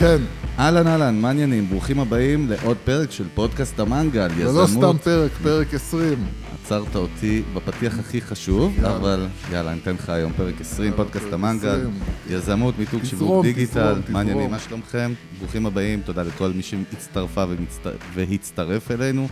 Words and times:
כן. 0.00 0.16
אהלן 0.58 0.86
אהלן, 0.86 1.20
מה 1.20 1.28
העניינים? 1.28 1.66
ברוכים 1.68 2.00
הבאים 2.00 2.48
לעוד 2.48 2.76
פרק 2.84 3.10
של 3.10 3.24
פודקאסט 3.34 3.80
המנגל, 3.80 4.28
זה 4.36 4.52
לא 4.60 4.66
סתם 4.66 4.98
פרק, 5.04 5.30
פרק 5.42 5.74
20. 5.74 6.24
עצרת 6.64 6.96
אותי 6.96 7.42
בפתיח 7.54 7.98
הכי 7.98 8.20
חשוב, 8.20 8.72
יאללה. 8.76 8.96
אבל 8.96 9.26
יאללה, 9.52 9.72
אני 9.72 9.80
אתן 9.82 9.94
לך 9.94 10.08
היום 10.08 10.32
פרק 10.36 10.60
20, 10.60 10.84
יאללה, 10.92 11.04
פודקאסט 11.04 11.32
המנגל, 11.32 11.68
20. 11.80 11.90
יזמות, 12.30 12.78
מיתוג, 12.78 13.04
שיווק 13.04 13.44
דיגיטל? 13.44 14.00
תזרום. 14.06 14.50
מה 14.50 14.58
שלומכם? 14.58 15.12
ברוכים 15.38 15.66
הבאים, 15.66 16.00
תודה 16.04 16.22
לכל 16.22 16.52
מי 16.54 16.62
שהצטרפה 16.62 17.44
ומצט- 17.44 17.88
והצטרף 18.14 18.90
אלינו. 18.90 19.28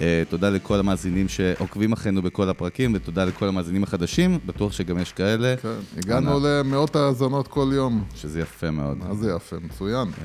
אה, 0.00 0.22
תודה 0.28 0.50
לכל 0.50 0.78
המאזינים 0.78 1.28
שעוקבים 1.28 1.92
אחרינו 1.92 2.22
בכל 2.22 2.48
הפרקים, 2.48 2.92
ותודה 2.94 3.24
לכל 3.24 3.48
המאזינים 3.48 3.82
החדשים, 3.82 4.38
בטוח 4.46 4.72
שגם 4.72 4.98
יש 4.98 5.12
כאלה, 5.12 5.54
כן, 5.56 5.68
הגענו 5.96 6.40
למאות 6.44 6.96
האזנות 6.96 7.48
כל 7.48 7.70
יום. 7.74 8.04
שזה 8.14 8.40
יפה 8.40 8.70
מאוד. 8.70 8.98
מה 8.98 9.14
זה 9.14 9.32
יפה, 9.36 9.56
מצוין. 9.62 10.08
אה, 10.08 10.24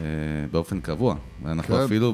באופן 0.51 0.79
קבוע. 0.79 1.15
ואנחנו 1.43 1.75
כן. 1.75 1.81
אפילו 1.81 2.13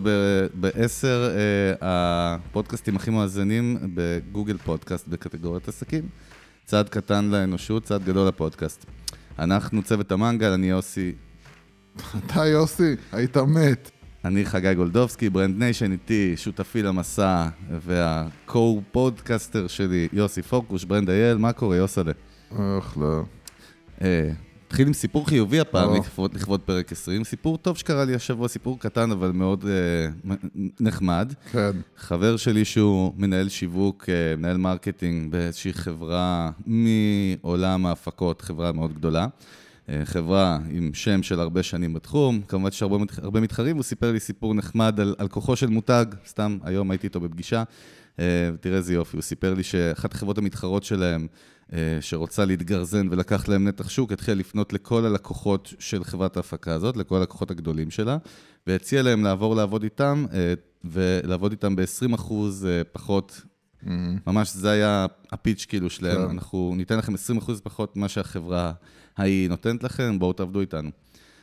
בעשר 0.54 1.30
אה, 1.36 1.76
הפודקאסטים 1.82 2.96
הכי 2.96 3.10
מואזנים 3.10 3.78
בגוגל 3.94 4.58
פודקאסט 4.58 5.08
בקטגוריית 5.08 5.68
עסקים. 5.68 6.04
צעד 6.66 6.90
קטן 6.90 7.26
לאנושות, 7.26 7.84
צעד 7.84 8.04
גדול 8.04 8.28
לפודקאסט. 8.28 8.86
אנחנו 9.40 9.84
צוות 9.84 10.12
המנגל, 10.12 10.52
אני 10.52 10.70
יוסי, 10.70 11.12
אתה 12.18 12.46
יוסי, 12.46 12.96
היית 13.12 13.38
מת. 13.38 13.92
אני 14.26 14.46
חגי 14.46 14.74
גולדובסקי, 14.74 15.30
Brand 15.30 15.60
Nation 15.60 15.92
איתי, 15.92 16.34
שותפי 16.38 16.84
למסע 16.84 17.48
וה-co-פודקאסטר 17.82 19.68
שלי, 19.68 20.08
יוסי 20.14 20.42
פוקוש, 20.42 20.84
ברנד 20.84 21.10
אייל, 21.10 21.38
מה 21.38 21.54
קורה, 21.54 21.76
יוסלה? 21.76 22.12
איך 22.52 22.98
לא. 22.98 23.22
אה, 24.02 24.30
נתחיל 24.66 24.88
עם 24.88 24.94
סיפור 24.94 25.28
חיובי 25.28 25.60
הפעם. 25.60 25.96
לכבוד, 26.34 26.62
פרק 26.62 26.92
20. 26.92 27.24
סיפור 27.24 27.58
טוב 27.58 27.78
שקרה 27.78 28.06
לי 28.06 28.16
השבוע, 28.16 28.48
סיפור 28.48 28.80
קטן 28.80 29.12
אבל 29.12 29.32
מאוד 29.32 29.66
אה, 29.68 30.34
נחמד. 30.80 31.34
כן. 31.52 31.72
חבר 31.98 32.38
שלי 32.38 32.66
שהוא 32.66 33.14
מנהל 33.18 33.50
שיווק, 33.50 34.10
אה, 34.10 34.36
מנהל 34.38 34.58
marketing 34.58 35.32
באיזושהי 35.32 35.74
חברה 35.74 36.52
מעולם 36.66 37.86
ההפקות, 37.86 38.42
חברה 38.42 38.72
מאוד 38.72 38.94
גדולה. 38.94 39.28
אה, 39.90 40.02
חברה 40.06 40.60
עם 40.70 40.94
שם 40.94 41.24
של 41.24 41.40
הרבה 41.40 41.64
שנים 41.64 41.94
בתחום, 41.94 42.42
כמובן 42.48 42.72
שיש 42.72 42.82
הרבה, 42.82 42.98
הרבה 43.18 43.42
מתחרים, 43.42 43.76
הוא 43.76 43.84
סיפר 43.84 44.12
לי 44.12 44.20
סיפור 44.20 44.54
נחמד 44.54 45.00
על, 45.00 45.16
על 45.18 45.28
כוחו 45.28 45.56
של 45.56 45.68
מותג, 45.68 46.06
סתם 46.28 46.58
היום 46.64 46.92
הייתי 46.92 47.08
איתו 47.08 47.20
בפגישה, 47.20 47.64
אה, 48.20 48.50
תראה 48.62 48.78
איזה 48.78 48.94
יופי, 48.94 49.18
הוא 49.18 49.24
סיפר 49.24 49.54
לי 49.54 49.64
שאחת 49.64 50.14
החברות 50.14 50.38
המתחרות 50.38 50.84
שלהם, 50.84 51.28
אה, 51.74 51.98
שרוצה 52.02 52.46
להתגרזן 52.46 53.08
ולקח 53.12 53.48
להם 53.48 53.68
נתח 53.68 53.90
שוק, 53.90 54.12
התחילה 54.12 54.38
לפנות 54.38 54.74
לכל 54.74 55.06
הלקוחות 55.06 55.74
של 55.80 56.04
חברת 56.04 56.38
ההפקה 56.38 56.74
הזאת, 56.74 56.98
לכל 56.98 57.18
הלקוחות 57.18 57.52
הגדולים 57.52 57.92
שלה, 57.92 58.18
והציע 58.68 59.02
להם 59.02 59.24
לעבור 59.24 59.56
לעבוד 59.56 59.84
איתם, 59.84 60.26
ולעבוד 60.84 61.52
איתם 61.52 61.76
ב-20% 61.76 62.34
פחות. 62.92 63.42
אמ, 63.88 64.18
ממש 64.28 64.54
זה 64.54 64.72
היה 64.72 65.06
הפיץ' 65.32 65.66
כאילו 65.70 65.90
שלהם, 65.90 66.26
כן. 66.26 66.30
אנחנו 66.30 66.74
ניתן 66.78 66.98
לכם 66.98 67.14
20% 67.14 67.18
פחות 67.64 67.98
ממה 67.98 68.10
שהחברה 68.10 68.72
ההיא 69.18 69.50
נותנת 69.50 69.84
לכם, 69.84 70.20
בואו 70.20 70.34
תעבדו 70.34 70.62
איתנו. 70.62 70.90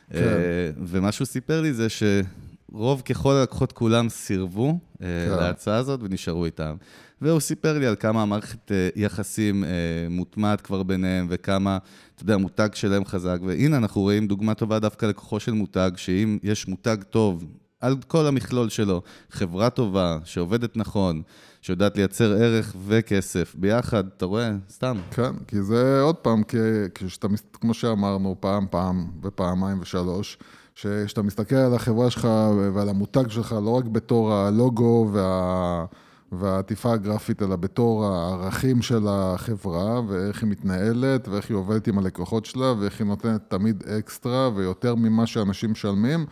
כן. 0.09 0.17
אה, 0.19 0.71
ומה 0.85 1.11
שהוא 1.11 1.25
סיפר 1.25 1.61
לי 1.61 1.73
זה 1.73 1.87
שרוב 1.89 3.01
ככל 3.01 3.33
הלקוחות 3.33 3.71
כולם 3.71 4.09
סירבו 4.09 4.79
אה, 5.01 5.07
כן. 5.29 5.37
להצעה 5.37 5.77
הזאת 5.77 5.99
ונשארו 6.03 6.45
איתם. 6.45 6.75
והוא 7.21 7.39
סיפר 7.39 7.79
לי 7.79 7.85
על 7.87 7.95
כמה 7.99 8.21
המערכת 8.21 8.71
אה, 8.71 8.89
יחסים 8.95 9.63
מוטמעת 10.09 10.61
כבר 10.61 10.83
ביניהם, 10.83 11.27
וכמה, 11.29 11.77
אתה 12.15 12.23
יודע, 12.23 12.33
המותג 12.33 12.69
שלהם 12.73 13.05
חזק. 13.05 13.37
והנה, 13.45 13.77
אנחנו 13.77 14.01
רואים 14.01 14.27
דוגמה 14.27 14.53
טובה 14.53 14.79
דווקא 14.79 15.05
לכוחו 15.05 15.39
של 15.39 15.51
מותג, 15.51 15.91
שאם 15.95 16.37
יש 16.43 16.67
מותג 16.67 16.97
טוב, 17.09 17.45
על 17.79 17.95
כל 18.07 18.27
המכלול 18.27 18.69
שלו, 18.69 19.01
חברה 19.31 19.69
טובה, 19.69 20.17
שעובדת 20.23 20.77
נכון, 20.77 21.21
שיודעת 21.61 21.97
לייצר 21.97 22.31
ערך 22.33 22.75
וכסף 22.87 23.55
ביחד, 23.57 24.03
אתה 24.17 24.25
רואה? 24.25 24.51
סתם. 24.69 24.97
כן, 25.11 25.31
כי 25.47 25.61
זה 25.61 26.01
עוד 26.01 26.15
פעם, 26.15 26.43
כי- 26.43 26.57
כשאתה, 26.95 27.27
כמו 27.61 27.73
שאמרנו, 27.73 28.35
פעם, 28.39 28.65
פעם 28.69 29.07
ופעמיים 29.23 29.77
ושלוש, 29.81 30.37
שכשאתה 30.75 31.21
מסתכל 31.21 31.55
על 31.55 31.73
החברה 31.73 32.09
שלך 32.09 32.27
ועל 32.73 32.89
המותג 32.89 33.29
שלך, 33.29 33.55
לא 33.63 33.69
רק 33.69 33.85
בתור 33.85 34.33
הלוגו 34.33 35.09
וה... 35.13 35.85
והעטיפה 36.33 36.93
הגרפית, 36.93 37.41
אלא 37.41 37.55
בתור 37.55 38.05
הערכים 38.05 38.81
של 38.81 39.05
החברה, 39.09 40.01
ואיך 40.07 40.43
היא 40.43 40.49
מתנהלת, 40.51 41.27
ואיך 41.27 41.49
היא 41.49 41.57
עובדת 41.57 41.87
עם 41.87 41.97
הלקוחות 41.97 42.45
שלה, 42.45 42.73
ואיך 42.79 42.99
היא 42.99 43.07
נותנת 43.07 43.41
תמיד 43.47 43.83
אקסטרה 43.87 44.49
ויותר 44.55 44.95
ממה 44.95 45.25
שאנשים 45.27 45.71
משלמים. 45.71 46.25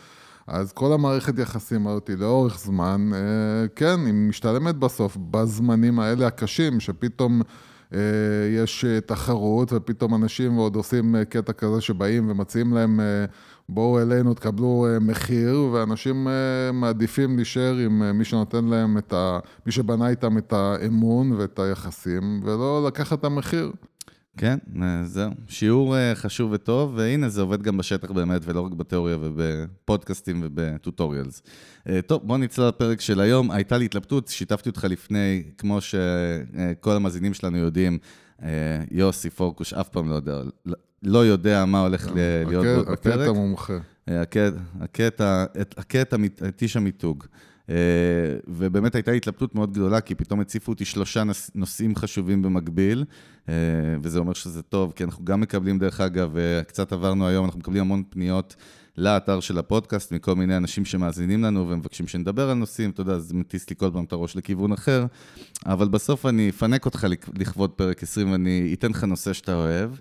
אז 0.49 0.71
כל 0.73 0.93
המערכת 0.93 1.39
יחסים 1.39 1.87
הזאת 1.87 2.09
לאורך 2.17 2.59
זמן, 2.59 3.09
אה, 3.13 3.67
כן, 3.75 4.05
היא 4.05 4.13
משתלמת 4.13 4.75
בסוף, 4.75 5.17
בזמנים 5.31 5.99
האלה 5.99 6.27
הקשים, 6.27 6.79
שפתאום 6.79 7.41
אה, 7.93 7.99
יש 8.63 8.85
אה, 8.85 9.01
תחרות, 9.01 9.73
ופתאום 9.73 10.15
אנשים 10.15 10.55
עוד 10.55 10.75
עושים 10.75 11.15
קטע 11.29 11.53
כזה 11.53 11.81
שבאים 11.81 12.29
ומציעים 12.29 12.73
להם, 12.73 12.99
בואו 13.69 14.01
אלינו, 14.01 14.33
תקבלו 14.33 14.87
מחיר, 15.01 15.69
ואנשים 15.73 16.27
מעדיפים 16.73 17.35
להישאר 17.35 17.75
עם 17.77 18.17
מי 18.17 18.25
שנותן 18.25 18.65
להם 18.65 18.97
את 18.97 19.13
ה... 19.13 19.39
מי 19.65 19.71
שבנה 19.71 20.09
איתם 20.09 20.37
את 20.37 20.53
האמון 20.53 21.31
ואת 21.31 21.59
היחסים, 21.59 22.41
ולא 22.43 22.83
לקחת 22.87 23.19
את 23.19 23.23
המחיר. 23.23 23.71
כן, 24.37 24.57
אה, 24.81 25.03
זהו. 25.05 25.31
שיעור 25.47 25.97
אה, 25.97 26.15
חשוב 26.15 26.51
וטוב, 26.51 26.93
והנה 26.95 27.29
זה 27.29 27.41
עובד 27.41 27.61
גם 27.61 27.77
בשטח 27.77 28.11
באמת, 28.11 28.41
ולא 28.45 28.61
רק 28.61 28.71
בתיאוריה 28.71 29.17
ובפודקאסטים 29.21 30.39
ובטוטוריאלס. 30.43 31.41
אה, 31.89 32.01
טוב, 32.01 32.21
בוא 32.27 32.37
נצלול 32.37 32.67
לפרק 32.67 33.01
של 33.01 33.19
היום. 33.21 33.51
הייתה 33.51 33.77
לי 33.77 33.85
התלבטות, 33.85 34.27
שיתפתי 34.27 34.69
אותך 34.69 34.83
לפני, 34.89 35.43
כמו 35.57 35.79
שכל 35.81 36.91
המאזינים 36.91 37.33
שלנו 37.33 37.57
יודעים, 37.57 37.97
יוסי 38.91 39.29
פורקוש 39.29 39.73
אף 39.73 39.89
פעם 39.89 40.09
לא 40.09 40.15
יודע, 40.15 40.41
לא 41.03 41.25
יודע 41.25 41.65
מה 41.65 41.81
הולך 41.81 42.07
להיות 42.47 42.65
הקטע- 42.85 42.91
בפרק. 42.91 43.19
הקטע 43.19 43.31
מומחה. 43.31 43.77
אה, 44.09 44.21
הקטע, 44.21 44.57
הקטע, 44.81 45.45
את- 45.61 45.75
הקטע, 45.77 46.17
מת- 46.17 46.43
את 46.47 46.61
איש 46.61 46.77
המיתוג. 46.77 47.25
אה, 47.69 47.75
ובאמת 48.47 48.95
הייתה 48.95 49.11
התלבטות 49.11 49.55
מאוד 49.55 49.71
גדולה, 49.73 50.01
כי 50.01 50.15
פתאום 50.15 50.39
הציפו 50.39 50.71
אותי 50.71 50.85
שלושה 50.85 51.23
נוש- 51.23 51.49
נושאים 51.55 51.95
חשובים 51.95 52.41
במקביל, 52.41 53.05
אה, 53.49 53.53
וזה 54.01 54.19
אומר 54.19 54.33
שזה 54.33 54.61
טוב, 54.61 54.93
כי 54.95 55.03
אנחנו 55.03 55.25
גם 55.25 55.41
מקבלים, 55.41 55.79
דרך 55.79 56.01
אגב, 56.01 56.37
אה, 56.37 56.63
קצת 56.63 56.93
עברנו 56.93 57.27
היום, 57.27 57.45
אנחנו 57.45 57.59
מקבלים 57.59 57.81
המון 57.81 58.03
פניות 58.09 58.55
לאתר 58.97 59.39
של 59.39 59.57
הפודקאסט, 59.57 60.11
מכל 60.11 60.35
מיני 60.35 60.57
אנשים 60.57 60.85
שמאזינים 60.85 61.43
לנו 61.43 61.69
ומבקשים 61.69 62.07
שנדבר 62.07 62.49
על 62.49 62.57
נושאים, 62.57 62.89
אתה 62.89 63.01
יודע, 63.01 63.19
זה 63.19 63.33
מטיס 63.35 63.69
לי 63.69 63.75
כל 63.75 63.89
פעם 63.93 64.03
את 64.03 64.11
הראש 64.11 64.35
לכיוון 64.35 64.71
אחר, 64.71 65.05
אבל 65.65 65.87
בסוף 65.87 66.25
אני 66.25 66.49
אפנק 66.49 66.85
אותך 66.85 67.03
לכ- 67.09 67.29
לכבוד 67.39 67.69
פרק 67.69 68.03
20, 68.03 68.31
ואני 68.31 68.75
אתן 68.79 68.89
לך 68.91 69.03
נושא 69.03 69.33
שאתה 69.33 69.53
אוהב, 69.55 69.91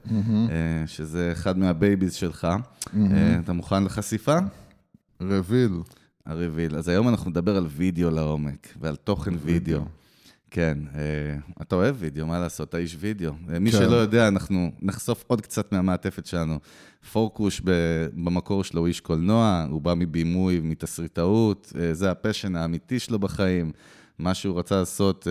אה, 0.50 0.86
שזה 0.86 1.28
אחד 1.32 1.58
מה 1.58 1.72
babies 1.72 2.14
שלך. 2.14 2.44
אה, 3.12 3.38
אתה 3.44 3.52
מוכן 3.52 3.84
לחשיפה? 3.84 4.38
Reveal. 5.20 5.70
ה 6.28 6.34
reveal. 6.34 6.76
אז 6.76 6.88
היום 6.88 7.08
אנחנו 7.08 7.30
נדבר 7.30 7.56
על 7.56 7.66
וידאו 7.70 8.10
לעומק, 8.10 8.68
ועל 8.80 8.96
תוכן 8.96 9.34
וידאו. 9.42 9.80
כן, 10.50 10.78
אה, 10.94 11.00
אתה 11.62 11.74
אוהב 11.74 11.96
וידאו, 11.98 12.26
מה 12.26 12.38
לעשות, 12.38 12.68
אתה 12.68 12.78
איש 12.78 12.96
וידאו. 13.00 13.32
אה, 13.52 13.58
מי 13.58 13.72
כן. 13.72 13.78
שלא 13.78 13.96
יודע, 13.96 14.28
אנחנו 14.28 14.70
נחשוף 14.82 15.24
עוד 15.26 15.40
קצת 15.40 15.72
מהמעטפת 15.72 16.26
שלנו. 16.26 16.58
פורקוש 17.12 17.62
במקור 18.14 18.64
שלו 18.64 18.80
הוא 18.80 18.88
איש 18.88 19.00
קולנוע, 19.00 19.66
הוא 19.70 19.82
בא 19.82 19.94
מבימוי, 19.94 20.60
מתסריטאות, 20.60 21.72
אה, 21.80 21.94
זה 21.94 22.10
ה 22.10 22.16
passion 22.16 22.56
האמיתי 22.56 22.98
שלו 22.98 23.18
בחיים. 23.18 23.72
מה 24.18 24.34
שהוא 24.34 24.58
רצה 24.58 24.78
לעשות, 24.78 25.26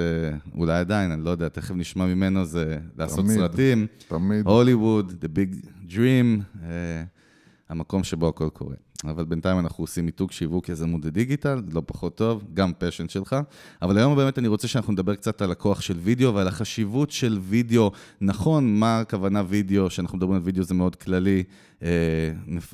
אולי 0.55 0.79
עדיין, 0.79 1.11
אני 1.11 1.23
לא 1.23 1.29
יודע, 1.29 1.47
תכף 1.47 1.75
נשמע 1.75 2.05
ממנו, 2.05 2.45
זה 2.45 2.77
לעשות 2.97 3.25
תמיד. 3.25 3.37
סרטים. 3.37 3.87
תמיד. 4.07 4.47
הוליווד, 4.47 5.13
The 5.23 5.27
Big 5.27 5.65
Dream, 5.89 6.61
המקום 7.69 8.03
שבו 8.03 8.27
הכל 8.27 8.49
קורה. 8.49 8.75
אבל 9.03 9.25
בינתיים 9.25 9.59
אנחנו 9.59 9.83
עושים 9.83 10.05
מיתוג 10.05 10.31
שיווק 10.31 10.69
יזמות 10.69 11.01
ודיגיטל, 11.03 11.61
לא 11.71 11.81
פחות 11.85 12.15
טוב, 12.15 12.43
גם 12.53 12.71
פשן 12.77 13.09
שלך. 13.09 13.35
אבל 13.81 13.97
היום 13.97 14.15
באמת 14.15 14.39
אני 14.39 14.47
רוצה 14.47 14.67
שאנחנו 14.67 14.93
נדבר 14.93 15.15
קצת 15.15 15.41
על 15.41 15.51
הכוח 15.51 15.81
של 15.81 15.97
וידאו 15.97 16.33
ועל 16.35 16.47
החשיבות 16.47 17.11
של 17.11 17.39
וידאו. 17.41 17.91
נכון, 18.21 18.79
מה 18.79 18.99
הכוונה 18.99 19.43
וידאו, 19.47 19.89
שאנחנו 19.89 20.17
מדברים 20.17 20.35
על 20.35 20.41
וידאו 20.43 20.63
זה 20.63 20.73
מאוד 20.73 20.95
כללי. 20.95 21.43
אה, 21.83 21.89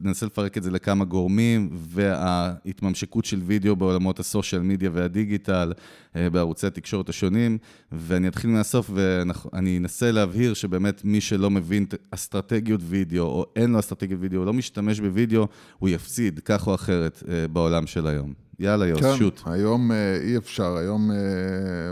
ננסה 0.01 0.25
לפרק 0.25 0.57
את 0.57 0.63
זה 0.63 0.71
לכמה 0.71 1.05
גורמים, 1.05 1.69
וההתממשקות 1.73 3.25
של 3.25 3.41
וידאו 3.45 3.75
בעולמות 3.75 4.19
הסושיאל 4.19 4.61
מדיה 4.61 4.89
והדיגיטל, 4.94 5.73
אה, 6.15 6.29
בערוצי 6.29 6.67
התקשורת 6.67 7.09
השונים. 7.09 7.57
ואני 7.91 8.27
אתחיל 8.27 8.50
מהסוף 8.50 8.89
ואני 8.94 9.77
אנסה 9.77 10.11
להבהיר 10.11 10.53
שבאמת 10.53 11.01
מי 11.05 11.21
שלא 11.21 11.50
מבין 11.50 11.85
אסטרטגיות 12.11 12.81
וידאו, 12.83 13.23
או 13.23 13.45
אין 13.55 13.71
לו 13.71 13.79
אסטרטגיות 13.79 14.21
וידאו, 14.21 14.45
לא 14.45 14.53
משתמש 14.53 15.00
בווידאו, 15.00 15.47
הוא 15.79 15.89
יפסיד 15.89 16.39
כך 16.45 16.67
או 16.67 16.75
אחרת 16.75 17.23
אה, 17.29 17.47
בעולם 17.47 17.88
של 17.88 18.07
היום. 18.07 18.33
יאללה, 18.59 18.88
יוס, 18.88 19.01
כן, 19.01 19.17
שוט. 19.17 19.41
היום 19.45 19.91
אי 20.21 20.38
אפשר, 20.38 20.77
היום 20.77 21.11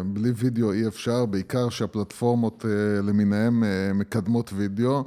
בלי 0.05 0.31
וידאו 0.35 0.71
אי 0.71 0.87
אפשר, 0.87 1.25
בעיקר 1.25 1.69
שהפלטפורמות 1.69 2.65
למיניהן 3.03 3.63
מקדמות 3.93 4.53
וידאו. 4.55 5.03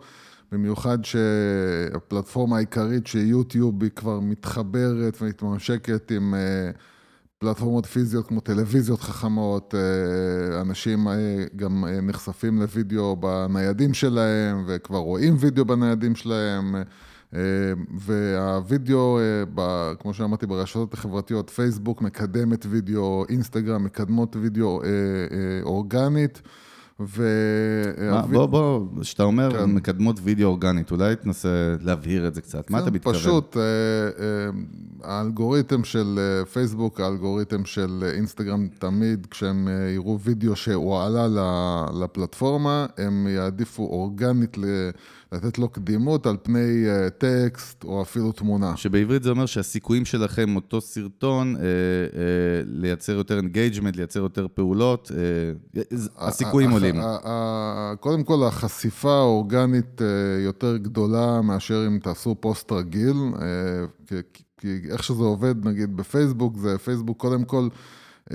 במיוחד 0.55 0.99
שהפלטפורמה 1.05 2.57
העיקרית 2.57 3.07
של 3.07 3.19
יוטיוב 3.19 3.83
היא 3.83 3.91
כבר 3.91 4.21
מתחברת 4.21 5.23
ומתממשקת 5.23 6.11
עם 6.11 6.35
אה, 6.35 6.71
פלטפורמות 7.39 7.87
פיזיות 7.87 8.27
כמו 8.27 8.41
טלוויזיות 8.41 9.01
חכמות, 9.01 9.75
אה, 9.75 10.61
אנשים 10.61 11.07
גם 11.57 11.85
נחשפים 12.03 12.61
לוידאו 12.61 13.17
בניידים 13.17 13.95
שלהם 13.95 14.65
וכבר 14.67 14.99
רואים 14.99 15.37
וידאו 15.39 15.65
בניידים 15.65 16.15
שלהם. 16.15 16.75
והווידאו, 17.99 19.19
כמו 20.01 20.15
שאמרתי, 20.15 20.47
ברשתות 20.47 20.95
החברתיות, 20.95 21.51
פייסבוק 21.51 22.03
מקדמת 22.03 22.67
וידאו, 22.71 23.25
אינסטגרם 23.29 23.85
מקדמות 23.85 24.37
וידאו 24.37 24.81
אורגנית. 25.63 26.43
ו... 27.01 27.29
בוא, 28.33 28.47
בוא, 28.47 28.81
כשאתה 29.01 29.23
אומר 29.23 29.51
כן. 29.51 29.65
מקדמות 29.65 30.21
וידאו 30.23 30.49
אורגנית, 30.49 30.91
אולי 30.91 31.17
תנסה 31.17 31.77
להבהיר 31.81 32.27
את 32.27 32.35
זה 32.35 32.41
קצת. 32.41 32.67
כן, 32.67 32.75
מה 32.75 32.81
אתה 32.81 32.91
מתכוון? 32.91 33.15
פשוט, 33.15 33.57
אה, 33.57 33.63
אה, 33.63 34.51
האלגוריתם 35.03 35.85
של 35.85 36.19
אה, 36.19 36.45
פייסבוק, 36.45 37.01
האלגוריתם 37.01 37.65
של 37.65 38.11
אינסטגרם, 38.15 38.69
תמיד 38.79 39.27
כשהם 39.31 39.69
יראו 39.95 40.21
וידאו 40.21 40.57
שהועלה 40.57 41.27
לפלטפורמה, 42.01 42.87
הם 42.99 43.27
יעדיפו 43.31 43.83
אורגנית 43.83 44.57
לתת 45.35 45.59
לו 45.59 45.69
קדימות 45.69 46.27
על 46.27 46.37
פני 46.43 46.85
אה, 46.87 47.11
טקסט 47.11 47.85
או 47.85 48.03
אפילו 48.03 48.33
תמונה. 48.33 48.77
שבעברית 48.77 49.23
זה 49.23 49.31
אומר 49.31 49.47
שהסיכויים 49.47 50.05
שלכם, 50.05 50.57
אותו 50.57 50.81
סרטון, 50.81 51.57
אה, 51.57 51.59
אה, 51.59 51.61
לייצר 52.67 53.13
יותר 53.13 53.37
engagement, 53.37 53.97
לייצר 53.97 54.21
יותר 54.21 54.47
פעולות, 54.55 55.11
אה, 55.11 55.77
הסיכויים 56.17 56.71
עולים. 56.71 56.95
קודם 58.01 58.25
כל, 58.25 58.45
החשיפה 58.47 59.15
האורגנית 59.15 60.01
אה, 60.01 60.05
יותר 60.45 60.77
גדולה 60.77 61.41
מאשר 61.43 61.85
אם 61.87 61.99
תעשו 61.99 62.37
פוסט 62.41 62.73
רגיל, 62.73 63.17
אה, 63.35 63.41
כי, 64.07 64.43
כי 64.59 64.81
איך 64.91 65.05
שזה 65.05 65.23
עובד, 65.23 65.69
נגיד 65.69 65.97
בפייסבוק, 65.97 66.57
זה 66.57 66.79
פייסבוק 66.79 67.21
קודם 67.21 67.45
כל... 67.45 67.69
אה, 68.31 68.35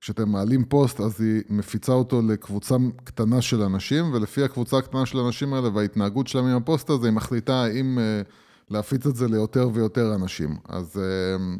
כשאתם 0.00 0.28
מעלים 0.28 0.64
פוסט, 0.64 1.00
אז 1.00 1.20
היא 1.20 1.42
מפיצה 1.48 1.92
אותו 1.92 2.22
לקבוצה 2.22 2.76
קטנה 3.04 3.42
של 3.42 3.62
אנשים, 3.62 4.12
ולפי 4.12 4.42
הקבוצה 4.42 4.78
הקטנה 4.78 5.06
של 5.06 5.18
האנשים 5.18 5.54
האלה 5.54 5.68
וההתנהגות 5.74 6.26
שלהם 6.26 6.44
עם 6.44 6.56
הפוסט 6.56 6.90
הזה, 6.90 7.06
היא 7.06 7.14
מחליטה 7.14 7.62
האם 7.62 7.98
אה, 7.98 8.22
להפיץ 8.70 9.06
את 9.06 9.16
זה 9.16 9.28
ליותר 9.28 9.70
ויותר 9.72 10.14
אנשים. 10.14 10.56
אז, 10.68 11.00
אה, 11.00 11.56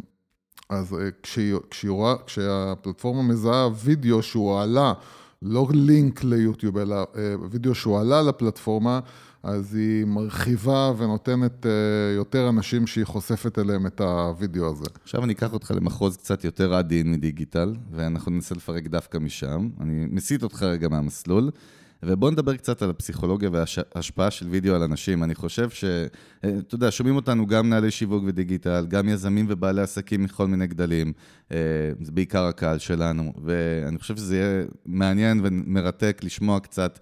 אז 0.68 0.94
אה, 0.94 1.08
כשהיא, 1.22 1.56
כשהיא 1.70 1.90
רואה, 1.90 2.14
כשהפלטפורמה 2.26 3.22
מזהה 3.22 3.68
וידאו 3.84 4.22
שהוא 4.22 4.60
עלה, 4.60 4.92
לא 5.42 5.68
לינק 5.70 6.24
ליוטיוב, 6.24 6.78
אלא 6.78 7.06
וידאו 7.50 7.74
שהוא 7.74 8.00
עלה 8.00 8.22
לפלטפורמה, 8.22 9.00
אז 9.42 9.74
היא 9.74 10.04
מרחיבה 10.04 10.92
ונותנת 10.98 11.66
uh, 11.66 11.68
יותר 12.16 12.48
אנשים 12.48 12.86
שהיא 12.86 13.04
חושפת 13.04 13.58
אליהם 13.58 13.86
את 13.86 14.00
הוידאו 14.00 14.66
הזה. 14.66 14.84
עכשיו 15.02 15.24
אני 15.24 15.32
אקח 15.32 15.52
אותך 15.52 15.72
למחוז 15.76 16.16
קצת 16.16 16.44
יותר 16.44 16.74
עדין 16.74 17.12
מדיגיטל, 17.12 17.74
ואנחנו 17.90 18.32
ננסה 18.32 18.54
לפרק 18.54 18.86
דווקא 18.86 19.18
משם. 19.18 19.68
אני 19.80 20.06
מסיט 20.10 20.42
אותך 20.42 20.62
רגע 20.62 20.88
מהמסלול. 20.88 21.50
ובואו 22.02 22.30
נדבר 22.30 22.56
קצת 22.56 22.82
על 22.82 22.90
הפסיכולוגיה 22.90 23.50
וההשפעה 23.52 24.30
של 24.30 24.48
וידאו 24.48 24.74
על 24.74 24.82
אנשים. 24.82 25.24
אני 25.24 25.34
חושב 25.34 25.70
ש... 25.70 25.84
אה, 25.84 26.08
אתה 26.58 26.74
יודע, 26.74 26.90
שומעים 26.90 27.16
אותנו 27.16 27.46
גם 27.46 27.66
מנהלי 27.66 27.90
שיווק 27.90 28.24
ודיגיטל, 28.26 28.86
גם 28.88 29.08
יזמים 29.08 29.46
ובעלי 29.48 29.82
עסקים 29.82 30.22
מכל 30.22 30.46
מיני 30.46 30.66
גדלים. 30.66 31.12
אה, 31.52 31.56
זה 32.00 32.12
בעיקר 32.12 32.44
הקהל 32.44 32.78
שלנו, 32.78 33.32
ואני 33.44 33.98
חושב 33.98 34.16
שזה 34.16 34.36
יהיה 34.36 34.64
מעניין 34.86 35.40
ומרתק 35.42 36.20
לשמוע 36.24 36.60
קצת 36.60 36.98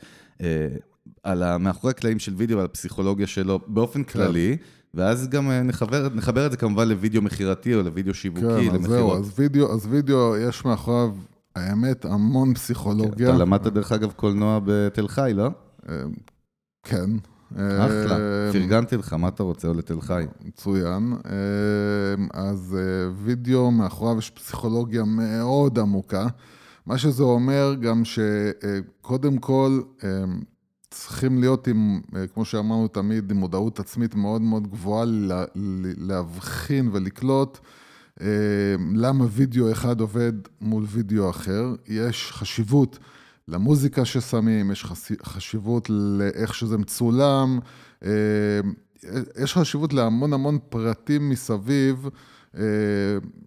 על 1.22 1.56
מאחורי 1.56 1.90
הקלעים 1.90 2.18
של 2.18 2.34
וידאו, 2.36 2.58
על 2.58 2.64
הפסיכולוגיה 2.64 3.26
שלו 3.26 3.60
באופן 3.66 4.02
כן. 4.04 4.12
כללי. 4.12 4.56
ואז 4.96 5.28
גם 5.28 5.50
אה, 5.50 5.62
נחבר, 5.62 6.08
נחבר 6.14 6.46
את 6.46 6.50
זה 6.50 6.56
כמובן 6.56 6.88
לוידאו 6.88 7.22
מכירתי 7.22 7.74
או 7.74 7.82
לוידאו 7.82 8.14
שיווקי, 8.14 8.68
כן, 8.68 8.74
למכירות. 8.74 8.88
זהו, 8.88 9.16
אז 9.16 9.32
וידאו, 9.36 9.72
אז 9.72 9.86
וידאו, 9.90 10.36
יש 10.36 10.64
מאחוריו, 10.64 11.14
האמת, 11.56 12.04
המון 12.04 12.54
פסיכולוגיה. 12.54 13.28
אתה 13.28 13.38
למדת 13.38 13.72
דרך 13.72 13.92
אגב 13.92 14.12
קולנוע 14.12 14.60
בתל 14.64 15.08
חי, 15.08 15.32
לא? 15.34 15.50
אה, 15.88 15.94
כן. 16.82 17.10
אחלה, 17.52 18.18
אה, 18.18 18.52
פרגנתי 18.52 18.96
לך, 18.96 19.12
מה 19.12 19.28
אתה 19.28 19.42
רוצה, 19.42 19.68
או 19.68 19.74
לתל 19.74 20.00
חי? 20.00 20.24
מצוין. 20.44 21.12
אז 22.34 22.76
וידאו, 23.16 23.70
מאחוריו 23.70 24.18
יש 24.18 24.30
פסיכולוגיה 24.30 25.04
מאוד 25.04 25.78
עמוקה. 25.78 26.26
מה 26.86 26.98
שזה 26.98 27.22
אומר 27.22 27.74
גם 27.80 28.02
שקודם 28.04 29.38
כל, 29.38 29.80
צריכים 30.90 31.40
להיות 31.40 31.66
עם, 31.66 32.00
אה, 32.16 32.26
כמו 32.26 32.44
שאמרנו 32.44 32.88
תמיד, 32.88 33.30
עם 33.30 33.36
מודעות 33.36 33.80
עצמית 33.80 34.14
מאוד 34.14 34.42
מאוד 34.42 34.70
גבוהה, 34.70 35.04
להבחין 35.98 36.88
ולקלוט 36.92 37.58
אה, 38.20 38.26
למה 38.94 39.24
וידאו 39.30 39.72
אחד 39.72 40.00
עובד 40.00 40.32
מול 40.60 40.84
וידאו 40.88 41.30
אחר. 41.30 41.74
יש 41.86 42.32
חשיבות 42.32 42.98
למוזיקה 43.48 44.04
ששמים, 44.04 44.70
יש 44.70 44.84
חשיבות 45.24 45.90
לאיך 45.90 46.54
שזה 46.54 46.78
מצולם, 46.78 47.58
אה, 48.04 48.10
יש 49.42 49.54
חשיבות 49.54 49.92
להמון 49.92 50.32
המון 50.32 50.58
פרטים 50.68 51.28
מסביב, 51.28 52.08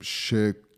ש... 0.01 0.33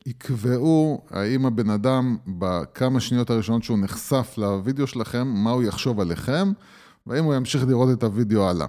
יקבעו 0.05 1.01
האם 1.09 1.45
הבן 1.45 1.69
אדם 1.69 2.17
בכמה 2.27 2.99
שניות 2.99 3.29
הראשונות 3.29 3.63
שהוא 3.63 3.79
נחשף 3.79 4.33
לוידאו 4.37 4.87
שלכם, 4.87 5.27
מה 5.27 5.51
הוא 5.51 5.63
יחשוב 5.63 5.99
עליכם, 5.99 6.51
והאם 7.07 7.23
הוא 7.23 7.33
ימשיך 7.33 7.63
לראות 7.67 7.97
את 7.97 8.03
הוידאו 8.03 8.49
הלאה. 8.49 8.67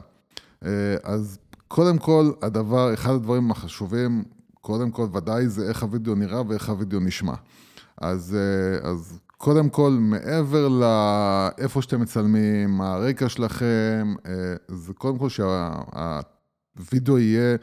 אה, 0.64 0.96
אז 1.02 1.38
קודם 1.68 1.98
כל, 1.98 2.30
הדבר, 2.42 2.94
אחד 2.94 3.12
הדברים 3.12 3.50
החשובים, 3.50 4.24
קודם 4.60 4.90
כל 4.90 5.06
ודאי 5.12 5.48
זה 5.48 5.68
איך 5.68 5.82
הוידאו 5.82 6.14
נראה 6.14 6.42
ואיך 6.48 6.68
הוידאו 6.68 7.00
נשמע. 7.00 7.34
אז, 8.00 8.36
אה, 8.36 8.90
אז 8.90 9.18
קודם 9.36 9.68
כל, 9.68 9.90
מעבר 10.00 10.68
לאיפה 10.68 11.82
שאתם 11.82 12.00
מצלמים, 12.00 12.80
הרקע 12.80 13.28
שלכם, 13.28 14.14
אה, 14.26 14.54
זה 14.68 14.92
קודם 14.92 15.18
כל 15.18 15.28
שהוידאו 15.28 17.18
יהיה, 17.18 17.56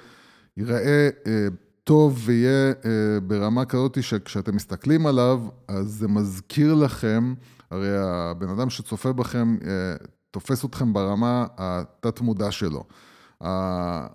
ייראה 0.58 1.10
טוב 1.90 2.22
ויהיה 2.26 2.68
אה, 2.86 3.20
ברמה 3.24 3.66
כזאת 3.66 4.04
שכשאתם 4.04 4.56
מסתכלים 4.56 5.08
עליו, 5.08 5.42
אז 5.68 5.86
זה 5.88 6.08
מזכיר 6.08 6.74
לכם, 6.74 7.34
הרי 7.72 7.98
הבן 7.98 8.50
אדם 8.50 8.70
שצופה 8.70 9.14
בכם 9.14 9.58
אה, 9.68 9.70
תופס 10.32 10.66
אתכם 10.66 10.94
ברמה 10.94 11.46
התת-מודע 11.58 12.52
שלו. 12.52 12.84
אה, 13.44 14.08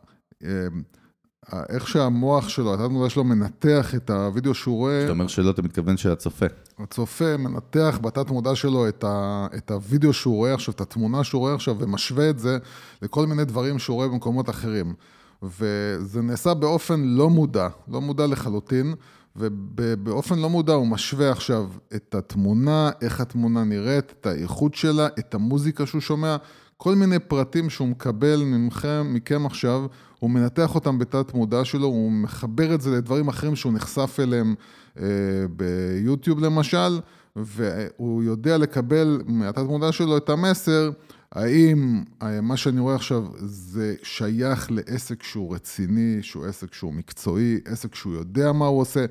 איך 1.69 1.89
שהמוח 1.89 2.49
שלו, 2.49 2.75
התת-מודע 2.75 3.11
שלו 3.11 3.25
מנתח 3.25 3.95
את 3.95 4.11
הוידאו 4.11 4.55
שהוא 4.55 4.77
רואה... 4.77 5.01
זאת 5.01 5.11
אומרת 5.11 5.31
שלא, 5.31 5.51
אתה 5.51 5.63
מתכוון 5.63 5.97
שהצופה. 5.97 6.47
הצופה 6.79 7.37
מנתח 7.37 7.99
בתת-מודע 8.03 8.55
שלו 8.55 8.89
את, 8.89 9.05
ה, 9.05 9.47
את 9.57 9.71
הוידאו 9.71 10.13
שהוא 10.13 10.37
רואה 10.37 10.55
עכשיו, 10.55 10.75
את 10.75 10.81
התמונה 10.81 11.25
שהוא 11.25 11.41
רואה 11.41 11.55
עכשיו, 11.55 11.77
ומשווה 11.79 12.31
את 12.31 12.39
זה 12.39 12.59
לכל 13.03 13.27
מיני 13.27 13.45
דברים 13.45 13.79
שהוא 13.79 13.95
רואה 13.95 14.09
במקומות 14.09 14.51
אחרים. 14.51 14.95
וזה 15.43 16.23
נעשה 16.23 16.55
באופן 16.55 17.01
לא 17.01 17.31
מודע, 17.31 17.69
לא 17.89 18.01
מודע 18.01 18.27
לחלוטין, 18.27 18.95
ובאופן 19.37 20.39
לא 20.39 20.51
מודע 20.51 20.73
הוא 20.73 20.87
משווה 20.87 21.31
עכשיו 21.31 21.71
את 21.95 22.15
התמונה, 22.15 22.91
איך 23.01 23.21
התמונה 23.21 23.65
נראית, 23.65 24.15
את 24.21 24.27
האיכות 24.27 24.75
שלה, 24.75 25.07
את 25.19 25.35
המוזיקה 25.35 25.87
שהוא 25.87 26.01
שומע, 26.01 26.37
כל 26.77 26.95
מיני 26.95 27.19
פרטים 27.19 27.71
שהוא 27.71 27.89
מקבל 27.89 28.43
ממכם, 28.45 29.07
מכם 29.15 29.47
עכשיו, 29.47 29.87
הוא 30.19 30.31
מנתח 30.31 30.75
אותם 30.75 30.99
בתת 30.99 31.35
מודע 31.35 31.65
שלו, 31.65 31.87
הוא 31.87 32.13
מחבר 32.13 32.75
את 32.75 32.81
זה 32.81 32.91
לדברים 32.91 33.29
אחרים 33.29 33.57
שהוא 33.57 33.73
נחשף 33.73 34.17
אליהם 34.21 34.55
אה, 34.99 35.05
ביוטיוב 35.51 36.41
למשל, 36.41 37.01
והוא 37.37 38.23
יודע 38.23 38.59
לקבל 38.59 39.23
מהתת 39.27 39.63
מודע 39.63 39.93
שלו 39.93 40.17
את 40.17 40.29
המסר. 40.29 40.91
האם 41.35 42.05
אה, 42.23 42.41
מה 42.41 42.57
שאני 42.57 42.81
רואה 42.81 42.95
עכשיו 42.95 43.25
זה 43.41 43.95
שייך 44.03 44.71
לעסק 44.71 45.23
שהוא 45.23 45.55
רציני, 45.55 46.19
שהוא 46.23 46.47
עסק 46.47 46.75
שהוא 46.75 46.93
מקצועי, 46.93 47.59
עסק 47.65 47.95
שהוא 47.95 48.15
יודע 48.15 48.53
מה 48.53 48.67
הוא 48.67 48.81
עושה, 48.81 49.05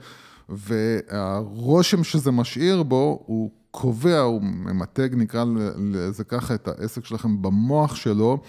והרושם 0.49 2.03
שזה 2.03 2.31
משאיר 2.31 2.83
בו, 2.83 3.23
הוא 3.25 3.51
קובע, 3.71 4.19
הוא 4.19 4.41
ממתג, 4.41 5.09
נקרא 5.11 5.45
לזה 5.77 6.23
ככה, 6.23 6.55
את 6.55 6.67
העסק 6.67 7.05
שלכם 7.05 7.41
במוח 7.41 7.95
שלו, 7.95 8.41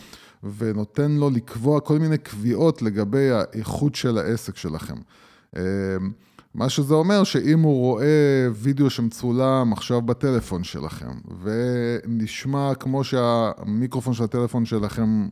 ונותן 0.58 1.12
לו 1.12 1.30
לקבוע 1.30 1.80
כל 1.80 1.98
מיני 1.98 2.18
קביעות 2.18 2.82
לגבי 2.82 3.30
האיכות 3.30 3.94
של 3.94 4.18
העסק 4.18 4.56
שלכם. 4.56 4.96
מה 6.54 6.68
שזה 6.68 6.94
אומר 6.94 7.24
שאם 7.24 7.60
הוא 7.60 7.80
רואה 7.80 8.48
וידאו 8.54 8.90
שמצולם 8.90 9.72
עכשיו 9.72 10.02
בטלפון 10.02 10.64
שלכם, 10.64 11.10
ונשמע 11.42 12.74
כמו 12.74 13.04
שהמיקרופון 13.04 14.14
של 14.14 14.24
הטלפון 14.24 14.64
שלכם 14.64 15.28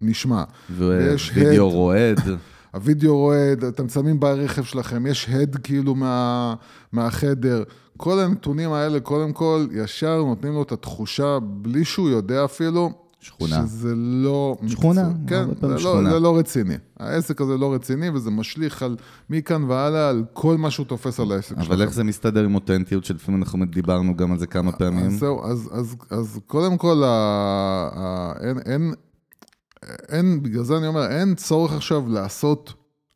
נשמע, 0.00 0.44
ויש 0.70 1.32
וידאו 1.34 1.70
רועד. 1.70 2.20
הוידאו 2.74 3.18
רועד, 3.18 3.64
אתם 3.64 3.84
מצלמים 3.84 4.20
ברכב 4.20 4.64
שלכם, 4.64 5.06
יש 5.06 5.28
הד 5.28 5.56
כאילו 5.56 5.94
מה, 5.94 6.54
מהחדר. 6.92 7.62
כל 7.96 8.20
הנתונים 8.20 8.72
האלה, 8.72 9.00
קודם 9.00 9.32
כל, 9.32 9.66
ישר 9.72 10.16
נותנים 10.16 10.52
לו 10.52 10.62
את 10.62 10.72
התחושה, 10.72 11.38
בלי 11.42 11.84
שהוא 11.84 12.08
יודע 12.08 12.44
אפילו, 12.44 12.90
שכונה. 13.20 13.66
שזה 13.66 13.94
לא... 13.96 14.56
שכונה, 14.66 15.08
מקצוע- 15.08 15.28
כן, 15.28 15.46
זה 15.60 15.68
לא, 15.68 15.78
שכונה. 15.78 16.10
זה 16.10 16.20
לא 16.20 16.38
רציני. 16.38 16.74
העסק 17.00 17.40
הזה 17.40 17.56
לא 17.56 17.74
רציני, 17.74 18.10
וזה 18.10 18.30
משליך 18.30 18.82
על 18.82 18.96
מכאן 19.30 19.64
והלאה, 19.64 20.08
על 20.08 20.24
כל 20.32 20.56
מה 20.56 20.70
שהוא 20.70 20.86
תופס 20.86 21.20
על 21.20 21.32
העסק 21.32 21.58
אבל 21.58 21.82
איך 21.82 21.92
זה 21.92 22.04
מסתדר 22.04 22.44
עם 22.44 22.54
אותנטיות, 22.54 23.04
שלפעמים 23.04 23.42
אנחנו 23.42 23.64
דיברנו 23.66 24.16
גם 24.16 24.32
על 24.32 24.38
זה 24.38 24.46
כמה 24.46 24.72
פעמים? 24.72 25.06
אז 25.06 25.18
זהו, 25.18 25.44
אז, 25.44 25.68
אז, 25.72 25.96
אז 26.10 26.40
קודם 26.46 26.76
כל, 26.76 27.02
ה, 27.04 27.08
ה, 27.94 28.32
אין, 28.40 28.58
אין, 28.58 28.94
אין, 30.08 30.42
בגלל 30.42 30.62
זה 30.62 30.76
אני 30.76 30.86
אומר, 30.86 31.06
אין 31.06 31.34
צורך 31.34 31.72
עכשיו 31.72 32.08
לעשות 32.08 32.74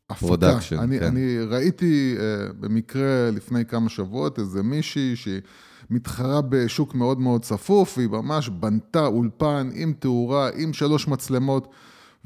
הפקה. 0.09 0.57
אני, 0.79 0.99
כן. 0.99 1.05
אני 1.05 1.37
ראיתי 1.47 2.15
uh, 2.17 2.53
במקרה 2.59 3.31
לפני 3.31 3.65
כמה 3.65 3.89
שבועות 3.89 4.39
איזה 4.39 4.63
מישהי 4.63 5.15
שהיא 5.15 5.41
מתחרה 5.91 6.41
בשוק 6.49 6.95
מאוד 6.95 7.19
מאוד 7.19 7.41
צפוף, 7.41 7.97
והיא 7.97 8.09
ממש 8.09 8.49
בנתה 8.49 9.05
אולפן 9.05 9.69
עם 9.73 9.93
תאורה, 9.99 10.49
עם 10.55 10.73
שלוש 10.73 11.07
מצלמות, 11.07 11.67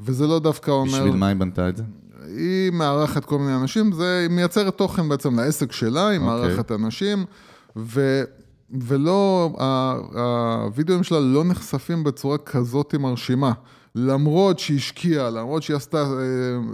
וזה 0.00 0.26
לא 0.26 0.38
דווקא 0.38 0.70
אומר... 0.70 0.98
בשביל 0.98 1.16
מה 1.16 1.26
היא 1.26 1.36
בנתה 1.36 1.68
את 1.68 1.76
זה? 1.76 1.82
היא 2.26 2.70
מארחת 2.70 3.24
כל 3.24 3.38
מיני 3.38 3.56
אנשים, 3.56 3.92
זה, 3.92 4.18
היא 4.22 4.36
מייצרת 4.36 4.78
תוכן 4.78 5.08
בעצם 5.08 5.40
לעסק 5.40 5.72
שלה, 5.72 6.08
היא 6.08 6.18
אוקיי. 6.18 6.28
מארחת 6.28 6.72
אנשים, 6.72 7.24
ו, 7.76 8.22
ולא, 8.70 9.50
הווידאוים 10.64 11.02
שלה 11.02 11.20
לא 11.20 11.44
נחשפים 11.44 12.04
בצורה 12.04 12.38
כזאת 12.38 12.94
מרשימה. 12.94 13.52
למרות 13.94 14.58
שהיא 14.58 14.76
השקיעה, 14.76 15.30
למרות 15.30 15.62
שהיא 15.62 15.76
עשתה 15.76 15.98
אה, 15.98 16.04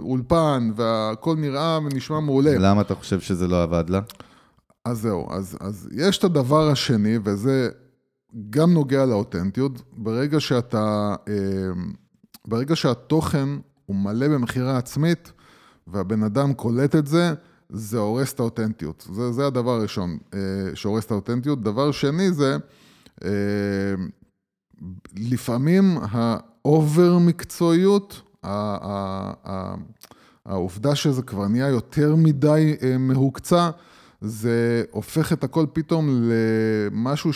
אולפן, 0.01 0.71
והכל 0.75 1.35
נראה 1.35 1.79
ונשמע 1.85 2.19
מעולה. 2.19 2.57
למה 2.59 2.81
אתה 2.81 2.95
חושב 2.95 3.19
שזה 3.19 3.47
לא 3.47 3.63
עבד 3.63 3.89
לה? 3.89 3.99
אז 4.85 4.99
זהו, 4.99 5.27
אז, 5.31 5.57
אז 5.59 5.89
יש 5.91 6.17
את 6.17 6.23
הדבר 6.23 6.69
השני, 6.69 7.17
וזה 7.23 7.69
גם 8.49 8.73
נוגע 8.73 9.05
לאותנטיות. 9.05 9.81
ברגע 9.91 10.39
שאתה, 10.39 11.15
אה, 11.27 11.33
ברגע 12.47 12.75
שהתוכן 12.75 13.49
הוא 13.85 13.95
מלא 13.95 14.27
במכירה 14.27 14.77
עצמית, 14.77 15.31
והבן 15.87 16.23
אדם 16.23 16.53
קולט 16.53 16.95
את 16.95 17.07
זה, 17.07 17.33
זה 17.69 17.97
הורס 17.97 18.33
את 18.33 18.39
האותנטיות. 18.39 19.07
זה, 19.13 19.31
זה 19.31 19.47
הדבר 19.47 19.71
הראשון 19.71 20.17
אה, 20.33 20.39
שהורס 20.73 21.05
את 21.05 21.11
האותנטיות. 21.11 21.63
דבר 21.63 21.91
שני 21.91 22.31
זה, 22.31 22.57
אה, 23.23 23.29
לפעמים 25.17 25.97
ה 26.01 26.24
over 26.24 27.17
מקצועיות, 27.17 28.21
העובדה 30.45 30.95
שזה 30.95 31.21
כבר 31.21 31.47
נהיה 31.47 31.67
יותר 31.67 32.15
מדי 32.15 32.75
אה, 32.81 32.97
מהוקצע, 32.97 33.69
זה 34.23 34.83
הופך 34.91 35.33
את 35.33 35.43
הכל 35.43 35.65
פתאום 35.73 36.29
למשהו 36.31 37.33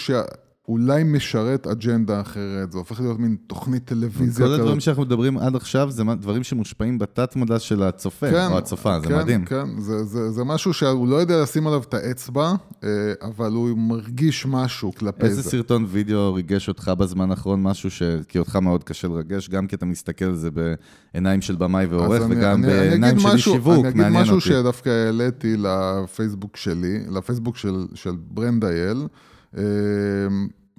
שאולי 0.67 1.03
משרת 1.03 1.67
אג'נדה 1.67 2.21
אחרת, 2.21 2.71
זה 2.71 2.77
הופך 2.77 2.99
להיות 3.01 3.19
מין 3.19 3.35
תוכנית 3.47 3.85
טלוויזיה 3.85 4.45
כל 4.45 4.51
הדברים 4.53 4.71
כזאת. 4.71 4.81
שאנחנו 4.81 5.03
מדברים 5.03 5.37
עד 5.37 5.55
עכשיו 5.55 5.91
זה 5.91 6.03
דברים 6.19 6.43
שמושפעים 6.43 6.99
בתת 6.99 7.35
מודע 7.35 7.59
של 7.59 7.83
הצופה, 7.83 8.31
כן, 8.31 8.47
או 8.51 8.57
הצופה, 8.57 8.99
זה 8.99 9.07
כן, 9.07 9.17
מדהים. 9.17 9.45
כן, 9.45 9.79
זה, 9.79 10.03
זה, 10.03 10.31
זה 10.31 10.43
משהו 10.43 10.73
שהוא 10.73 11.07
לא 11.07 11.15
יודע 11.15 11.41
לשים 11.41 11.67
עליו 11.67 11.81
את 11.89 11.93
האצבע, 11.93 12.53
אה, 12.83 12.89
אבל 13.21 13.51
הוא 13.51 13.77
מרגיש 13.77 14.45
משהו 14.45 14.91
כלפי 14.95 15.25
איזה 15.25 15.41
זה. 15.41 15.49
סרטון 15.49 15.85
וידאו 15.89 16.33
ריגש 16.33 16.67
אותך 16.67 16.91
בזמן 16.97 17.31
האחרון, 17.31 17.63
משהו 17.63 17.91
ש... 17.91 18.01
כי 18.27 18.39
אותך 18.39 18.55
מאוד 18.55 18.83
קשה 18.83 19.07
לרגש, 19.07 19.49
גם 19.49 19.67
כי 19.67 19.75
אתה 19.75 19.85
מסתכל 19.85 20.25
על 20.25 20.35
זה 20.35 20.49
בעיניים 20.51 21.41
של 21.41 21.55
במאי 21.55 21.85
ועורך, 21.85 22.21
וגם 22.29 22.63
אני- 22.63 22.67
בעיניים 22.73 23.19
של 23.19 23.27
איש 23.27 23.35
משהו- 23.35 23.53
שיווק, 23.53 23.79
אני 23.79 23.89
אגיד 23.89 24.01
מעניין 24.01 24.21
משהו 24.21 24.35
אותי. 24.35 24.45
שדווקא 24.47 24.89
העליתי 24.89 25.55
לפייסבוק 25.57 26.57
שלי, 26.57 26.99
לפייסבוק 27.09 27.57
של, 27.57 27.85
של 27.93 28.11
ברנדייל, 28.31 28.97
אה, 29.01 29.07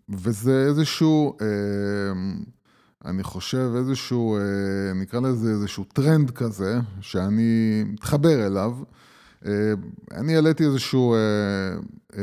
וזה 0.09 0.67
איזשהו, 0.69 1.37
אה, 1.41 1.47
אני 3.05 3.23
חושב 3.23 3.71
איזשהו, 3.77 4.37
אה, 4.37 4.43
נקרא 4.95 5.21
לזה 5.21 5.51
איזשהו 5.51 5.85
טרנד 5.85 6.31
כזה, 6.31 6.81
שאני 7.01 7.83
מתחבר 7.87 8.47
אליו. 8.47 8.73
אה, 9.47 9.73
אני 10.13 10.35
העליתי 10.35 10.65
איזשהו 10.65 11.15
אה, 11.15 12.21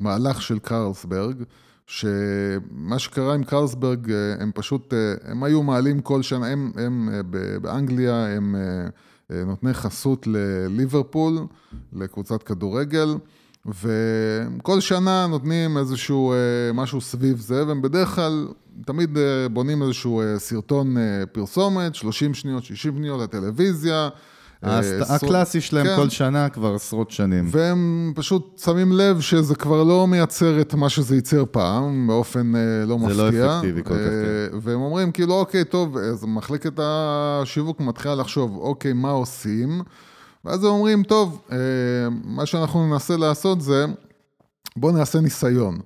מהלך 0.00 0.42
של 0.42 0.58
קרלסברג, 0.58 1.42
שמה 1.86 2.98
שקרה 2.98 3.34
עם 3.34 3.44
קרלסברג, 3.44 4.12
הם 4.38 4.50
פשוט, 4.54 4.94
הם 5.24 5.44
היו 5.44 5.62
מעלים 5.62 6.00
כל 6.00 6.22
שנה, 6.22 6.46
הם, 6.46 6.72
הם 6.76 7.08
באנגליה, 7.62 8.26
הם 8.26 8.56
נותני 9.30 9.74
חסות 9.74 10.26
לליברפול, 10.26 11.38
לקבוצת 11.92 12.42
כדורגל, 12.42 13.14
וכל 13.66 14.80
שנה 14.80 15.26
נותנים 15.26 15.78
איזשהו 15.78 16.32
אה, 16.32 16.36
משהו 16.74 17.00
סביב 17.00 17.40
זה, 17.40 17.66
והם 17.66 17.82
בדרך 17.82 18.08
כלל 18.08 18.48
תמיד 18.86 19.18
אה, 19.18 19.48
בונים 19.48 19.82
איזשהו 19.82 20.20
אה, 20.20 20.38
סרטון 20.38 20.96
אה, 20.96 21.02
פרסומת, 21.32 21.94
30 21.94 22.34
שניות, 22.34 22.64
60 22.64 22.96
שניות 22.96 23.20
לטלוויזיה. 23.20 24.08
אה, 24.64 24.80
הקלאסי 25.08 25.60
שלהם 25.60 25.86
כן. 25.86 25.96
כל 25.96 26.08
שנה 26.08 26.48
כבר 26.48 26.74
עשרות 26.74 27.10
שנים. 27.10 27.48
והם 27.50 28.12
פשוט 28.16 28.60
שמים 28.64 28.92
לב 28.92 29.20
שזה 29.20 29.54
כבר 29.54 29.82
לא 29.82 30.06
מייצר 30.06 30.60
את 30.60 30.74
מה 30.74 30.88
שזה 30.88 31.14
ייצר 31.14 31.44
פעם, 31.50 32.06
באופן 32.06 32.56
אה, 32.56 32.60
לא 32.86 32.98
זה 32.98 33.06
מפתיע. 33.24 33.46
לא 33.46 33.56
אפקטיבי 33.56 33.82
כל 33.82 33.94
כך, 33.94 34.00
אה, 34.00 34.58
והם 34.62 34.80
אומרים, 34.80 35.12
כאילו, 35.12 35.34
אוקיי, 35.34 35.64
טוב, 35.64 35.96
אז 35.96 36.24
מחלקת 36.24 36.72
השיווק 36.78 37.80
מתחילה 37.80 38.14
לחשוב, 38.14 38.56
אוקיי, 38.56 38.92
מה 38.92 39.10
עושים? 39.10 39.82
ואז 40.44 40.64
הם 40.64 40.70
אומרים, 40.70 41.02
טוב, 41.02 41.42
אה, 41.52 41.56
מה 42.24 42.46
שאנחנו 42.46 42.86
ננסה 42.86 43.16
לעשות 43.16 43.60
זה, 43.60 43.86
בואו 44.76 44.92
נעשה 44.92 45.20
ניסיון. 45.20 45.78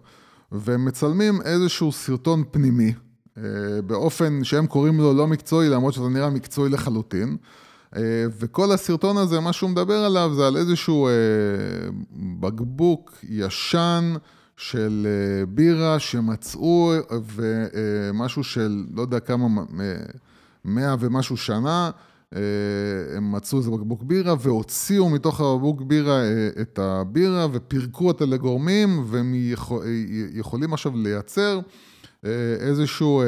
והם 0.53 0.85
מצלמים 0.85 1.43
איזשהו 1.43 1.93
סרטון 1.93 2.45
פנימי, 2.51 2.93
אה, 3.39 3.43
באופן 3.87 4.45
שהם 4.45 4.67
קוראים 4.67 4.99
לו 4.99 5.15
לא 5.15 5.27
מקצועי, 5.27 5.69
למרות 5.69 5.95
שזה 5.95 6.09
נראה 6.09 6.31
מקצועי 6.31 6.71
לחלוטין. 6.71 7.37
אה, 7.97 8.01
וכל 8.39 8.73
הסרטון 8.73 9.17
הזה, 9.17 9.41
מה 9.41 9.53
שהוא 9.53 9.71
מדבר 9.71 10.05
עליו 10.05 10.31
זה 10.35 10.47
על 10.47 10.57
איזשהו 10.57 11.09
בקבוק 12.41 13.19
ישן 13.29 14.15
של 14.57 15.07
בירה 15.49 15.99
שמצאו, 15.99 16.93
ומשהו 17.35 18.45
של 18.45 18.85
לא 18.95 19.03
יודע 19.03 19.21
כמה, 19.21 19.63
אה, 19.81 19.95
מאה 20.65 20.95
ומשהו 21.01 21.37
שנה, 21.37 21.91
הם 23.17 23.33
מצאו 23.33 23.59
איזה 23.59 23.71
בקבוק 23.71 24.03
בירה 24.03 24.35
והוציאו 24.41 25.11
מתוך 25.11 25.41
הבקבוק 25.41 25.83
בירה 25.83 26.21
אה, 26.23 26.49
את 26.61 26.79
הבירה 26.79 27.47
ופירקו 27.53 28.07
אותה 28.07 28.25
לגורמים, 28.25 29.05
והם 29.07 29.33
יכול, 29.35 29.85
יכולים 30.33 30.73
עכשיו 30.75 30.97
לייצר 30.97 31.61
אה, 32.25 32.31
איזשהו 32.61 33.21
אה, 33.21 33.27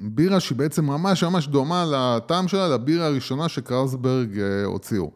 בירה 0.00 0.40
שהיא 0.40 0.58
בעצם 0.58 0.84
ממש 0.84 1.24
ממש 1.24 1.48
דומה 1.48 1.84
לטעם 1.92 2.48
שלה, 2.48 2.68
לבירה 2.68 3.06
הראשונה 3.06 3.48
שקרלסברג 3.48 4.38
אה, 4.38 4.64
הוציאו. 4.64 5.10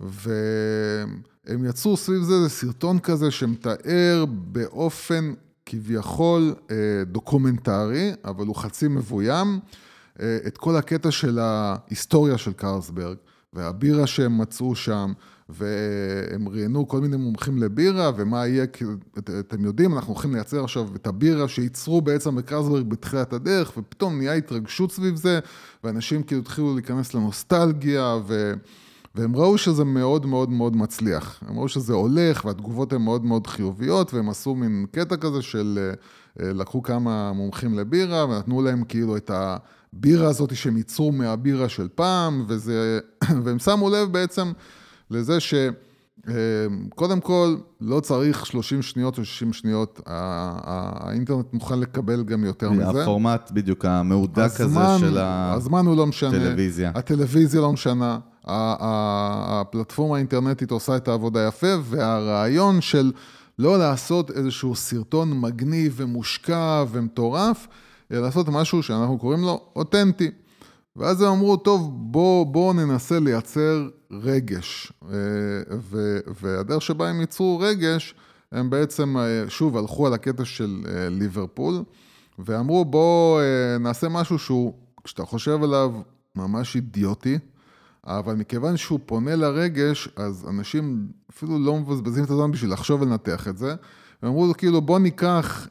והם 0.00 1.64
יצרו 1.64 1.96
סביב 1.96 2.22
זה 2.22 2.34
איזה 2.34 2.48
סרטון 2.48 2.98
כזה 2.98 3.30
שמתאר 3.30 4.24
באופן 4.28 5.32
כביכול 5.66 6.54
אה, 6.70 6.76
דוקומנטרי, 7.06 8.12
אבל 8.24 8.46
הוא 8.46 8.56
חצי 8.56 8.88
מבוים, 8.88 9.60
אה, 9.62 9.87
את 10.46 10.58
כל 10.58 10.76
הקטע 10.76 11.10
של 11.10 11.38
ההיסטוריה 11.38 12.38
של 12.38 12.52
קרלסברג, 12.52 13.16
והבירה 13.52 14.06
שהם 14.06 14.38
מצאו 14.38 14.74
שם, 14.74 15.12
והם 15.48 16.48
ראיינו 16.48 16.88
כל 16.88 17.00
מיני 17.00 17.16
מומחים 17.16 17.58
לבירה, 17.58 18.10
ומה 18.16 18.46
יהיה, 18.46 18.64
את- 19.18 19.30
אתם 19.38 19.64
יודעים, 19.64 19.94
אנחנו 19.94 20.12
הולכים 20.12 20.34
לייצר 20.34 20.64
עכשיו 20.64 20.88
את 20.96 21.06
הבירה 21.06 21.48
שייצרו 21.48 22.00
בעצם 22.00 22.36
בקרלסברג 22.36 22.88
בתחילת 22.88 23.32
הדרך, 23.32 23.72
ופתאום 23.78 24.18
נהיה 24.18 24.32
התרגשות 24.34 24.92
סביב 24.92 25.16
זה, 25.16 25.38
ואנשים 25.84 26.22
כאילו 26.22 26.40
התחילו 26.40 26.74
להיכנס 26.74 27.14
לנוסטלגיה, 27.14 28.16
ו... 28.26 28.52
והם 29.14 29.36
ראו 29.36 29.58
שזה 29.58 29.84
מאוד 29.84 30.26
מאוד 30.26 30.50
מאוד 30.50 30.76
מצליח. 30.76 31.42
הם 31.46 31.58
ראו 31.58 31.68
שזה 31.68 31.92
הולך, 31.92 32.44
והתגובות 32.44 32.92
הן 32.92 33.02
מאוד 33.02 33.24
מאוד 33.24 33.46
חיוביות, 33.46 34.14
והם 34.14 34.28
עשו 34.28 34.54
מין 34.54 34.86
קטע 34.92 35.16
כזה 35.16 35.42
של, 35.42 35.92
אה, 36.40 36.52
לקחו 36.52 36.82
כמה 36.82 37.32
מומחים 37.32 37.78
לבירה, 37.78 38.26
ונתנו 38.26 38.62
להם 38.62 38.84
כאילו 38.84 39.16
את 39.16 39.30
הבירה 39.94 40.28
הזאת 40.28 40.56
שהם 40.56 40.76
ייצרו 40.76 41.12
מהבירה 41.12 41.68
של 41.68 41.88
פעם, 41.94 42.44
וזה, 42.48 43.00
והם 43.44 43.58
שמו 43.58 43.90
לב 43.90 44.12
בעצם 44.12 44.52
לזה 45.10 45.40
ש... 45.40 45.54
אה, 46.28 46.34
כל, 47.22 47.56
לא 47.80 48.00
צריך 48.00 48.46
30 48.46 48.82
שניות 48.82 49.18
או 49.18 49.24
60 49.24 49.52
שניות, 49.52 50.00
האינטרנט 50.06 51.52
מוכן 51.52 51.78
לקבל 51.78 52.24
גם 52.24 52.44
יותר 52.44 52.70
מזה. 52.70 53.02
הפורמט 53.02 53.50
בדיוק 53.54 53.84
המהודק 53.84 54.60
הזה 54.60 54.80
של 54.98 55.18
הזמן 55.18 55.86
הוא 55.86 55.96
לא 55.96 56.06
משנה. 56.06 56.36
הטלוויזיה. 56.36 56.92
הטלוויזיה 56.94 57.60
לא 57.60 57.72
משנה. 57.72 58.18
הפלטפורמה 58.44 60.16
האינטרנטית 60.16 60.70
עושה 60.70 60.96
את 60.96 61.08
העבודה 61.08 61.46
יפה, 61.46 61.74
והרעיון 61.82 62.80
של 62.80 63.12
לא 63.58 63.78
לעשות 63.78 64.30
איזשהו 64.30 64.74
סרטון 64.74 65.40
מגניב 65.40 65.94
ומושקע 65.96 66.84
ומטורף, 66.90 67.68
לעשות 68.10 68.48
משהו 68.48 68.82
שאנחנו 68.82 69.18
קוראים 69.18 69.40
לו 69.40 69.60
אותנטי. 69.76 70.30
ואז 70.96 71.22
הם 71.22 71.28
אמרו, 71.28 71.56
טוב, 71.56 71.92
בואו 71.94 72.44
בוא 72.44 72.74
ננסה 72.74 73.20
לייצר 73.20 73.88
רגש. 74.10 74.92
אה, 75.10 75.16
ו- 75.80 76.18
והדרך 76.40 76.82
שבה 76.82 77.08
הם 77.08 77.20
ייצרו 77.20 77.58
רגש, 77.58 78.14
הם 78.52 78.70
בעצם, 78.70 79.16
אה, 79.16 79.44
שוב, 79.48 79.76
הלכו 79.76 80.06
על 80.06 80.14
הקטע 80.14 80.44
של 80.44 80.84
אה, 80.88 81.08
ליברפול, 81.08 81.82
ואמרו, 82.38 82.84
בוא 82.84 83.40
אה, 83.40 83.78
נעשה 83.78 84.08
משהו 84.08 84.38
שהוא, 84.38 84.74
כשאתה 85.04 85.24
חושב 85.24 85.62
עליו, 85.62 85.92
ממש 86.36 86.76
אידיוטי, 86.76 87.38
אבל 88.06 88.34
מכיוון 88.34 88.76
שהוא 88.76 89.00
פונה 89.06 89.36
לרגש, 89.36 90.08
אז 90.16 90.46
אנשים 90.48 91.08
אפילו 91.30 91.58
לא 91.58 91.76
מבזבזים 91.76 92.24
את 92.24 92.30
הזמן 92.30 92.50
בשביל 92.50 92.72
לחשוב 92.72 93.02
ולנתח 93.02 93.48
את 93.48 93.58
זה. 93.58 93.74
הם 94.22 94.28
אמרו, 94.28 94.52
כאילו, 94.58 94.80
בוא 94.80 94.98
ניקח 94.98 95.68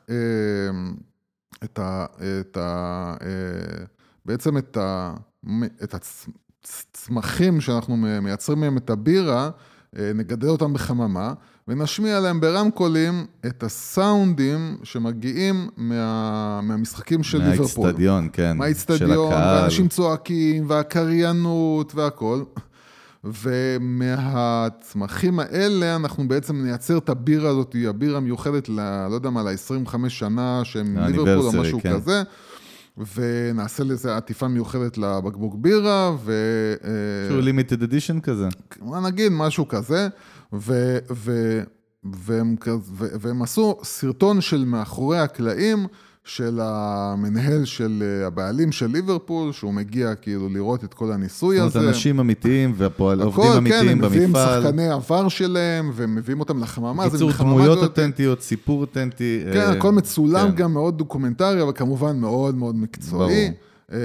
את 1.64 1.80
ה... 1.80 2.06
את 2.40 2.58
ה 2.58 3.14
אה, 3.22 3.86
בעצם 4.26 4.58
את, 4.58 4.78
ה, 4.78 5.14
את 5.84 5.96
הצמחים 6.64 7.62
שאנחנו 7.62 7.98
מייצרים 7.98 8.60
מהם 8.60 8.78
את 8.78 8.90
הבירה, 8.90 9.50
אה, 9.98 10.12
נגדל 10.16 10.48
אותם 10.48 10.74
בחממה, 10.74 11.34
ונשמיע 11.68 12.20
להם 12.20 12.40
ברמקולים 12.40 13.26
את 13.46 13.64
הסאונדים 13.64 14.78
שמגיעים 14.84 15.70
מה, 15.78 16.62
מהמשחקים 16.64 17.24
של 17.24 17.38
ליברפול. 17.38 17.84
מהאיצטדיון, 17.84 18.30
כן. 18.34 18.58
מהאיצטדיון, 18.58 19.34
ואנשים 19.34 19.88
צועקים, 19.88 20.70
והקריינות 20.70 21.96
והכול. 21.96 22.46
ומהצמחים 23.44 25.40
האלה 25.40 25.96
אנחנו 25.96 26.28
בעצם 26.28 26.64
נייצר 26.64 26.98
את 26.98 27.10
הבירה 27.10 27.50
הזאת, 27.50 27.76
הבירה 27.90 28.20
מיוחדת, 28.20 28.70
ל, 28.70 29.08
לא 29.10 29.16
יודע 29.16 29.30
מה, 29.30 29.44
ל-25 29.44 30.10
שנה 30.10 30.62
שהם 30.64 30.98
ליברפול 30.98 31.58
או 31.58 31.62
משהו 31.62 31.80
כן. 31.82 31.94
כזה. 31.94 32.24
ונעשה 33.16 33.84
לזה 33.84 34.18
עטיפה 34.18 34.48
מיוחדת 34.48 34.98
לבקבוק 34.98 35.56
בירה, 35.56 36.16
ו... 36.24 36.34
שהוא 37.30 37.42
לימיטד 37.42 37.84
אדישן 37.84 38.20
כזה. 38.20 38.48
מה 38.82 39.00
נגיד, 39.00 39.32
משהו 39.32 39.68
כזה, 39.68 40.08
ו... 40.54 40.98
ו... 41.12 41.62
והם, 42.04 42.56
והם 42.96 43.42
עשו 43.42 43.78
סרטון 43.84 44.42
של 44.42 44.66
מאחורי 44.66 45.20
הקלעים, 45.20 45.88
של 46.28 46.60
המנהל 46.62 47.66
של 47.66 48.04
אה, 48.06 48.28
הבעלים 48.28 48.72
של 48.72 48.88
ליברפול, 48.88 49.52
שהוא 49.52 49.74
מגיע 49.74 50.16
כאילו 50.16 50.50
לראות 50.50 50.84
את 50.84 50.94
כל 50.94 51.12
הניסוי 51.12 51.60
הזה. 51.60 51.70
זאת 51.70 51.76
אומרת, 51.76 51.90
אנשים 51.90 52.20
אמיתיים 52.20 52.74
ועובדים 52.78 53.52
כן, 53.52 53.58
אמיתיים 53.58 53.88
במפעל. 53.88 53.94
הם 53.94 54.02
מביאים 54.02 54.34
שחקני 54.36 54.90
עבר 54.90 55.28
שלהם, 55.28 55.92
ומביאים 55.96 56.40
אותם 56.40 56.60
לחממה. 56.64 57.10
קיצור, 57.10 57.32
דמויות 57.40 57.78
אותנטיות, 57.78 58.42
סיפור 58.42 58.82
אותנטי. 58.82 59.44
כן, 59.54 59.60
אה, 59.60 59.72
הכל 59.72 59.92
מצולם 59.92 60.50
כן. 60.50 60.56
גם 60.56 60.74
מאוד 60.74 60.98
דוקומנטרי, 60.98 61.62
אבל 61.62 61.72
כמובן 61.76 62.20
מאוד 62.20 62.56
מאוד 62.56 62.76
מקצועי. 62.76 63.46
ברור. 63.46 63.67
אה, 63.92 63.98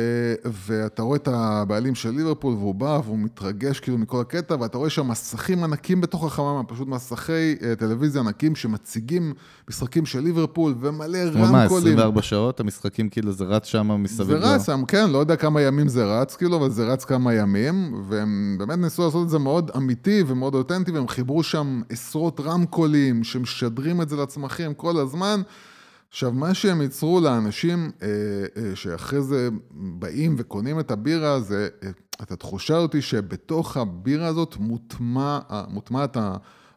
ואתה 0.44 1.02
רואה 1.02 1.16
את 1.16 1.28
הבעלים 1.28 1.94
של 1.94 2.10
ליברפול, 2.10 2.54
והוא 2.54 2.74
בא 2.74 3.00
והוא 3.04 3.18
מתרגש 3.18 3.80
כאילו 3.80 3.98
מכל 3.98 4.20
הקטע, 4.20 4.56
ואתה 4.60 4.78
רואה 4.78 4.90
שם 4.90 5.08
מסכים 5.08 5.64
ענקים 5.64 6.00
בתוך 6.00 6.24
החממה, 6.24 6.64
פשוט 6.64 6.88
מסכי 6.88 7.56
אה, 7.62 7.74
טלוויזיה 7.78 8.20
ענקים 8.20 8.56
שמציגים 8.56 9.34
משחקים 9.70 10.06
של 10.06 10.20
ליברפול, 10.20 10.74
ומלא 10.80 11.18
רמקולים. 11.18 11.52
מה, 11.52 11.64
24 11.64 12.22
שעות 12.22 12.60
המשחקים 12.60 13.08
כאילו 13.08 13.32
זה 13.32 13.44
רץ 13.44 13.66
שם 13.66 14.02
מסביב? 14.02 14.26
זה 14.26 14.36
רץ 14.36 14.66
שם, 14.66 14.82
כן, 14.88 15.10
לא 15.10 15.18
יודע 15.18 15.36
כמה 15.36 15.60
ימים 15.60 15.88
זה 15.88 16.04
רץ, 16.04 16.36
כאילו, 16.36 16.56
אבל 16.56 16.70
זה 16.70 16.84
רץ 16.84 17.04
כמה 17.04 17.34
ימים, 17.34 18.02
והם 18.08 18.56
באמת 18.58 18.78
ניסו 18.78 19.04
לעשות 19.04 19.24
את 19.24 19.30
זה 19.30 19.38
מאוד 19.38 19.70
אמיתי 19.76 20.22
ומאוד 20.26 20.54
אותנטי, 20.54 20.90
והם 20.90 21.08
חיברו 21.08 21.42
שם 21.42 21.80
עשרות 21.88 22.40
רמקולים 22.40 23.24
שמשדרים 23.24 24.02
את 24.02 24.08
זה 24.08 24.16
לצמחים 24.16 24.74
כל 24.74 24.96
הזמן. 24.96 25.42
עכשיו, 26.12 26.32
מה 26.32 26.54
שהם 26.54 26.80
ייצרו 26.80 27.20
לאנשים 27.20 27.90
אה, 28.02 28.08
אה, 28.56 28.76
שאחרי 28.76 29.22
זה 29.22 29.48
באים 29.70 30.34
וקונים 30.38 30.80
את 30.80 30.90
הבירה, 30.90 31.40
זה 31.40 31.68
אה, 31.82 31.88
את 32.22 32.32
התחושה 32.32 32.76
הזאת 32.76 33.02
שבתוך 33.02 33.76
הבירה 33.76 34.26
הזאת 34.26 34.56
מוטמע, 34.60 35.38
מוטמעת 35.68 36.16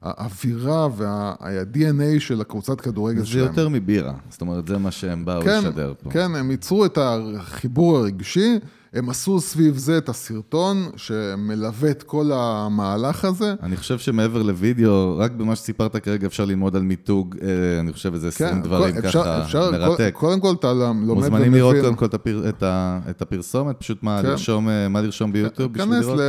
האווירה 0.01 0.87
וה-DNA 0.97 2.19
של 2.19 2.41
הקבוצת 2.41 2.81
כדורגל 2.81 3.23
שלהם. 3.23 3.45
זה 3.45 3.49
יותר 3.49 3.69
מבירה, 3.69 4.13
זאת 4.29 4.41
אומרת, 4.41 4.67
זה 4.67 4.77
מה 4.77 4.91
שהם 4.91 5.25
באו 5.25 5.41
כן, 5.41 5.59
לשדר 5.59 5.93
פה. 6.03 6.11
כן, 6.11 6.35
הם 6.35 6.51
ייצרו 6.51 6.85
את 6.85 6.97
החיבור 7.01 7.97
הרגשי. 7.97 8.59
הם 8.95 9.09
עשו 9.09 9.41
סביב 9.41 9.77
זה 9.77 9.97
את 9.97 10.09
הסרטון 10.09 10.89
שמלווה 10.95 11.91
את 11.91 12.03
כל 12.03 12.31
המהלך 12.33 13.25
הזה. 13.25 13.53
אני 13.63 13.77
חושב 13.77 13.99
שמעבר 13.99 14.41
לוידאו, 14.41 15.17
רק 15.17 15.31
במה 15.31 15.55
שסיפרת 15.55 15.95
כרגע 15.95 16.27
אפשר 16.27 16.45
ללמוד 16.45 16.75
על 16.75 16.81
מיתוג, 16.81 17.35
אה, 17.41 17.79
אני 17.79 17.93
חושב 17.93 18.13
איזה 18.13 18.27
20 18.27 18.49
כן, 18.49 18.61
דברים 18.61 18.97
אפשר, 18.97 19.23
ככה 19.23 19.43
אפשר, 19.43 19.71
מרתק. 19.71 20.11
קודם 20.13 20.39
כל 20.39 20.53
אתה 20.59 20.73
לומד 20.73 21.09
ומבין. 21.09 21.15
מוזמנים 21.15 21.53
לראות 21.53 21.75
קודם 21.81 21.95
כל 21.95 22.05
את, 22.05 22.13
הפר, 22.13 22.49
את, 22.49 22.63
ה, 22.63 22.99
את 23.09 23.21
הפרסומת, 23.21 23.75
פשוט 23.79 24.03
מה, 24.03 24.19
כן. 24.21 24.27
לרשום, 24.27 24.69
אה, 24.69 24.87
מה 24.87 25.01
לרשום 25.01 25.31
ביוטיוב 25.31 25.73
בשביל 25.73 25.99
לראות? 25.99 26.19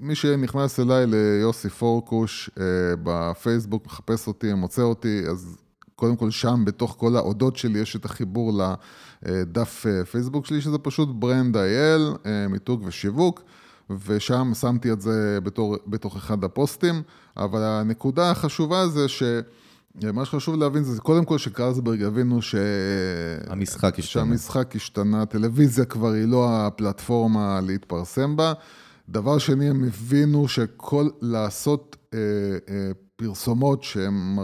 מי 0.00 0.14
שנכנס 0.14 0.80
אליי 0.80 1.06
ליוסי 1.06 1.68
פורקוש 1.68 2.50
אה, 2.60 2.64
בפייסבוק, 3.02 3.86
מחפש 3.86 4.26
אותי, 4.26 4.54
מוצא 4.54 4.82
אותי, 4.82 5.22
אז 5.30 5.56
קודם 6.02 6.16
כל 6.16 6.30
שם, 6.30 6.64
בתוך 6.64 6.94
כל 6.98 7.16
האודות 7.16 7.56
שלי, 7.56 7.78
יש 7.78 7.96
את 7.96 8.04
החיבור 8.04 8.60
לדף 9.22 9.86
אה, 9.86 10.04
פייסבוק 10.04 10.46
שלי, 10.46 10.60
שזה 10.60 10.78
פשוט 10.78 11.08
ברנד 11.12 11.56
אייל, 11.56 12.12
אה, 12.26 12.48
מיתוג 12.48 12.82
ושיווק, 12.86 13.42
ושם 14.06 14.52
שמתי 14.54 14.92
את 14.92 15.00
זה 15.00 15.38
בתור, 15.42 15.76
בתוך 15.86 16.16
אחד 16.16 16.44
הפוסטים, 16.44 17.02
אבל 17.36 17.62
הנקודה 17.62 18.30
החשובה 18.30 18.88
זה 18.88 19.08
ש... 19.08 19.22
מה 20.12 20.24
שחשוב 20.24 20.56
להבין 20.56 20.84
זה 20.84 21.00
קודם 21.00 21.24
כל 21.24 21.38
שקרלסברג 21.38 22.00
יבינו 22.00 22.42
ש... 22.42 22.54
המשחק 23.46 23.98
השתנה. 23.98 24.22
שהמשחק 24.24 24.76
השתנה, 24.76 25.26
טלוויזיה 25.26 25.84
כבר 25.84 26.12
היא 26.12 26.24
לא 26.24 26.48
הפלטפורמה 26.66 27.60
להתפרסם 27.60 28.36
בה. 28.36 28.52
דבר 29.08 29.38
שני, 29.38 29.70
הם 29.70 29.84
הבינו 29.84 30.48
שכל 30.48 31.08
לעשות 31.20 31.96
אה, 32.14 32.18
אה, 32.68 32.90
פרסומות 33.16 33.82
שהן 33.82 34.36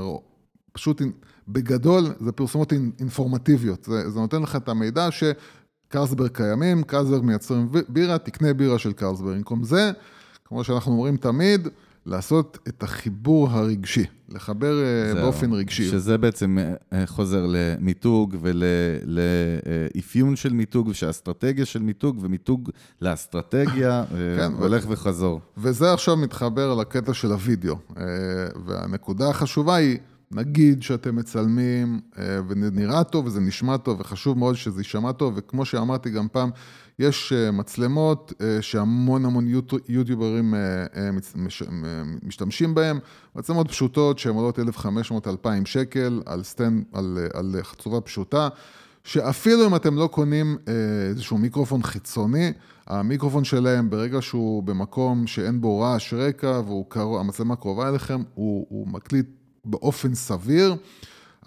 פשוט 0.73 1.03
בגדול 1.49 2.05
זה 2.21 2.33
פרסומות 2.33 2.73
אינפורמטיביות, 3.01 3.85
זה, 3.85 4.11
זה 4.11 4.21
נותן 4.21 4.43
לך 4.43 4.57
את 4.57 4.69
המידע 4.69 5.09
שקרסברג 5.11 6.31
קיימים, 6.31 6.83
קרסברג 6.83 7.25
מייצרים 7.25 7.69
בירה, 7.89 8.19
תקנה 8.19 8.55
בירה 8.55 8.79
של 8.79 8.93
קרסברג. 8.93 9.37
במקום 9.37 9.65
זה, 9.65 9.91
כמו 10.45 10.65
שאנחנו 10.65 10.93
אומרים 10.93 11.17
תמיד, 11.17 11.69
לעשות 12.09 12.59
את 12.69 12.83
החיבור 12.83 13.51
הרגשי, 13.51 14.05
לחבר 14.29 14.83
אה, 14.83 15.13
זהו, 15.13 15.23
באופן 15.23 15.53
רגשי. 15.53 15.89
שזה 15.89 16.19
בעצם 16.19 16.59
אה, 16.93 17.07
חוזר 17.07 17.47
למיתוג 17.49 18.37
ולאפיון 18.41 20.37
של 20.37 20.53
מיתוג, 20.53 20.89
ושהאסטרטגיה 20.89 21.65
של 21.65 21.83
מיתוג 21.83 22.19
ומיתוג 22.21 22.71
לאסטרטגיה, 23.03 23.99
אה, 24.01 24.05
כן, 24.37 24.53
הולך 24.59 24.85
ו... 24.89 24.93
וחזור. 24.93 25.41
וזה 25.57 25.93
עכשיו 25.93 26.17
מתחבר 26.17 26.75
לקטע 26.75 27.15
של 27.15 27.33
הוידאו. 27.33 27.77
והנקודה 28.67 29.31
החשובה 29.31 29.75
היא, 29.75 29.99
נגיד 30.31 30.83
שאתם 30.83 31.17
מצלמים 31.17 32.01
אה, 32.19 32.41
וזה 32.49 32.71
נראה 32.73 33.05
טוב 33.05 33.27
וזה 33.27 33.41
נשמע 33.41 33.77
טוב 33.77 34.01
וחשוב 34.01 34.39
מאוד 34.39 34.55
שזה 34.55 34.81
יישמע 34.81 35.13
טוב 35.13 35.35
וכמו 35.37 35.65
שאמרתי 35.65 36.11
גם 36.11 36.27
פעם, 36.33 36.51
יש 36.99 37.33
אה, 37.33 37.51
מצלמות 37.51 38.33
אה, 38.41 38.63
שהמון 38.63 39.25
המון 39.25 39.49
יוטיוברים 39.89 40.55
משתמשים 42.23 42.75
בהן, 42.75 42.99
מצלמות 43.37 43.69
פשוטות 43.69 44.19
שהן 44.19 44.35
עולות 44.35 44.59
1,500-2,000 44.59 45.49
שקל 45.65 46.23
על, 46.27 46.43
stand, 46.43 46.85
על, 46.93 47.19
על 47.35 47.57
חצובה 47.63 48.01
פשוטה, 48.01 48.49
שאפילו 49.05 49.67
אם 49.67 49.77
אתם 49.77 49.97
לא 49.97 50.07
קונים 50.07 50.57
איזשהו 51.09 51.39
מיקרופון 51.39 51.83
חיצוני, 51.83 52.53
המיקרופון 52.87 53.45
שלהם 53.45 53.91
ברגע 53.91 54.23
שהוא 54.23 54.63
במקום 54.63 55.27
שאין 55.27 55.61
בו 55.61 55.81
רעש 55.81 56.15
רקע 56.15 56.61
והמצלמה 56.97 57.57
קרובה 57.57 57.89
אליכם, 57.89 58.23
הוא, 58.35 58.67
הוא 58.69 58.89
מקליט 58.89 59.27
באופן 59.65 60.15
סביר, 60.15 60.77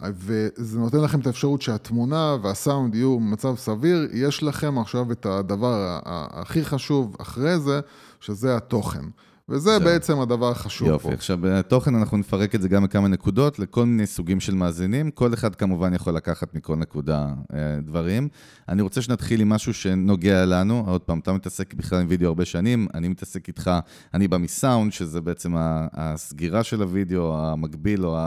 וזה 0.03 0.79
נותן 0.79 0.97
לכם 1.01 1.19
את 1.19 1.27
האפשרות 1.27 1.61
שהתמונה 1.61 2.37
והסאונד 2.41 2.95
יהיו 2.95 3.19
במצב 3.19 3.55
סביר, 3.57 4.07
יש 4.13 4.43
לכם 4.43 4.79
עכשיו 4.79 5.11
את 5.11 5.25
הדבר 5.25 5.99
הכי 6.05 6.65
חשוב 6.65 7.15
אחרי 7.19 7.59
זה, 7.59 7.79
שזה 8.19 8.55
התוכן. 8.55 9.05
וזה 9.49 9.79
זה. 9.79 9.85
בעצם 9.85 10.19
הדבר 10.19 10.51
החשוב 10.51 10.87
יופי. 10.87 11.03
פה. 11.03 11.09
יופי, 11.09 11.15
עכשיו 11.15 11.37
בתוכן 11.41 11.95
אנחנו 11.95 12.17
נפרק 12.17 12.55
את 12.55 12.61
זה 12.61 12.69
גם 12.69 12.83
בכמה 12.83 13.07
נקודות, 13.07 13.59
לכל 13.59 13.85
מיני 13.85 14.07
סוגים 14.07 14.39
של 14.39 14.55
מאזינים, 14.55 15.11
כל 15.11 15.33
אחד 15.33 15.55
כמובן 15.55 15.93
יכול 15.93 16.13
לקחת 16.13 16.53
מכל 16.53 16.75
נקודה 16.75 17.27
אה, 17.53 17.79
דברים. 17.81 18.27
אני 18.69 18.81
רוצה 18.81 19.01
שנתחיל 19.01 19.41
עם 19.41 19.49
משהו 19.49 19.73
שנוגע 19.73 20.45
לנו, 20.45 20.83
עוד 20.87 21.01
פעם, 21.01 21.19
אתה 21.19 21.33
מתעסק 21.33 21.73
בכלל 21.73 21.99
עם 21.99 22.05
וידאו 22.09 22.27
הרבה 22.27 22.45
שנים, 22.45 22.87
אני 22.93 23.07
מתעסק 23.07 23.47
איתך, 23.47 23.71
אני 24.13 24.27
בא 24.27 24.37
מסאונד, 24.37 24.93
שזה 24.93 25.21
בעצם 25.21 25.53
הסגירה 25.93 26.63
של 26.63 26.81
הוידאו, 26.81 27.37
המקביל 27.37 28.05
או 28.05 28.17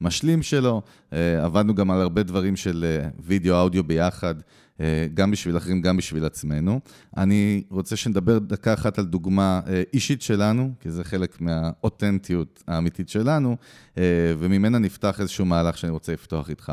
המשלים 0.00 0.42
שלו, 0.42 0.82
אה, 1.12 1.44
עבדנו 1.44 1.74
גם 1.74 1.90
על 1.90 2.00
הרבה 2.00 2.22
דברים 2.22 2.56
של 2.56 2.84
אה, 2.88 3.08
וידאו, 3.18 3.60
אודיו 3.60 3.84
ביחד. 3.84 4.34
אה, 4.80 5.06
גם 5.14 5.30
בשביל 5.30 5.56
אחרים, 5.56 5.80
גם 5.80 5.96
בשביל 5.96 6.24
עצמנו. 6.24 6.80
אני 7.16 7.62
רוצה 7.70 7.96
שנדבר 7.96 8.38
דקה 8.38 8.74
אחת 8.74 8.98
על 8.98 9.04
דוגמה 9.04 9.60
אה, 9.66 9.82
אישית 9.92 10.22
שלנו, 10.22 10.72
כי 10.80 10.90
זה 10.90 11.04
חלק 11.04 11.40
מהאותנטיות 11.40 12.64
האמיתית 12.68 13.08
שלנו, 13.08 13.56
אה, 13.98 14.02
וממנה 14.38 14.78
נפתח 14.78 15.20
איזשהו 15.20 15.44
מהלך 15.44 15.78
שאני 15.78 15.92
רוצה 15.92 16.12
לפתוח 16.12 16.50
איתך. 16.50 16.72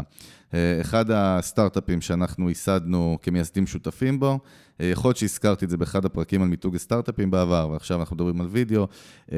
אחד 0.81 1.05
הסטארט-אפים 1.11 2.01
שאנחנו 2.01 2.49
ייסדנו 2.49 3.17
כמייסדים 3.21 3.67
שותפים 3.67 4.19
בו, 4.19 4.39
אה, 4.81 4.85
יכול 4.85 5.09
להיות 5.09 5.17
שהזכרתי 5.17 5.65
את 5.65 5.69
זה 5.69 5.77
באחד 5.77 6.05
הפרקים 6.05 6.41
על 6.41 6.47
מיתוג 6.47 6.77
סטארט-אפים 6.77 7.31
בעבר, 7.31 7.69
ועכשיו 7.71 7.99
אנחנו 7.99 8.15
מדברים 8.15 8.41
על 8.41 8.47
וידאו. 8.47 8.87
אה, 9.31 9.37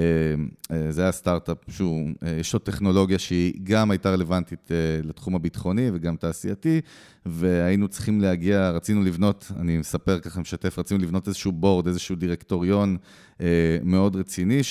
אה, 0.72 0.92
זה 0.92 1.02
היה 1.02 1.12
סטארט-אפ 1.12 1.58
שהוא, 1.70 2.10
יש 2.40 2.54
לו 2.54 2.60
טכנולוגיה 2.60 3.20
שהיא 3.20 3.54
גם 3.64 3.92
הייתה 3.92 4.10
רלוונטית 4.10 4.72
לתחום 5.04 5.36
הביטחוני 5.36 5.90
וגם 5.94 6.16
תעשייתי, 6.16 6.82
והיינו 7.26 7.88
צריכים 7.88 8.22
להגיע, 8.22 8.70
רצינו 8.70 9.04
לבנות, 9.04 9.52
אני 9.60 9.78
מספר 9.78 10.20
ככה, 10.20 10.42
משתף, 10.42 10.80
רצינו 10.80 11.04
לבנות 11.04 11.28
איזשהו 11.28 11.52
בורד, 11.52 11.88
איזשהו 11.88 12.16
דירקטוריון 12.16 12.98
מאוד 13.84 14.16
רציני, 14.16 14.62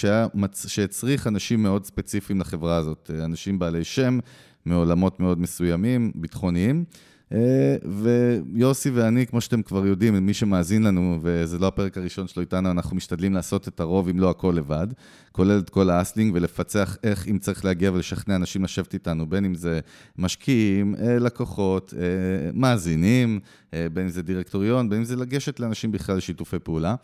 שהצריך 0.66 1.26
אנשים 1.26 1.62
מאוד 1.62 1.84
ספציפיים 1.84 2.40
לחברה 2.40 2.76
הזאת, 2.76 3.10
אנשים 3.24 3.58
בעלי 3.58 3.84
שם, 3.84 4.18
מעולמות 4.66 5.20
מאוד 5.20 5.40
מסוימים, 5.40 6.12
ביטחוניים. 6.14 6.84
אה, 7.32 7.76
ויוסי 7.84 8.90
ואני, 8.90 9.26
כמו 9.26 9.40
שאתם 9.40 9.62
כבר 9.62 9.86
יודעים, 9.86 10.26
מי 10.26 10.34
שמאזין 10.34 10.82
לנו, 10.82 11.18
וזה 11.22 11.58
לא 11.58 11.66
הפרק 11.66 11.98
הראשון 11.98 12.26
שלו 12.26 12.40
איתנו, 12.40 12.70
אנחנו 12.70 12.96
משתדלים 12.96 13.34
לעשות 13.34 13.68
את 13.68 13.80
הרוב, 13.80 14.08
אם 14.08 14.20
לא 14.20 14.30
הכל 14.30 14.54
לבד, 14.56 14.86
כולל 15.32 15.58
את 15.58 15.70
כל 15.70 15.90
האסלינג, 15.90 16.34
ולפצח 16.34 16.96
איך, 17.02 17.28
אם 17.28 17.38
צריך 17.38 17.64
להגיע 17.64 17.92
ולשכנע 17.92 18.36
אנשים 18.36 18.64
לשבת 18.64 18.94
איתנו, 18.94 19.26
בין 19.26 19.44
אם 19.44 19.54
זה 19.54 19.80
משקיעים, 20.18 20.94
אה, 20.94 21.18
לקוחות, 21.18 21.94
אה, 21.96 22.50
מאזינים, 22.54 23.40
בין 23.72 24.02
אם 24.04 24.08
זה 24.08 24.22
דירקטוריון, 24.22 24.88
בין 24.88 24.98
אם 24.98 25.04
זה 25.04 25.16
לגשת 25.16 25.60
לאנשים 25.60 25.92
בכלל 25.92 26.16
לשיתופי 26.16 26.58
פעולה. 26.58 26.94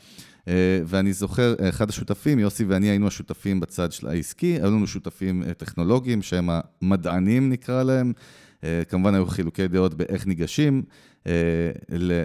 ואני 0.87 1.13
זוכר, 1.13 1.55
אחד 1.69 1.89
השותפים, 1.89 2.39
יוסי 2.39 2.65
ואני 2.65 2.87
היינו 2.87 3.07
השותפים 3.07 3.61
בצד 3.61 3.93
של 3.93 4.09
העסקי, 4.09 4.47
היו 4.47 4.71
לנו 4.71 4.87
שותפים 4.87 5.43
טכנולוגיים, 5.57 6.23
שהם 6.23 6.49
המדענים 6.83 7.51
נקרא 7.51 7.83
להם. 7.83 8.13
אה, 8.65 8.83
כמובן 8.89 9.15
היו 9.15 9.27
חילוקי 9.27 9.69
דעות 9.69 9.95
באיך 9.95 10.27
ניגשים 10.27 10.83
אה, 11.27 11.33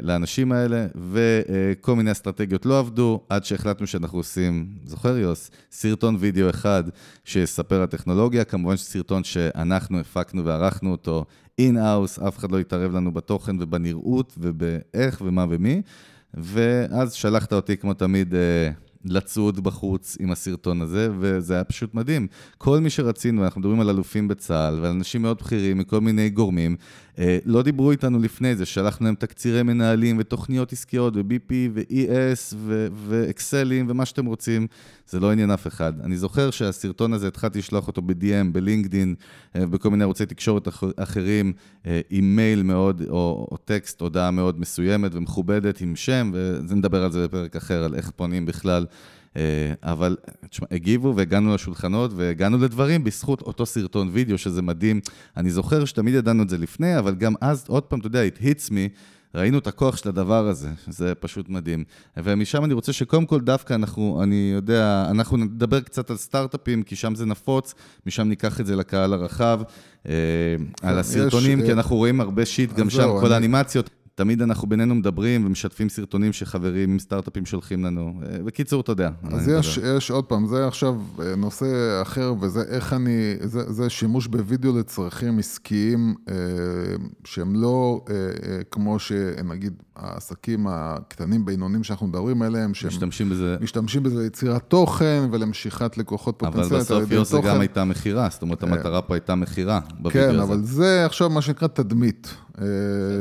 לאנשים 0.01 0.51
האלה, 0.51 0.87
וכל 1.11 1.95
מיני 1.95 2.11
אסטרטגיות 2.11 2.65
לא 2.65 2.79
עבדו, 2.79 3.21
עד 3.29 3.45
שהחלטנו 3.45 3.87
שאנחנו 3.87 4.19
עושים, 4.19 4.67
זוכר 4.85 5.17
יוס, 5.17 5.51
סרטון 5.71 6.15
וידאו 6.19 6.49
אחד 6.49 6.83
שיספר 7.23 7.81
על 7.81 7.87
טכנולוגיה, 7.87 8.43
כמובן 8.43 8.77
שסרטון 8.77 9.23
שאנחנו 9.23 9.99
הפקנו 9.99 10.45
וערכנו 10.45 10.91
אותו 10.91 11.25
in-house, 11.59 12.19
אף 12.19 12.37
אחד 12.37 12.51
לא 12.51 12.59
התערב 12.59 12.95
לנו 12.95 13.11
בתוכן 13.11 13.55
ובנראות 13.59 14.33
ובאיך 14.37 15.21
ומה 15.25 15.45
ומי, 15.49 15.81
ואז 16.37 17.13
שלחת 17.13 17.53
אותי 17.53 17.77
כמו 17.77 17.93
תמיד 17.93 18.35
אה, 18.35 18.69
לצוד 19.05 19.63
בחוץ 19.63 20.17
עם 20.19 20.31
הסרטון 20.31 20.81
הזה, 20.81 21.09
וזה 21.19 21.53
היה 21.53 21.63
פשוט 21.63 21.93
מדהים. 21.93 22.27
כל 22.57 22.79
מי 22.79 22.89
שרצינו, 22.89 23.43
אנחנו 23.43 23.61
מדברים 23.61 23.79
על 23.79 23.89
אלופים 23.89 24.27
בצה"ל 24.27 24.79
ועל 24.81 24.91
אנשים 24.91 25.21
מאוד 25.21 25.37
בכירים 25.37 25.77
מכל 25.77 26.01
מיני 26.01 26.29
גורמים, 26.29 26.75
אה, 27.19 27.37
לא 27.45 27.61
דיברו 27.61 27.91
איתנו 27.91 28.19
לפני 28.19 28.55
זה, 28.55 28.65
שלחנו 28.65 29.05
להם 29.05 29.15
תקצירי 29.15 29.63
מנהלים 29.63 30.15
ותוכניות 30.19 30.73
עסקיות 30.73 31.15
ו-BP 31.15 31.53
ו-ES 31.73 32.55
ואקסלים 33.07 33.85
ומה 33.89 34.05
שאתם 34.05 34.25
רוצים, 34.25 34.67
זה 35.09 35.19
לא 35.19 35.31
עניין 35.31 35.51
אף 35.51 35.67
אחד. 35.67 35.93
אני 36.03 36.17
זוכר 36.17 36.51
שהסרטון 36.51 37.13
הזה, 37.13 37.27
התחלתי 37.27 37.59
לשלוח 37.59 37.87
אותו 37.87 38.01
ב-DM, 38.01 38.51
בלינקדין, 38.51 39.15
אה, 39.55 39.65
בכל 39.65 39.89
מיני 39.89 40.03
ערוצי 40.03 40.25
תקשורת 40.25 40.67
אחרים, 40.97 41.53
אה, 41.85 42.01
עם 42.09 42.35
מייל 42.35 42.63
מאוד, 42.63 43.01
או, 43.09 43.47
או 43.51 43.57
טקסט, 43.57 44.01
הודעה 44.01 44.31
מאוד 44.31 44.59
מסוימת 44.59 45.11
ומכובדת 45.13 45.81
עם 45.81 45.95
שם, 45.95 46.31
ונדבר 46.69 47.03
על 47.03 47.11
זה 47.11 47.27
בפרק 47.27 47.55
אחר, 47.55 47.83
על 47.83 47.95
איך 47.95 48.11
פונים 48.15 48.45
בכלל. 48.45 48.85
אה, 49.37 49.73
אבל 49.83 50.17
תשמע, 50.49 50.67
הגיבו 50.71 51.15
והגענו 51.15 51.55
לשולחנות 51.55 52.11
והגענו 52.15 52.57
לדברים 52.57 53.03
בזכות 53.03 53.41
אותו 53.41 53.65
סרטון 53.65 54.09
וידאו, 54.13 54.37
שזה 54.37 54.61
מדהים. 54.61 54.99
אני 55.37 55.49
זוכר 55.49 55.85
שתמיד 55.85 56.13
ידענו 56.13 56.43
את 56.43 56.49
זה 56.49 56.57
לפני, 56.57 56.99
אבל 56.99 57.15
גם 57.15 57.33
אז, 57.41 57.65
עוד 57.67 57.83
פעם, 57.83 57.99
אתה 57.99 58.07
יודע, 58.07 58.21
it 58.27 58.41
hits 58.41 58.69
me. 58.69 58.97
ראינו 59.35 59.57
את 59.57 59.67
הכוח 59.67 59.97
של 59.97 60.09
הדבר 60.09 60.47
הזה, 60.47 60.69
זה 60.87 61.15
פשוט 61.15 61.49
מדהים. 61.49 61.83
ומשם 62.17 62.65
אני 62.65 62.73
רוצה 62.73 62.93
שקודם 62.93 63.25
כל 63.25 63.41
דווקא 63.41 63.73
אנחנו, 63.73 64.19
אני 64.23 64.51
יודע, 64.55 65.07
אנחנו 65.11 65.37
נדבר 65.37 65.79
קצת 65.81 66.09
על 66.09 66.17
סטארט-אפים, 66.17 66.83
כי 66.83 66.95
שם 66.95 67.15
זה 67.15 67.25
נפוץ, 67.25 67.73
משם 68.05 68.29
ניקח 68.29 68.59
את 68.61 68.65
זה 68.65 68.75
לקהל 68.75 69.13
הרחב, 69.13 69.59
אה, 70.07 70.13
על 70.81 70.99
הסרטונים, 70.99 71.59
יש, 71.59 71.65
כי 71.65 71.71
אנחנו 71.71 71.95
רואים 71.95 72.21
הרבה 72.21 72.45
שיט 72.45 72.73
גם 72.73 72.89
שם, 72.89 73.07
כל 73.21 73.33
האנימציות. 73.33 73.89
תמיד 74.17 74.41
אנחנו 74.41 74.69
בינינו 74.69 74.95
מדברים 74.95 75.45
ומשתפים 75.45 75.89
סרטונים 75.89 76.33
שחברים 76.33 76.91
עם 76.91 76.99
סטארט-אפים 76.99 77.45
שולחים 77.45 77.85
לנו. 77.85 78.13
אה, 78.23 78.43
בקיצור, 78.43 78.81
אתה 78.81 78.91
יודע. 78.91 79.09
אז 79.23 79.47
יש, 79.47 79.79
יש 79.97 80.11
עוד 80.11 80.25
פעם, 80.25 80.47
זה 80.47 80.67
עכשיו 80.67 80.95
אה, 81.19 81.35
נושא 81.35 81.99
אחר, 82.01 82.33
וזה 82.41 82.61
איך 82.69 82.93
אני, 82.93 83.35
זה, 83.43 83.73
זה 83.73 83.89
שימוש 83.89 84.27
בווידאו 84.27 84.77
לצרכים 84.79 85.39
עסקיים 85.39 86.15
אה, 86.29 86.35
שהם 87.23 87.55
לא 87.55 88.01
אה, 88.09 88.15
אה, 88.15 88.63
כמו 88.71 88.99
שנגיד 88.99 89.73
העסקים 89.95 90.67
הקטנים, 90.69 91.45
בינוניים 91.45 91.83
שאנחנו 91.83 92.07
מדברים 92.07 92.41
עליהם, 92.41 92.73
שהם 92.73 92.87
משתמשים 92.87 93.29
בזה, 93.29 93.57
משתמשים 93.61 94.03
בזה 94.03 94.21
ליצירת 94.21 94.63
תוכן 94.67 95.23
ולמשיכת 95.31 95.97
לקוחות 95.97 96.39
פוטנציאלית 96.39 96.71
אבל 96.71 96.79
בסוף 96.79 97.11
יוס 97.11 97.31
זה 97.31 97.41
גם 97.41 97.59
הייתה 97.59 97.83
מכירה, 97.83 98.27
זאת 98.31 98.41
אומרת, 98.41 98.63
המטרה 98.63 99.01
פה 99.01 99.13
הייתה 99.13 99.35
מכירה 99.35 99.79
כן, 99.81 100.19
הזה. 100.19 100.33
כן, 100.33 100.39
אבל 100.39 100.63
זה 100.63 101.05
עכשיו 101.05 101.29
מה 101.29 101.41
שנקרא 101.41 101.67
תדמית. 101.67 102.35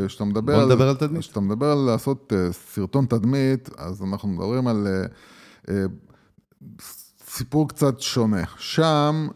כשאתה 0.06 0.24
מדבר 0.24 0.56
בוא 0.56 0.64
נדבר 0.64 0.88
על 0.88 0.96
תדמית. 0.96 1.20
כשאתה 1.20 1.40
מדבר 1.40 1.66
על 1.66 1.78
לעשות 1.78 2.32
סרטון 2.50 3.06
תדמית, 3.06 3.68
אז 3.76 4.02
אנחנו 4.02 4.28
מדברים 4.28 4.66
על 4.66 4.86
סיפור 7.28 7.68
קצת 7.68 8.00
שונה. 8.00 8.42
שם 8.56 9.28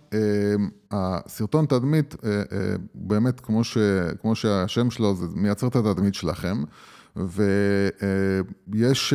הסרטון 0.91 1.67
תדמית, 1.67 2.17
באמת, 2.95 3.41
כמו, 3.41 3.65
ש, 3.65 3.79
כמו 4.21 4.35
שהשם 4.35 4.91
שלו, 4.91 5.15
זה 5.15 5.27
מייצר 5.35 5.67
את 5.67 5.77
התדמית 5.77 6.15
שלכם. 6.15 6.63
ויש, 7.17 9.15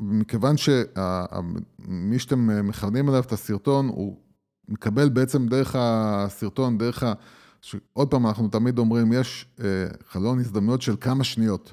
מכיוון 0.00 0.56
שמי 0.56 2.18
שאתם 2.18 2.68
מכוונים 2.68 3.08
אליו 3.08 3.20
את 3.20 3.32
הסרטון, 3.32 3.88
הוא 3.88 4.16
מקבל 4.68 5.08
בעצם 5.08 5.46
דרך 5.46 5.76
הסרטון, 5.78 6.78
דרך 6.78 7.02
ה... 7.02 7.12
עוד 7.92 8.08
פעם, 8.08 8.26
אנחנו 8.26 8.48
תמיד 8.48 8.78
אומרים, 8.78 9.12
יש 9.12 9.46
אה, 9.60 9.66
חלון 10.08 10.38
הזדמנויות 10.38 10.82
של 10.82 10.94
כמה 11.00 11.24
שניות. 11.24 11.72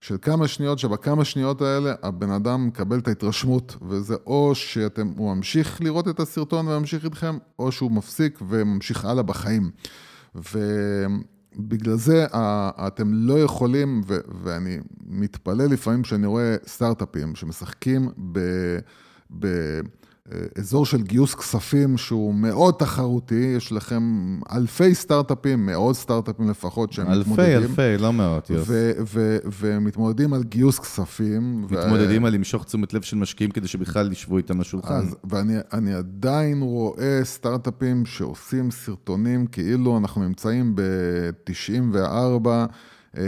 של 0.00 0.16
כמה 0.22 0.48
שניות, 0.48 0.78
שבכמה 0.78 1.24
שניות 1.24 1.62
האלה 1.62 1.94
הבן 2.02 2.30
אדם 2.30 2.66
מקבל 2.66 2.98
את 2.98 3.08
ההתרשמות, 3.08 3.76
וזה 3.88 4.14
או 4.26 4.54
שהוא 4.54 5.34
ממשיך 5.34 5.82
לראות 5.82 6.08
את 6.08 6.20
הסרטון 6.20 6.68
וממשיך 6.68 7.04
איתכם, 7.04 7.38
או 7.58 7.72
שהוא 7.72 7.92
מפסיק 7.92 8.38
וממשיך 8.48 9.04
הלאה 9.04 9.22
בחיים. 9.22 9.70
ו... 10.34 10.58
בגלל 11.58 11.96
זה 11.96 12.26
אתם 12.86 13.14
לא 13.14 13.38
יכולים, 13.38 14.00
ו- 14.06 14.18
ואני 14.42 14.78
מתפלא 15.06 15.64
לפעמים 15.64 16.02
כשאני 16.02 16.26
רואה 16.26 16.56
סטארט-אפים 16.66 17.34
שמשחקים 17.34 18.08
ב- 18.32 18.78
באזור 20.28 20.86
של 20.86 21.02
גיוס 21.02 21.34
כספים 21.34 21.98
שהוא 21.98 22.34
מאוד 22.34 22.74
תחרותי, 22.74 23.54
יש 23.56 23.72
לכם 23.72 24.38
אלפי 24.52 24.94
סטארט-אפים, 24.94 25.66
מאות 25.66 25.96
סטארט-אפים 25.96 26.50
לפחות 26.50 26.92
שהם 26.92 27.06
אלפי, 27.06 27.30
מתמודדים. 27.30 27.56
אלפי, 27.56 27.82
אלפי, 27.82 28.02
לא 28.02 28.12
מאות, 28.12 28.50
יוס. 28.50 28.68
ומתמודדים 29.60 30.32
על 30.32 30.42
גיוס 30.42 30.78
כספים. 30.78 31.62
מתמודדים 31.62 32.22
ו- 32.22 32.26
על 32.26 32.34
למשוך 32.34 32.64
תשומת 32.64 32.94
לב 32.94 33.02
של 33.02 33.16
משקיעים 33.16 33.50
כדי 33.50 33.68
שבכלל 33.68 34.12
ישבו 34.12 34.36
איתם 34.36 34.60
לשולחן. 34.60 34.94
אז, 34.94 35.16
ואני 35.24 35.94
עדיין 35.94 36.62
רואה 36.62 37.20
סטארט-אפים 37.24 38.06
שעושים 38.06 38.70
סרטונים 38.70 39.46
כאילו 39.46 39.98
אנחנו 39.98 40.22
נמצאים 40.24 40.74
ב-94, 40.76 42.48
אה, 43.16 43.22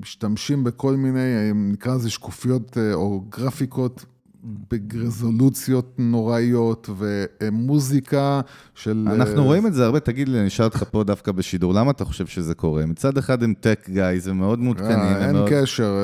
משתמשים 0.00 0.64
בכל 0.64 0.96
מיני, 0.96 1.52
נקרא 1.54 1.94
לזה 1.94 2.10
שקופיות 2.10 2.78
אה, 2.78 2.94
או 2.94 3.24
גרפיקות 3.28 4.04
ברזולוציות 4.42 5.94
נוראיות 5.98 6.90
ומוזיקה 6.98 8.40
של... 8.74 9.08
אנחנו 9.10 9.38
אה, 9.38 9.46
רואים 9.46 9.66
את 9.66 9.74
זה 9.74 9.84
הרבה, 9.84 10.00
תגיד 10.00 10.28
לי, 10.28 10.38
אני 10.38 10.48
אשאל 10.48 10.64
אותך 10.64 10.84
פה 10.90 11.04
דווקא 11.04 11.32
בשידור, 11.32 11.74
למה 11.74 11.90
אתה 11.90 12.04
חושב 12.04 12.26
שזה 12.26 12.54
קורה? 12.54 12.86
מצד 12.86 13.18
אחד 13.18 13.42
הם 13.42 13.54
טק 13.60 13.90
גייז, 13.90 14.26
הם 14.26 14.38
מאוד 14.38 14.58
מעודכנים. 14.58 14.98
אה, 14.98 15.28
אין 15.28 15.36
קשר. 15.48 15.96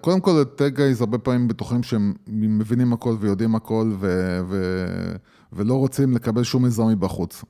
קודם 0.00 0.20
כל, 0.20 0.44
טק 0.44 0.72
גייז 0.74 1.00
הרבה 1.00 1.18
פעמים 1.18 1.48
בטוחים 1.48 1.82
שהם 1.82 2.14
מבינים 2.28 2.92
הכל 2.92 3.16
ויודעים 3.20 3.54
הכל 3.54 3.92
ולא 5.52 5.74
רוצים 5.74 6.12
לקבל 6.12 6.42
שום 6.42 6.64
עזרה 6.64 6.86
מבחוץ. 6.86 7.44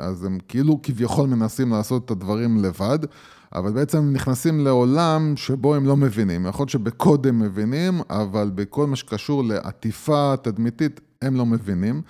אז 0.00 0.24
הם 0.24 0.38
כאילו 0.48 0.80
כביכול 0.82 1.28
מנסים 1.28 1.70
לעשות 1.70 2.04
את 2.04 2.10
הדברים 2.10 2.64
לבד. 2.64 2.98
אבל 3.54 3.72
בעצם 3.72 3.98
הם 3.98 4.12
נכנסים 4.12 4.60
לעולם 4.60 5.32
שבו 5.36 5.74
הם 5.74 5.86
לא 5.86 5.96
מבינים. 5.96 6.46
יכול 6.46 6.62
להיות 6.62 6.70
שבקוד 6.70 7.26
הם 7.26 7.38
מבינים, 7.38 8.00
אבל 8.10 8.50
בכל 8.54 8.86
מה 8.86 8.96
שקשור 8.96 9.44
לעטיפה 9.44 10.34
תדמיתית, 10.42 11.00
הם 11.22 11.36
לא 11.36 11.46
מבינים. 11.46 12.02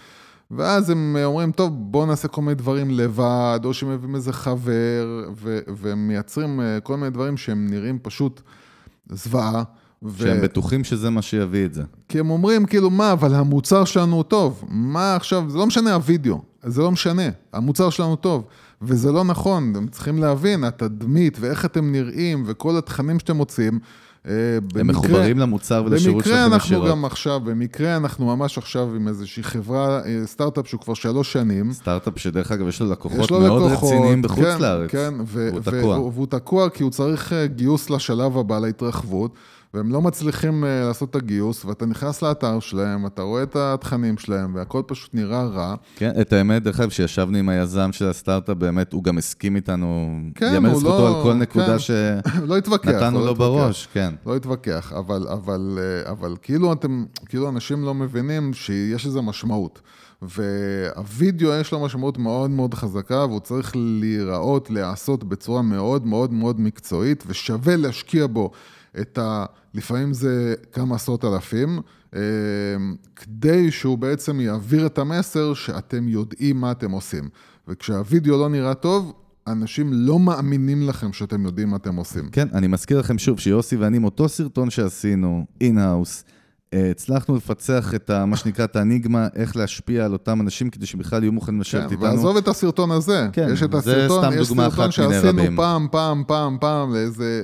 ואז 0.51 0.91
הם 0.91 1.17
אומרים, 1.25 1.53
טוב, 1.53 1.73
בואו 1.75 2.07
נעשה 2.07 2.29
כל 2.29 2.43
מיני 2.43 2.55
דברים 2.55 2.91
לבד, 2.91 3.61
או 3.65 3.75
שהם 3.75 3.91
מביאים 3.95 4.15
איזה 4.15 4.33
חבר, 4.33 5.31
ו- 5.37 5.59
והם 5.77 6.09
מייצרים 6.09 6.61
אה, 6.61 6.81
כל 6.81 6.97
מיני 6.97 7.11
דברים 7.11 7.37
שהם 7.37 7.67
נראים 7.71 7.99
פשוט 8.03 8.41
זוועה. 9.11 9.63
שהם 10.17 10.39
ו... 10.39 10.43
בטוחים 10.43 10.85
שזה 10.85 11.11
מה 11.11 11.23
שיביא 11.23 11.65
את 11.65 11.75
זה. 11.75 11.83
כי 12.09 12.19
הם 12.19 12.31
אומרים, 12.31 12.67
כאילו, 12.67 12.91
מה, 12.91 13.13
אבל 13.13 13.35
המוצר 13.35 13.85
שלנו 13.85 14.17
הוא 14.17 14.23
טוב. 14.23 14.65
מה 14.69 15.17
עכשיו, 15.17 15.51
זה 15.51 15.59
לא 15.59 15.67
משנה 15.67 15.95
הווידאו, 15.95 16.43
זה 16.63 16.83
לא 16.83 16.91
משנה, 16.91 17.29
המוצר 17.53 17.91
שלנו 17.91 18.17
טוב. 18.17 18.45
וזה 18.83 19.13
לא 19.13 19.25
נכון, 19.25 19.73
הם 19.77 19.87
צריכים 19.87 20.19
להבין, 20.19 20.65
התדמית 20.65 21.37
ואיך 21.41 21.65
אתם 21.65 21.93
נראים 21.93 22.43
וכל 22.47 22.77
התכנים 22.77 23.19
שאתם 23.19 23.37
מוצאים. 23.37 23.79
אה, 24.29 24.33
הם 24.75 24.87
מחוברים 24.87 25.39
למוצר 25.39 25.83
ולשירות 25.87 26.25
שלכם 26.25 26.37
ישירות. 26.37 26.53
במקרה 26.53 26.55
אנחנו 26.55 26.89
גם 26.89 27.05
עכשיו, 27.05 27.41
במקרה 27.41 27.97
אנחנו 27.97 28.37
ממש 28.37 28.59
עכשיו 28.59 28.95
עם 28.95 29.09
איזושהי 29.09 29.43
חברה, 29.43 30.01
אה, 30.05 30.21
סטארט-אפ 30.27 30.69
שהוא 30.69 30.81
כבר 30.81 30.95
שלוש 30.95 31.33
שנים. 31.33 31.73
סטארט-אפ 31.73 32.19
שדרך 32.19 32.53
אגב 32.53 32.69
יש 32.69 32.81
לו 32.81 32.91
לקוחות 32.91 33.21
יש 33.21 33.31
לו 33.31 33.41
מאוד 33.41 33.73
לקוחות, 33.73 33.93
רציניים 33.93 34.23
בחוץ 34.23 34.45
כן, 34.45 34.61
לארץ. 34.61 34.91
כן, 34.91 35.15
והוא 35.27 35.61
תקוע. 35.61 35.99
והוא 35.99 36.27
תקוע 36.27 36.71
כי 36.71 36.83
הוא 36.83 36.91
צריך 36.91 37.33
אה, 37.33 37.47
גיוס 37.47 37.91
לשלב 37.91 38.39
הבא, 38.39 38.59
להתרחבות. 38.59 39.35
והם 39.75 39.93
לא 39.93 40.03
מצליחים 40.03 40.65
uh, 40.65 40.67
לעשות 40.87 41.11
את 41.11 41.17
הגיוס, 41.17 41.65
ואתה 41.65 41.87
נכנס 41.87 42.23
לאתר 42.23 42.61
שלהם, 42.61 43.07
אתה 43.07 43.23
רואה 43.23 43.43
את 43.43 43.57
התכנים 43.57 44.19
שלהם, 44.19 44.55
והכל 44.55 44.83
פשוט 44.87 45.15
נראה 45.15 45.45
רע. 45.45 45.75
כן, 45.97 46.13
את 46.21 46.33
האמת, 46.33 46.63
דרך 46.63 46.81
אגב, 46.81 46.91
כשישבנו 46.91 47.39
עם 47.39 47.49
היזם 47.49 47.93
של 47.93 48.09
הסטארט-אפ, 48.09 48.57
באמת, 48.57 48.93
הוא 48.93 49.05
גם 49.05 49.19
הסכים 49.19 49.57
איתנו, 49.57 50.19
כן, 50.35 50.51
יאמר 50.55 50.75
זכותו 50.75 50.99
לא, 50.99 51.17
על 51.17 51.23
כל 51.23 51.35
נקודה 51.35 51.73
כן, 51.73 51.79
שנתנו 51.79 52.47
לא 52.49 52.49
לא 52.49 52.57
לו 52.57 52.59
התווכח, 52.59 53.39
בראש, 53.39 53.89
כן. 53.93 54.15
לא 54.27 54.37
התווכח, 54.37 54.93
אבל, 54.93 55.29
אבל, 55.29 55.79
אה, 55.79 56.11
אבל 56.11 56.37
כאילו 56.43 56.73
אתם, 56.73 57.05
כאילו 57.27 57.49
אנשים 57.49 57.83
לא 57.85 57.95
מבינים 57.95 58.55
שיש 58.55 59.07
לזה 59.07 59.21
משמעות. 59.21 59.81
והווידאו 60.23 61.53
יש 61.61 61.73
לו 61.73 61.81
משמעות 61.81 62.19
מאוד 62.19 62.51
מאוד 62.51 62.75
חזקה, 62.75 63.27
והוא 63.27 63.41
צריך 63.41 63.73
להיראות, 63.77 64.71
להיעשות 64.71 65.25
בצורה 65.25 65.63
מאוד 65.63 66.07
מאוד 66.07 66.33
מאוד 66.33 66.61
מקצועית, 66.61 67.25
ושווה 67.27 67.77
להשקיע 67.77 68.27
בו 68.27 68.51
את 69.01 69.19
ה... 69.19 69.45
לפעמים 69.75 70.13
זה 70.13 70.55
כמה 70.73 70.95
עשרות 70.95 71.25
אלפים, 71.25 71.81
אה, 72.15 72.21
כדי 73.17 73.71
שהוא 73.71 73.99
בעצם 73.99 74.41
יעביר 74.41 74.87
את 74.87 74.99
המסר 74.99 75.55
שאתם 75.55 76.09
יודעים 76.09 76.57
מה 76.57 76.73
אתם 76.73 76.91
עושים. 76.91 77.29
וכשהווידאו 77.69 78.39
לא 78.39 78.49
נראה 78.49 78.75
טוב, 78.75 79.13
אנשים 79.47 79.93
לא 79.93 80.19
מאמינים 80.19 80.89
לכם 80.89 81.13
שאתם 81.13 81.45
יודעים 81.45 81.69
מה 81.69 81.77
אתם 81.77 81.97
עושים. 81.97 82.29
כן, 82.33 82.49
אני 82.53 82.67
מזכיר 82.67 82.99
לכם 82.99 83.19
שוב 83.19 83.41
שיוסי 83.41 83.77
ואני 83.77 83.97
עם 83.97 84.05
אותו 84.05 84.29
סרטון 84.29 84.71
שעשינו, 84.71 85.47
in-house, 85.61 86.25
הצלחנו 86.91 87.37
לפצח 87.37 87.95
את 87.95 88.11
ה, 88.11 88.27
מה 88.27 88.37
שנקרא 88.37 88.65
את 88.65 88.77
האניגמה, 88.77 89.29
איך 89.37 89.57
להשפיע 89.57 90.05
על 90.05 90.13
אותם 90.13 90.41
אנשים 90.41 90.71
כדי 90.71 90.87
שבכלל 90.87 91.23
יהיו 91.23 91.33
מוכנים 91.33 91.61
לשבת 91.61 91.83
כן, 91.83 91.91
איתנו. 91.91 92.03
ועזוב 92.03 92.37
את 92.37 92.49
הסרטון 92.49 92.91
הזה. 92.91 93.29
כן, 93.33 93.49
יש 93.53 93.63
את 93.63 93.75
הסרטון. 93.75 94.33
יש 94.33 94.49
סרטון 94.49 94.91
שעשינו 94.91 95.43
פעם, 95.57 95.89
פעם, 95.91 96.23
פעם, 96.27 96.57
פעם, 96.61 96.95
לאיזה... 96.95 97.43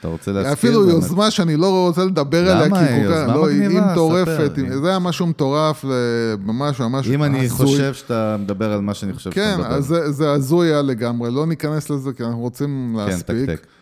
אתה 0.00 0.08
רוצה 0.08 0.32
להזכיר? 0.32 0.52
אפילו. 0.52 0.88
יוזמה 0.88 1.30
שאני 1.30 1.56
לא 1.56 1.86
רוצה 1.86 2.04
לדבר 2.04 2.50
עליה, 2.50 2.70
כי 2.70 2.94
היא 2.94 3.02
יוזמה 3.02 3.34
לא, 3.34 3.46
מגניבה, 3.46 3.68
היא 3.68 3.92
מטורפת. 3.92 4.52
זה 4.82 4.88
היה 4.88 4.98
משהו 4.98 5.26
מטורף, 5.26 5.84
ממש 6.44 6.80
ממש 6.80 7.06
הזוי. 7.06 7.14
אם 7.14 7.22
אני 7.22 7.48
חושב 7.48 7.94
שאתה 7.94 8.36
מדבר 8.40 8.72
על 8.72 8.80
מה 8.80 8.94
שאני 8.94 9.12
חושב 9.12 9.30
שאתה 9.30 9.56
מדבר. 9.56 9.68
כן, 9.68 9.74
אז 9.74 9.94
זה 10.08 10.32
הזוי 10.32 10.68
היה 10.68 10.82
לגמרי, 10.82 11.30
לא 11.30 11.46
ניכנס 11.46 11.90
לזה, 11.90 12.12
כי 12.12 12.24
אנחנו 12.24 12.40
רוצים 12.40 12.96
כן, 12.98 13.10
להספיק. 13.10 13.36
כן, 13.46 13.56
תק, 13.56 13.60
תק. 13.60 13.66
אה, 13.66 13.77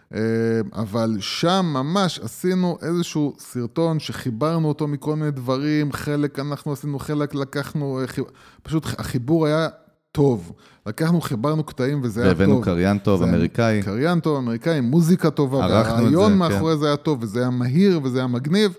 אבל 0.72 1.16
שם 1.20 1.66
ממש 1.68 2.18
עשינו 2.18 2.78
איזשהו 2.82 3.34
סרטון 3.38 4.00
שחיברנו 4.00 4.68
אותו 4.68 4.88
מכל 4.88 5.16
מיני 5.16 5.30
דברים, 5.30 5.92
חלק 5.92 6.38
אנחנו 6.38 6.72
עשינו, 6.72 6.98
חלק 6.98 7.34
לקחנו, 7.34 8.00
אה, 8.00 8.24
פשוט 8.62 8.86
החיבור 8.98 9.46
היה 9.46 9.68
טוב. 10.12 10.52
לקחנו, 10.86 11.20
חיברנו 11.20 11.64
קטעים 11.64 12.00
וזה 12.02 12.22
היה 12.22 12.30
טוב. 12.30 12.40
והבאנו 12.40 12.60
קריין 12.60 12.98
טוב, 12.98 13.22
אמריקאי. 13.22 13.82
קריין 13.82 14.20
טוב, 14.20 14.36
אמריקאי, 14.36 14.80
מוזיקה 14.80 15.30
טובה, 15.30 15.56
והרעיון 15.56 16.32
כן. 16.32 16.38
מאחורי 16.38 16.74
כן. 16.74 16.80
זה 16.80 16.86
היה 16.86 16.96
טוב, 16.96 17.18
וזה 17.22 17.40
היה 17.40 17.50
מהיר 17.50 18.00
וזה 18.02 18.18
היה 18.18 18.26
מגניב. 18.26 18.74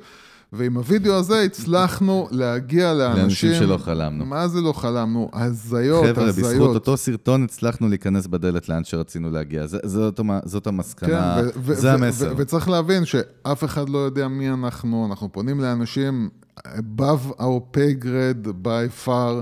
ועם 0.54 0.78
הוידאו 0.78 1.14
הזה 1.14 1.42
הצלחנו 1.42 2.28
להגיע 2.32 2.94
לאנשים... 2.94 3.22
לאנשים 3.22 3.54
שלא 3.54 3.78
חלמנו. 3.78 4.26
מה 4.26 4.48
זה 4.48 4.62
לא 4.62 4.74
חלמנו? 4.74 5.30
הזיות, 5.34 6.04
הזיות. 6.04 6.18
חבר'ה, 6.18 6.28
בזכות 6.28 6.76
אותו 6.76 6.98
סרטון 6.98 7.44
הצלחנו 7.44 7.90
להיכנס 7.90 8.28
בדלת 8.28 8.70
לאן 8.70 8.84
שרצינו 8.84 9.30
להגיע. 9.30 9.68
זאת, 9.68 9.82
זאת, 9.86 10.20
זאת 10.46 10.68
המסקנה, 10.68 11.38
כן, 11.54 11.60
ו- 11.64 11.74
זה 11.74 11.88
ו- 11.88 11.94
המסר. 11.94 12.34
ו- 12.38 12.38
וצריך 12.38 12.70
להבין 12.70 13.06
שאף 13.06 13.64
אחד 13.64 13.90
לא 13.90 13.98
יודע 13.98 14.28
מי 14.28 14.50
אנחנו, 14.50 15.08
אנחנו 15.10 15.32
פונים 15.32 15.60
לאנשים 15.60 16.30
above 16.60 17.32
our 17.40 17.76
pay 17.76 18.04
grade 18.04 18.48
by 18.66 19.06
far. 19.06 19.42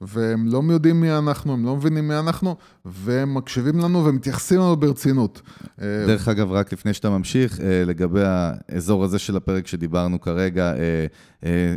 והם 0.00 0.46
לא 0.46 0.62
יודעים 0.70 1.00
מי 1.00 1.12
אנחנו, 1.12 1.52
הם 1.52 1.64
לא 1.64 1.76
מבינים 1.76 2.08
מי 2.08 2.18
אנחנו, 2.18 2.56
והם 2.84 3.34
מקשיבים 3.34 3.78
לנו 3.78 4.04
ומתייחסים 4.04 4.60
לנו 4.60 4.76
ברצינות. 4.76 5.42
דרך 6.06 6.28
אגב, 6.28 6.52
רק 6.52 6.72
לפני 6.72 6.94
שאתה 6.94 7.10
ממשיך, 7.10 7.60
אה, 7.60 7.82
לגבי 7.86 8.22
האזור 8.24 9.04
הזה 9.04 9.18
של 9.18 9.36
הפרק 9.36 9.66
שדיברנו 9.66 10.20
כרגע, 10.20 10.64
אה, 10.64 10.78
אה, 10.78 11.06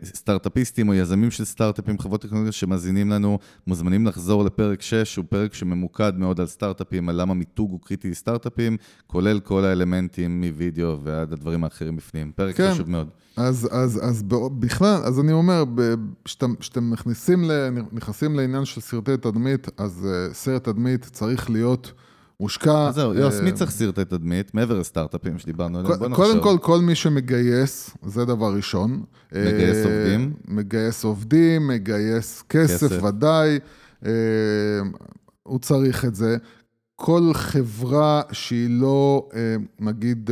סטארט-אפיסטים 0.04 0.90
או 0.90 0.94
יזמים 0.94 1.32
של 1.32 1.46
סטארט-אפים, 1.46 2.00
חברות 2.00 2.22
טכנולוגיה 2.22 2.52
שמאזינים 2.52 3.10
לנו, 3.10 3.40
מוזמנים 3.68 4.08
לחזור 4.08 4.44
לפרק 4.44 4.82
6, 4.82 5.16
הוא 5.16 5.26
פרק 5.30 5.54
שממוקד 5.54 6.14
מאוד 6.18 6.40
על 6.40 6.48
סטארט-אפים, 6.48 7.10
על 7.10 7.22
למה 7.22 7.34
מיתוג 7.34 7.72
הוא 7.72 7.80
קריטי 7.84 8.10
לסטארט-אפים, 8.10 8.78
כולל 9.08 9.40
כל 9.40 9.66
האלמנטים 9.66 10.42
מווידאו 10.42 11.00
ועד 11.04 11.34
הדברים 11.34 11.64
האחרים 11.64 11.96
בפנים. 11.96 12.32
פרק 12.36 12.56
כן. 12.56 12.72
חשוב 12.74 12.90
מאוד. 12.90 13.10
אז, 13.38 13.70
אז, 13.72 14.00
אז 14.04 14.24
בכלל, 14.60 15.02
אז 15.04 15.20
אני 15.20 15.32
אומר, 15.32 15.64
כשאתם 16.26 16.92
נכנסים, 16.92 17.52
נכנסים 17.92 18.36
לעניין 18.36 18.66
של 18.66 18.82
סרטי 18.82 19.18
תדמית, 19.18 19.68
אז 19.78 20.08
uh, 20.08 20.34
סרט 20.34 20.64
תדמית 20.64 21.06
צריך 21.06 21.50
להיות 21.50 21.94
מושקע. 22.40 22.88
אז 22.88 22.96
זהו, 22.96 23.14
יוס, 23.14 23.40
מי 23.40 23.52
צריך 23.52 23.72
סרטי 23.72 24.06
תדמית, 24.06 24.54
מעבר 24.54 24.80
לסטארט-אפים 24.80 25.40
שדיברנו 25.40 25.80
עליהם? 25.80 26.00
בוא 26.00 26.08
נחשוב. 26.08 26.26
קודם 26.26 26.44
כל, 26.44 26.58
כל 26.62 26.80
מי 26.80 26.96
שמגייס, 26.96 27.98
זה 28.06 28.26
דבר 28.26 28.56
ראשון. 28.56 29.04
מגייס 29.32 29.86
uh, 29.86 29.90
עובדים? 29.90 30.34
מגייס 30.48 31.04
עובדים, 31.04 31.68
מגייס 31.68 32.44
כסף. 32.50 33.04
ודאי. 33.04 33.60
Uh, 34.04 34.08
הוא 35.44 35.60
צריך 35.60 36.06
את 36.06 36.16
זה. 36.16 36.38
כל 36.96 37.34
חברה 37.34 38.22
שהיא 38.32 38.70
לא, 38.70 39.30
נגיד, 39.80 40.30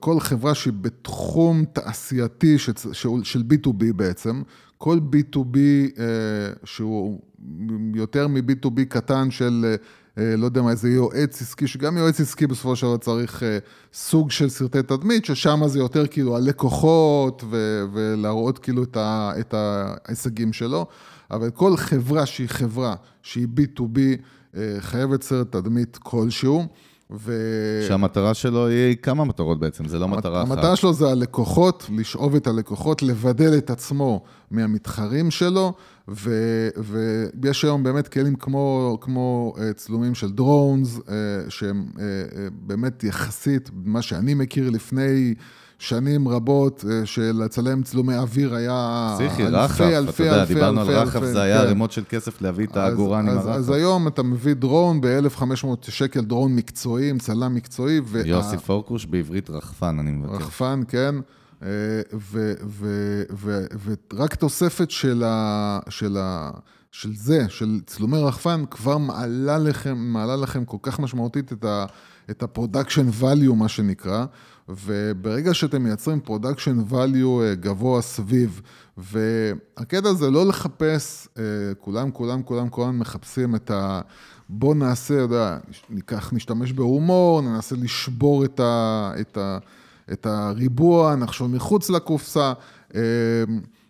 כל 0.00 0.20
חברה 0.20 0.54
שהיא 0.54 0.72
בתחום 0.80 1.64
תעשייתי 1.64 2.58
של 3.22 3.42
B2B 3.52 3.92
בעצם, 3.96 4.42
כל 4.78 4.98
B2B 5.12 5.56
אה, 5.98 6.04
שהוא 6.64 7.20
יותר 7.94 8.28
מ-B2B 8.28 8.84
קטן 8.88 9.30
של, 9.30 9.74
אה, 10.18 10.36
לא 10.36 10.44
יודע 10.44 10.62
מה, 10.62 10.70
איזה 10.70 10.88
יועץ 10.88 11.42
עסקי, 11.42 11.66
שגם 11.66 11.96
יועץ 11.96 12.20
עסקי 12.20 12.46
בסופו 12.46 12.76
של 12.76 12.86
דבר 12.86 12.96
צריך 12.96 13.42
אה, 13.42 13.58
סוג 13.92 14.30
של 14.30 14.48
סרטי 14.48 14.82
תדמית, 14.82 15.24
ששם 15.24 15.60
זה 15.66 15.78
יותר 15.78 16.06
כאילו 16.06 16.36
הלקוחות 16.36 17.44
ו- 17.50 17.84
ולהראות 17.92 18.58
כאילו 18.58 18.82
את, 18.82 18.96
ה- 18.96 19.32
את 19.40 19.54
ההישגים 19.54 20.52
שלו, 20.52 20.86
אבל 21.30 21.50
כל 21.50 21.76
חברה 21.76 22.26
שהיא 22.26 22.48
חברה 22.48 22.94
שהיא 23.22 23.46
B2B 23.56 23.98
חייבת 24.78 25.22
סרט 25.22 25.52
תדמית 25.52 25.98
כלשהו. 26.02 26.66
ו... 27.14 27.32
שהמטרה 27.88 28.34
שלו 28.34 28.66
היא 28.66 28.96
כמה 28.96 29.24
מטרות 29.24 29.60
בעצם, 29.60 29.88
זה 29.88 29.98
לא 29.98 30.04
המת... 30.04 30.18
מטרה 30.18 30.42
אחת. 30.42 30.50
המטרה 30.50 30.76
שלו 30.76 30.92
זה 30.92 31.08
הלקוחות, 31.08 31.86
לשאוב 31.96 32.34
את 32.34 32.46
הלקוחות, 32.46 33.02
לבדל 33.02 33.58
את 33.58 33.70
עצמו 33.70 34.22
מהמתחרים 34.50 35.30
שלו, 35.30 35.72
ו... 36.08 36.30
ויש 37.40 37.64
היום 37.64 37.82
באמת 37.82 38.08
כלים 38.08 38.34
כמו, 38.34 38.98
כמו 39.00 39.54
אה, 39.58 39.72
צלומים 39.72 40.14
של 40.14 40.32
דרונס, 40.32 40.98
אה, 41.08 41.14
שהם 41.48 41.86
אה, 42.00 42.04
באמת 42.52 43.04
יחסית, 43.04 43.70
מה 43.84 44.02
שאני 44.02 44.34
מכיר 44.34 44.70
לפני... 44.70 45.34
שנים 45.82 46.28
רבות 46.28 46.84
אה, 46.90 47.06
של 47.06 47.32
לצלם 47.44 47.82
צילומי 47.82 48.16
אוויר 48.16 48.54
היה 48.54 49.10
פסיכי, 49.14 49.42
אלפי, 49.42 49.56
רחף, 49.56 49.80
אלפי, 49.80 49.96
אלפי, 49.96 50.12
אתה 50.12 50.22
יודע, 50.22 50.40
אלפי, 50.40 50.54
דיברנו 50.54 50.80
אלפי, 50.80 50.94
על 50.94 51.06
רחף, 51.06 51.24
זה 51.24 51.42
היה 51.42 51.58
כן. 51.58 51.64
ערימות 51.64 51.92
של 51.92 52.04
כסף 52.08 52.42
להביא 52.42 52.66
את 52.66 52.76
העגורן 52.76 53.28
עם 53.28 53.38
הרחף. 53.38 53.48
אז 53.48 53.70
היום 53.70 54.08
אתה 54.08 54.22
מביא 54.22 54.54
דרון 54.54 55.00
ב-1,500 55.00 55.90
שקל, 55.90 56.20
דרון 56.20 56.56
מקצועי, 56.56 57.10
עם 57.10 57.18
צלם 57.18 57.54
מקצועי. 57.54 58.00
יוסי 58.24 58.58
פורקוש 58.58 59.06
בעברית 59.06 59.50
רחפן, 59.50 59.98
אני 59.98 60.10
מבקש. 60.10 60.42
רחפן, 60.42 60.82
כן. 60.88 61.14
אה, 61.62 61.68
ורק 64.12 64.34
תוספת 64.34 64.90
של, 64.90 65.22
ה, 65.26 65.78
של, 65.88 66.16
ה, 66.20 66.50
של 66.92 67.16
זה, 67.16 67.46
של 67.48 67.80
צילומי 67.86 68.18
רחפן, 68.18 68.64
כבר 68.70 68.98
מעלה 68.98 69.58
לכם, 69.58 69.98
מעלה 69.98 70.36
לכם 70.36 70.64
כל 70.64 70.78
כך 70.82 71.00
משמעותית 71.00 71.52
את 71.52 71.64
ה... 71.64 71.84
את 72.30 72.42
ה-production 72.42 73.22
value, 73.22 73.54
מה 73.54 73.68
שנקרא, 73.68 74.24
וברגע 74.68 75.54
שאתם 75.54 75.82
מייצרים 75.82 76.20
production 76.26 76.92
value 76.92 77.42
אה, 77.42 77.54
גבוה 77.54 78.02
סביב, 78.02 78.60
והקטע 78.96 80.12
זה 80.12 80.30
לא 80.30 80.46
לחפש, 80.46 81.28
אה, 81.38 81.42
כולם, 81.78 82.10
כולם, 82.10 82.42
כולם, 82.42 82.68
כולם 82.68 82.98
מחפשים 82.98 83.54
את 83.54 83.70
ה... 83.70 84.00
בוא 84.48 84.74
נעשה, 84.74 85.14
יודע, 85.14 85.58
ניקח, 85.90 86.32
נשתמש 86.32 86.72
בהומור, 86.72 87.40
ננסה 87.40 87.76
לשבור 87.76 88.44
את, 88.44 88.60
ה, 88.60 89.12
את, 89.20 89.36
ה, 89.36 89.58
את 90.12 90.26
הריבוע, 90.26 91.16
נחשוב 91.16 91.50
מחוץ 91.50 91.90
לקופסה. 91.90 92.52
אה, 92.94 93.00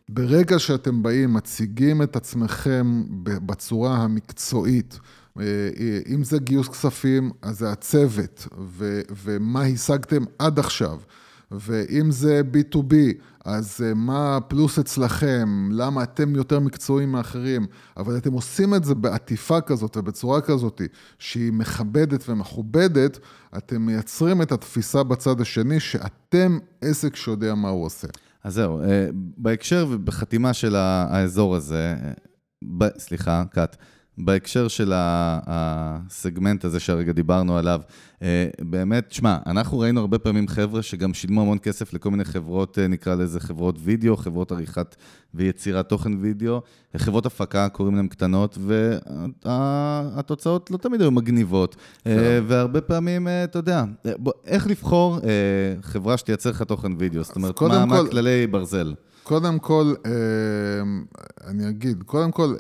ברגע 0.08 0.58
שאתם 0.58 1.02
באים, 1.02 1.34
מציגים 1.34 2.02
את 2.02 2.16
עצמכם 2.16 3.02
בצורה 3.22 3.96
המקצועית, 3.96 4.98
אם 6.08 6.24
זה 6.24 6.38
גיוס 6.38 6.68
כספים, 6.68 7.30
אז 7.42 7.58
זה 7.58 7.72
הצוות, 7.72 8.48
ו, 8.58 9.00
ומה 9.24 9.62
השגתם 9.62 10.22
עד 10.38 10.58
עכשיו. 10.58 10.98
ואם 11.60 12.10
זה 12.10 12.40
B2B, 12.52 12.94
אז 13.44 13.80
אה, 13.84 13.94
מה 13.94 14.36
הפלוס 14.36 14.78
אצלכם, 14.78 15.68
למה 15.72 16.02
אתם 16.02 16.34
יותר 16.36 16.60
מקצועיים 16.60 17.12
מאחרים, 17.12 17.66
אבל 17.96 18.16
אתם 18.16 18.32
עושים 18.32 18.74
את 18.74 18.84
זה 18.84 18.94
בעטיפה 18.94 19.60
כזאת 19.60 19.96
ובצורה 19.96 20.40
כזאת 20.40 20.82
שהיא 21.18 21.52
מכבדת 21.52 22.28
ומכובדת, 22.28 23.18
אתם 23.56 23.82
מייצרים 23.82 24.42
את 24.42 24.52
התפיסה 24.52 25.02
בצד 25.02 25.40
השני 25.40 25.80
שאתם 25.80 26.58
עסק 26.80 27.16
שיודע 27.16 27.54
מה 27.54 27.68
הוא 27.68 27.84
עושה. 27.84 28.08
אז 28.44 28.54
זהו, 28.54 28.80
אה, 28.80 29.08
בהקשר 29.14 29.86
ובחתימה 29.90 30.52
של 30.52 30.76
האזור 30.76 31.56
הזה, 31.56 31.96
ב, 32.78 32.98
סליחה, 32.98 33.44
קאט. 33.52 33.76
בהקשר 34.18 34.68
של 34.68 34.92
הסגמנט 34.96 36.64
הזה 36.64 36.80
שהרגע 36.80 37.12
דיברנו 37.12 37.58
עליו, 37.58 37.80
אה, 38.22 38.48
באמת, 38.60 39.12
שמע, 39.12 39.38
אנחנו 39.46 39.78
ראינו 39.78 40.00
הרבה 40.00 40.18
פעמים 40.18 40.48
חבר'ה 40.48 40.82
שגם 40.82 41.14
שילמו 41.14 41.40
המון 41.40 41.58
כסף 41.58 41.92
לכל 41.94 42.10
מיני 42.10 42.24
חברות, 42.24 42.78
אה, 42.78 42.88
נקרא 42.88 43.14
לזה 43.14 43.40
חברות 43.40 43.76
וידאו, 43.78 44.16
חברות 44.16 44.52
עריכת 44.52 44.96
ויצירת 45.34 45.88
תוכן 45.88 46.12
וידאו, 46.20 46.60
חברות 46.96 47.26
הפקה, 47.26 47.68
קוראים 47.68 47.96
להן 47.96 48.08
קטנות, 48.08 48.58
והתוצאות 49.44 50.70
לא 50.70 50.76
תמיד 50.76 51.00
היו 51.00 51.10
מגניבות. 51.10 51.76
אה, 52.06 52.40
והרבה 52.46 52.80
פעמים, 52.80 53.28
אתה 53.44 53.58
יודע, 53.58 53.84
איך 54.46 54.66
לבחור 54.66 55.18
חברה 55.82 56.16
שתייצר 56.16 56.50
לך 56.50 56.62
תוכן 56.62 56.92
וידאו? 56.98 57.22
זאת 57.22 57.36
אומרת, 57.36 57.62
מה 57.62 58.00
כללי 58.10 58.46
ברזל? 58.46 58.94
קודם 59.22 59.58
כל, 59.58 59.94
אני 61.46 61.68
אגיד, 61.68 62.02
קודם 62.02 62.32
כל, 62.32 62.54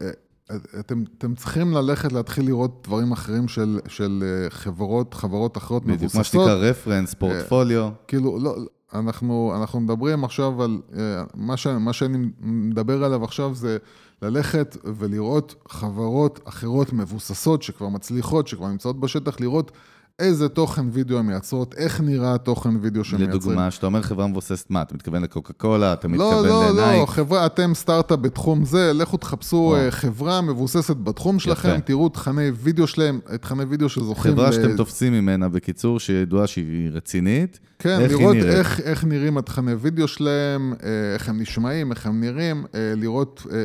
אתם, 0.80 1.04
אתם 1.18 1.34
צריכים 1.34 1.72
ללכת 1.72 2.12
להתחיל 2.12 2.46
לראות 2.46 2.80
דברים 2.84 3.12
אחרים 3.12 3.48
של, 3.48 3.80
של 3.88 4.24
אה, 4.26 4.50
חברות, 4.50 5.14
חברות 5.14 5.56
אחרות 5.56 5.86
מבוססות. 5.86 5.98
בדיוק, 5.98 6.14
מה 6.14 6.24
שנקרא 6.24 6.70
רפרנס, 6.70 7.14
פורטפוליו. 7.14 7.90
כאילו, 8.08 8.38
לא, 8.38 8.56
אנחנו, 8.94 9.52
אנחנו 9.60 9.80
מדברים 9.80 10.24
עכשיו 10.24 10.62
על, 10.62 10.80
אה, 10.96 11.22
מה, 11.34 11.56
ש, 11.56 11.66
מה 11.66 11.92
שאני 11.92 12.18
מדבר 12.40 13.04
עליו 13.04 13.24
עכשיו 13.24 13.54
זה 13.54 13.78
ללכת 14.22 14.76
ולראות 14.84 15.54
חברות 15.68 16.40
אחרות 16.44 16.92
מבוססות, 16.92 17.62
שכבר 17.62 17.88
מצליחות, 17.88 18.48
שכבר 18.48 18.68
נמצאות 18.68 19.00
בשטח, 19.00 19.40
לראות 19.40 19.72
איזה 20.18 20.48
תוכן 20.48 20.86
וידאו 20.92 21.18
הן 21.18 21.26
מייצרות, 21.26 21.74
איך 21.74 22.00
נראה 22.00 22.34
התוכן 22.34 22.76
וידאו 22.80 23.04
שהן 23.04 23.18
מייצרים. 23.20 23.40
לדוגמה, 23.40 23.70
כשאתה 23.70 23.86
אומר 23.86 24.02
חברה 24.02 24.26
מבוססת 24.26 24.70
מה? 24.70 24.82
אתה 24.82 24.94
מתכוון 24.94 25.22
לקוקה 25.22 25.52
קולה? 25.52 25.92
אתה 25.92 26.08
לא, 26.08 26.14
מתכוון 26.14 26.48
לא, 26.48 26.70
לנייק? 26.70 26.94
לא, 26.94 27.00
לא, 27.00 27.06
חברה, 27.06 27.46
אתם 27.46 27.74
סטארט-אפ 27.74 28.18
בתחום 28.18 28.64
זה, 28.64 28.92
לכו 28.92 29.16
תחפשו 29.16 29.56
או. 29.56 29.90
חברה 29.90 30.40
מבוססת 30.40 30.96
בתחום 30.96 31.38
שלכם. 31.38 31.80
תראו 31.84 32.08
תכני 32.08 32.50
וידאו 32.50 32.86
שלהם, 32.86 33.20
תכני 33.40 33.64
וידאו 33.64 33.88
שזוכים... 33.88 34.32
חברה. 34.32 34.52
שאתם 34.52 34.76
תופסים 34.76 35.12
ממנה, 35.12 35.48
בקיצור, 35.48 36.00
שידועה 36.00 36.46
שהיא 36.46 36.90
רצינית. 36.92 37.60
כן, 37.82 38.00
איך 38.00 38.12
לראות 38.12 38.36
איך, 38.36 38.80
איך 38.80 39.04
נראים 39.04 39.38
התכני 39.38 39.72
וידאו 39.72 40.08
שלהם, 40.08 40.74
אה, 40.82 41.14
איך 41.14 41.28
הם 41.28 41.40
נשמעים, 41.40 41.90
איך 41.90 42.06
הם 42.06 42.20
נראים, 42.20 42.64
אה, 42.74 42.92
לראות 42.96 43.46
אה, 43.52 43.64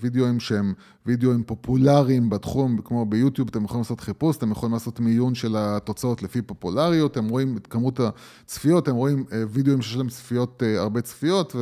וידאוים 0.00 0.40
שהם 0.40 0.74
וידאוים 1.06 1.42
פופולריים 1.42 2.30
בתחום, 2.30 2.78
כמו 2.84 3.06
ביוטיוב, 3.06 3.48
אתם 3.48 3.64
יכולים 3.64 3.80
לעשות 3.80 4.00
חיפוש, 4.00 4.36
אתם 4.36 4.50
יכולים 4.50 4.72
לעשות 4.72 5.00
מיון 5.00 5.34
של 5.34 5.54
התוצאות 5.58 6.22
לפי 6.22 6.42
פופולריות, 6.42 7.12
אתם 7.12 7.28
רואים 7.28 7.56
את 7.56 7.66
כמות 7.66 8.00
הצפיות, 8.00 8.84
אתם 8.84 8.94
רואים 8.94 9.24
וידאוים 9.50 9.82
שיש 9.82 9.96
להם 9.96 10.08
צפיות, 10.08 10.62
הרבה 10.76 11.00
צפיות, 11.00 11.56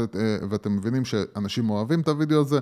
ואתם 0.51 0.77
מבינים 0.77 1.05
שאנשים 1.05 1.71
אוהבים 1.71 2.01
את 2.01 2.09
הוידאו 2.09 2.41
הזה. 2.41 2.59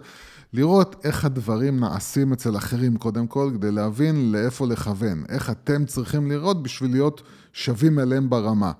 לראות 0.52 0.96
איך 1.04 1.24
הדברים 1.24 1.80
נעשים 1.80 2.32
אצל 2.32 2.56
אחרים 2.56 2.96
קודם 2.96 3.26
כל, 3.26 3.50
כדי 3.54 3.70
להבין 3.70 4.32
לאיפה 4.32 4.66
לכוון, 4.66 5.24
איך 5.28 5.50
אתם 5.50 5.84
צריכים 5.84 6.30
לראות 6.30 6.62
בשביל 6.62 6.90
להיות 6.90 7.22
שווים 7.52 7.98
אליהם 7.98 8.30
ברמה. 8.30 8.72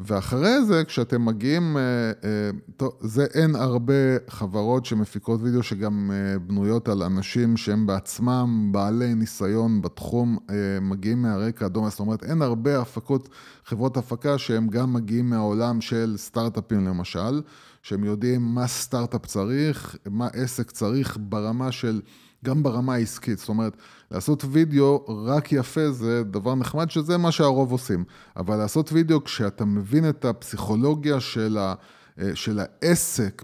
ואחרי 0.00 0.64
זה, 0.64 0.84
כשאתם 0.84 1.24
מגיעים, 1.24 1.76
אה, 1.76 1.82
אה, 2.24 2.88
זה 3.00 3.26
אין 3.34 3.54
הרבה 3.54 3.92
חברות 4.28 4.84
שמפיקות 4.84 5.40
וידאו 5.42 5.62
שגם 5.62 6.10
אה, 6.14 6.38
בנויות 6.38 6.88
על 6.88 7.02
אנשים 7.02 7.56
שהם 7.56 7.86
בעצמם 7.86 8.68
בעלי 8.72 9.14
ניסיון 9.14 9.82
בתחום, 9.82 10.38
מגיעים 10.80 11.22
מהרקע 11.22 11.66
הדומה, 11.66 11.88
זאת 11.88 12.00
אומרת, 12.00 12.24
אין 12.24 12.42
הרבה 12.42 12.80
הפקות, 12.80 13.28
חברות 13.64 13.96
הפקה 13.96 14.38
שהם 14.38 14.68
גם 14.68 14.92
מגיעים 14.92 15.30
מהעולם 15.30 15.80
של 15.80 16.14
סטארט-אפים 16.16 16.84
למשל, 16.84 17.42
שהם 17.82 18.04
יודעים 18.04 18.42
מה 18.42 18.66
סטארט-אפ 18.66 19.26
צריך, 19.26 19.96
מה 20.10 20.26
עסק 20.26 20.70
צריך 20.70 21.18
ברמה 21.20 21.72
של... 21.72 22.00
גם 22.44 22.62
ברמה 22.62 22.94
העסקית, 22.94 23.38
זאת 23.38 23.48
אומרת, 23.48 23.76
לעשות 24.10 24.44
וידאו 24.50 25.04
רק 25.26 25.52
יפה 25.52 25.90
זה 25.90 26.22
דבר 26.22 26.54
נחמד, 26.54 26.90
שזה 26.90 27.18
מה 27.18 27.32
שהרוב 27.32 27.72
עושים. 27.72 28.04
אבל 28.36 28.56
לעשות 28.56 28.92
וידאו 28.92 29.24
כשאתה 29.24 29.64
מבין 29.64 30.08
את 30.08 30.24
הפסיכולוגיה 30.24 31.20
של, 31.20 31.58
ה, 31.58 31.74
אה, 32.20 32.30
של 32.34 32.60
העסק, 32.60 33.42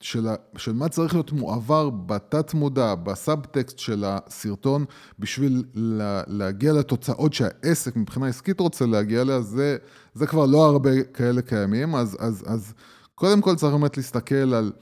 של, 0.00 0.28
ה, 0.28 0.34
של 0.56 0.72
מה 0.72 0.88
צריך 0.88 1.14
להיות 1.14 1.32
מועבר 1.32 1.90
בתת 1.90 2.54
מודע, 2.54 2.94
בסאבטקסט 2.94 3.78
של 3.78 4.04
הסרטון, 4.06 4.84
בשביל 5.18 5.64
לה, 5.74 6.22
להגיע 6.26 6.72
לתוצאות 6.72 7.34
שהעסק 7.34 7.96
מבחינה 7.96 8.26
עסקית 8.26 8.60
רוצה 8.60 8.86
להגיע 8.86 9.22
אליה, 9.22 9.40
זה, 9.40 9.76
זה 10.14 10.26
כבר 10.26 10.46
לא 10.46 10.66
הרבה 10.66 11.02
כאלה 11.02 11.42
קיימים, 11.42 11.94
אז, 11.94 12.16
אז, 12.20 12.44
אז 12.46 12.74
קודם 13.14 13.40
כל 13.40 13.54
צריך 13.54 13.72
באמת 13.72 13.96
להסתכל 13.96 14.54
על... 14.54 14.72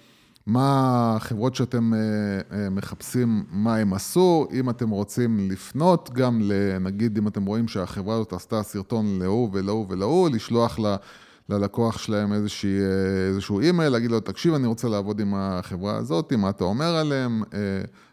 מה 0.46 1.14
החברות 1.16 1.54
שאתם 1.54 1.94
אה, 1.94 1.98
אה, 2.52 2.70
מחפשים, 2.70 3.44
מה 3.50 3.76
הם 3.76 3.94
עשו, 3.94 4.46
אם 4.52 4.70
אתם 4.70 4.90
רוצים 4.90 5.50
לפנות 5.50 6.10
גם, 6.12 6.50
נגיד 6.80 7.18
אם 7.18 7.28
אתם 7.28 7.44
רואים 7.44 7.68
שהחברה 7.68 8.14
הזאת 8.14 8.32
עשתה 8.32 8.62
סרטון 8.62 9.18
להוא 9.18 9.48
ולהוא 9.52 9.86
ולהוא, 9.88 10.30
לשלוח 10.30 10.78
ל... 10.78 10.94
ללקוח 11.48 11.98
שלהם 11.98 12.32
איזושהי, 12.32 12.80
אה, 12.80 13.28
איזשהו 13.28 13.60
אימייל, 13.60 13.92
להגיד 13.92 14.10
לו, 14.10 14.20
תקשיב, 14.20 14.54
אני 14.54 14.66
רוצה 14.66 14.88
לעבוד 14.88 15.20
עם 15.20 15.34
החברה 15.36 15.96
הזאת, 15.96 16.32
מה 16.32 16.50
אתה 16.50 16.64
אומר 16.64 16.96
עליהם, 16.96 17.42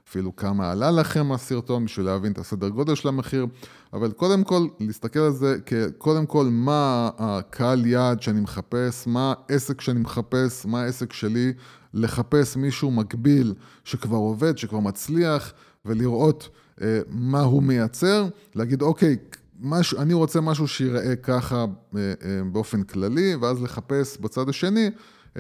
אפילו 0.10 0.36
כמה 0.36 0.72
עלה 0.72 0.92
לכם 0.92 1.32
הסרטון, 1.32 1.86
בשביל 1.86 2.06
להבין 2.06 2.32
את 2.32 2.38
הסדר 2.38 2.70
גודל 2.70 2.96
של 2.96 3.08
המחיר, 3.08 3.48
אבל 3.94 4.12
קודם 4.12 4.44
כל, 4.44 4.68
להסתכל 4.80 5.20
על 5.20 5.32
זה 5.32 5.58
כקודם 5.66 6.26
כל, 6.26 6.48
מה 6.52 7.10
הקהל 7.18 7.86
יעד 7.86 8.22
שאני 8.22 8.42
מחפש, 8.42 9.08
מה 9.08 9.34
העסק 9.50 9.82
שאני 9.82 10.00
מחפש, 10.00 10.66
מה 10.66 10.82
העסק 10.82 11.14
שלי, 11.14 11.54
לחפש 11.94 12.58
מישהו 12.58 12.92
מקביל 12.92 13.54
שכבר 13.84 14.18
עובד, 14.18 14.58
שכבר 14.58 14.80
מצליח, 14.80 15.54
ולראות 15.86 16.50
אה, 16.82 17.00
מה 17.10 17.42
הוא 17.42 17.64
מייצר, 17.64 18.28
להגיד, 18.56 18.82
אוקיי, 18.82 19.18
משהו, 19.60 20.00
אני 20.00 20.14
רוצה 20.14 20.42
משהו 20.42 20.68
שיראה 20.68 21.16
ככה 21.16 21.56
אה, 21.56 21.66
אה, 21.96 22.42
באופן 22.52 22.84
כללי, 22.84 23.36
ואז 23.36 23.62
לחפש 23.62 24.18
בצד 24.18 24.50
השני 24.50 24.90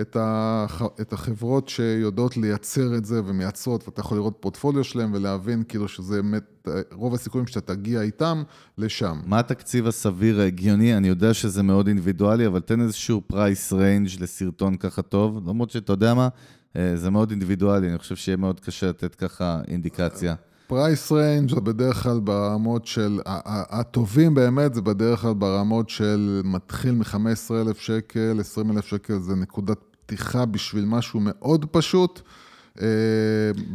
את, 0.01 0.17
הח... 0.19 0.81
את 1.01 1.13
החברות 1.13 1.69
שיודעות 1.69 2.37
לייצר 2.37 2.95
את 2.97 3.05
זה 3.05 3.21
ומייצרות, 3.25 3.87
ואתה 3.87 3.99
יכול 3.99 4.17
לראות 4.17 4.37
פורטפוליו 4.39 4.83
שלהם 4.83 5.13
ולהבין 5.13 5.63
כאילו 5.67 5.87
שזה 5.87 6.21
באמת, 6.21 6.67
רוב 6.91 7.13
הסיכויים 7.13 7.47
שאתה 7.47 7.75
תגיע 7.75 8.01
איתם 8.01 8.43
לשם. 8.77 9.19
מה 9.25 9.39
התקציב 9.39 9.87
הסביר 9.87 10.41
ההגיוני? 10.41 10.97
אני 10.97 11.07
יודע 11.07 11.33
שזה 11.33 11.63
מאוד 11.63 11.87
אינדיבידואלי, 11.87 12.47
אבל 12.47 12.59
תן 12.59 12.81
איזשהו 12.81 13.21
price 13.27 13.73
range 13.73 14.09
לסרטון 14.19 14.77
ככה 14.77 15.01
טוב, 15.01 15.49
למרות 15.49 15.69
שאתה 15.69 15.93
יודע 15.93 16.13
מה, 16.13 16.27
אה, 16.75 16.95
זה 16.95 17.09
מאוד 17.09 17.29
אינדיבידואלי, 17.29 17.89
אני 17.89 17.97
חושב 17.97 18.15
שיהיה 18.15 18.37
מאוד 18.37 18.59
קשה 18.59 18.89
לתת 18.89 19.15
ככה 19.15 19.61
אינדיקציה. 19.67 20.35
price 20.71 21.11
range 21.11 21.49
זה 21.49 21.61
בדרך 21.61 22.03
כלל 22.03 22.19
ברמות 22.19 22.85
של, 22.85 23.19
הטובים 23.25 24.33
באמת 24.33 24.73
זה 24.73 24.81
בדרך 24.81 25.19
כלל 25.19 25.33
ברמות 25.33 25.89
של 25.89 26.41
מתחיל 26.43 26.91
מ-15,000 26.91 27.79
שקל, 27.79 28.37
20,000 28.39 28.85
שקל 28.85 29.19
זה 29.19 29.35
נקודת 29.35 29.77
פתיחה 30.05 30.45
בשביל 30.45 30.85
משהו 30.85 31.19
מאוד 31.23 31.65
פשוט. 31.71 32.21
אה, 32.81 32.87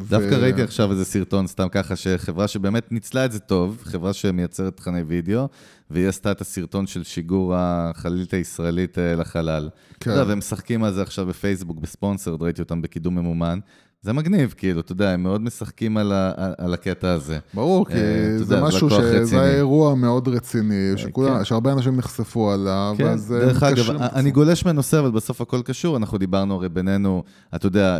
דווקא 0.09 0.35
ו... 0.35 0.43
ראיתי 0.43 0.63
עכשיו 0.63 0.91
איזה 0.91 1.05
סרטון, 1.05 1.47
סתם 1.47 1.69
ככה, 1.69 1.97
שחברה 1.97 2.49
שבאמת 2.49 2.93
ניצלה 2.93 3.25
את 3.25 3.33
זה 3.33 3.39
טוב, 3.39 3.83
חברה 3.85 4.13
שמייצרת 4.13 4.77
תכני 4.77 5.03
וידאו, 5.03 5.49
והיא 5.91 6.09
עשתה 6.09 6.33
את 6.33 6.41
הסרטון 6.41 6.87
של 6.87 7.05
שיגור 7.05 7.55
החללית 7.57 8.35
הישראלית 8.35 8.99
אה, 8.99 9.15
לחלל. 9.15 9.69
כן. 10.01 10.11
והם 10.11 10.39
משחקים 10.39 10.85
על 10.85 10.93
זה 10.93 11.03
עכשיו 11.03 11.27
בפייסבוק, 11.27 11.79
בספונסרד, 11.79 12.43
ראיתי 12.43 12.63
אותם 12.63 12.83
בקידום 12.83 13.15
ממומן. 13.15 13.59
זה 14.07 14.13
מגניב, 14.13 14.55
כאילו, 14.57 14.81
אתה 14.81 14.93
יודע, 14.93 15.11
הם 15.11 15.23
מאוד 15.23 15.43
משחקים 15.43 15.97
על, 15.97 16.13
ה, 16.13 16.33
על 16.59 16.75
הקטע 16.75 17.11
הזה. 17.11 17.39
ברור, 17.55 17.87
כי 17.87 17.93
uh, 17.93 17.97
זה 18.45 18.55
יודע, 18.55 18.67
משהו 18.67 18.91
שזה 18.91 19.55
אירוע 19.55 19.95
מאוד 19.95 20.29
רציני, 20.29 20.93
uh, 20.95 20.99
שכולם, 20.99 21.39
כן. 21.39 21.45
שהרבה 21.45 21.73
אנשים 21.73 21.97
נחשפו 21.97 22.51
עליו, 22.51 22.95
כן. 22.99 23.07
אז... 23.07 23.35
דרך 23.41 23.63
אגב, 23.63 23.91
אני 23.91 24.31
גולש 24.31 24.65
מהנושא, 24.65 24.99
אבל 24.99 25.11
בסוף 25.11 25.41
הכל 25.41 25.63
קשור, 25.63 25.97
אנחנו 25.97 26.19
דיברנו 26.19 26.55
הרי 26.55 26.69
בינינו, 26.69 27.23
אתה 27.55 27.67
יודע, 27.67 27.99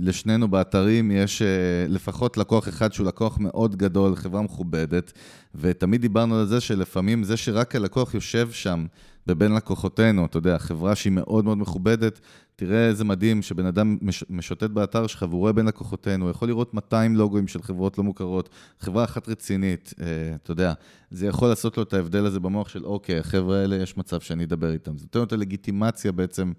לשנינו 0.00 0.48
באתרים 0.48 1.10
יש 1.10 1.42
לפחות 1.88 2.36
לקוח 2.36 2.68
אחד 2.68 2.92
שהוא 2.92 3.06
לקוח 3.06 3.38
מאוד 3.40 3.76
גדול, 3.76 4.16
חברה 4.16 4.42
מכובדת, 4.42 5.12
ותמיד 5.54 6.00
דיברנו 6.00 6.38
על 6.38 6.46
זה 6.46 6.60
שלפעמים 6.60 7.24
זה 7.24 7.36
שרק 7.36 7.76
הלקוח 7.76 8.14
יושב 8.14 8.48
שם, 8.52 8.86
ובין 9.28 9.54
לקוחותינו, 9.54 10.26
אתה 10.26 10.38
יודע, 10.38 10.58
חברה 10.58 10.94
שהיא 10.94 11.12
מאוד 11.12 11.44
מאוד 11.44 11.58
מכובדת, 11.58 12.20
תראה 12.58 12.86
איזה 12.86 13.04
מדהים 13.04 13.42
שבן 13.42 13.66
אדם 13.66 13.98
מש, 14.02 14.24
משוטט 14.30 14.70
באתר 14.70 15.06
שלך 15.06 15.26
והוא 15.28 15.40
רואה 15.40 15.52
בין 15.52 15.66
לקוחותינו, 15.66 16.24
הוא 16.24 16.30
יכול 16.30 16.48
לראות 16.48 16.74
200 16.74 17.16
לוגוים 17.16 17.48
של 17.48 17.62
חברות 17.62 17.98
לא 17.98 18.04
מוכרות, 18.04 18.48
חברה 18.80 19.04
אחת 19.04 19.28
רצינית, 19.28 19.94
אה, 20.00 20.06
אתה 20.42 20.50
יודע, 20.50 20.72
זה 21.10 21.26
יכול 21.26 21.48
לעשות 21.48 21.76
לו 21.76 21.82
את 21.82 21.92
ההבדל 21.92 22.26
הזה 22.26 22.40
במוח 22.40 22.68
של, 22.68 22.84
אוקיי, 22.84 23.18
החבר'ה 23.18 23.60
האלה, 23.60 23.76
יש 23.76 23.96
מצב 23.96 24.20
שאני 24.20 24.44
אדבר 24.44 24.72
איתם. 24.72 24.98
זה 24.98 25.04
נותן 25.04 25.18
לו 25.18 25.24
את 25.24 25.32
הלגיטימציה 25.32 26.12
בעצם. 26.12 26.52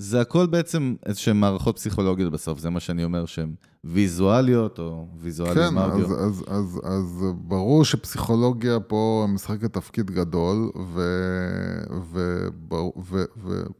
זה 0.00 0.20
הכל 0.20 0.46
בעצם 0.46 0.94
איזשהן 1.06 1.36
מערכות 1.36 1.76
פסיכולוגיות 1.76 2.32
בסוף, 2.32 2.58
זה 2.58 2.70
מה 2.70 2.80
שאני 2.80 3.04
אומר, 3.04 3.26
שהן 3.26 3.54
ויזואליות 3.84 4.78
או 4.78 5.06
ויזואליות 5.16 5.72
כן, 5.72 5.78
אז, 5.78 6.12
אז, 6.12 6.44
אז, 6.48 6.80
אז 6.84 7.24
ברור 7.34 7.84
שפסיכולוגיה 7.84 8.80
פה 8.80 9.26
משחקת 9.28 9.72
תפקיד 9.72 10.10
גדול, 10.10 10.70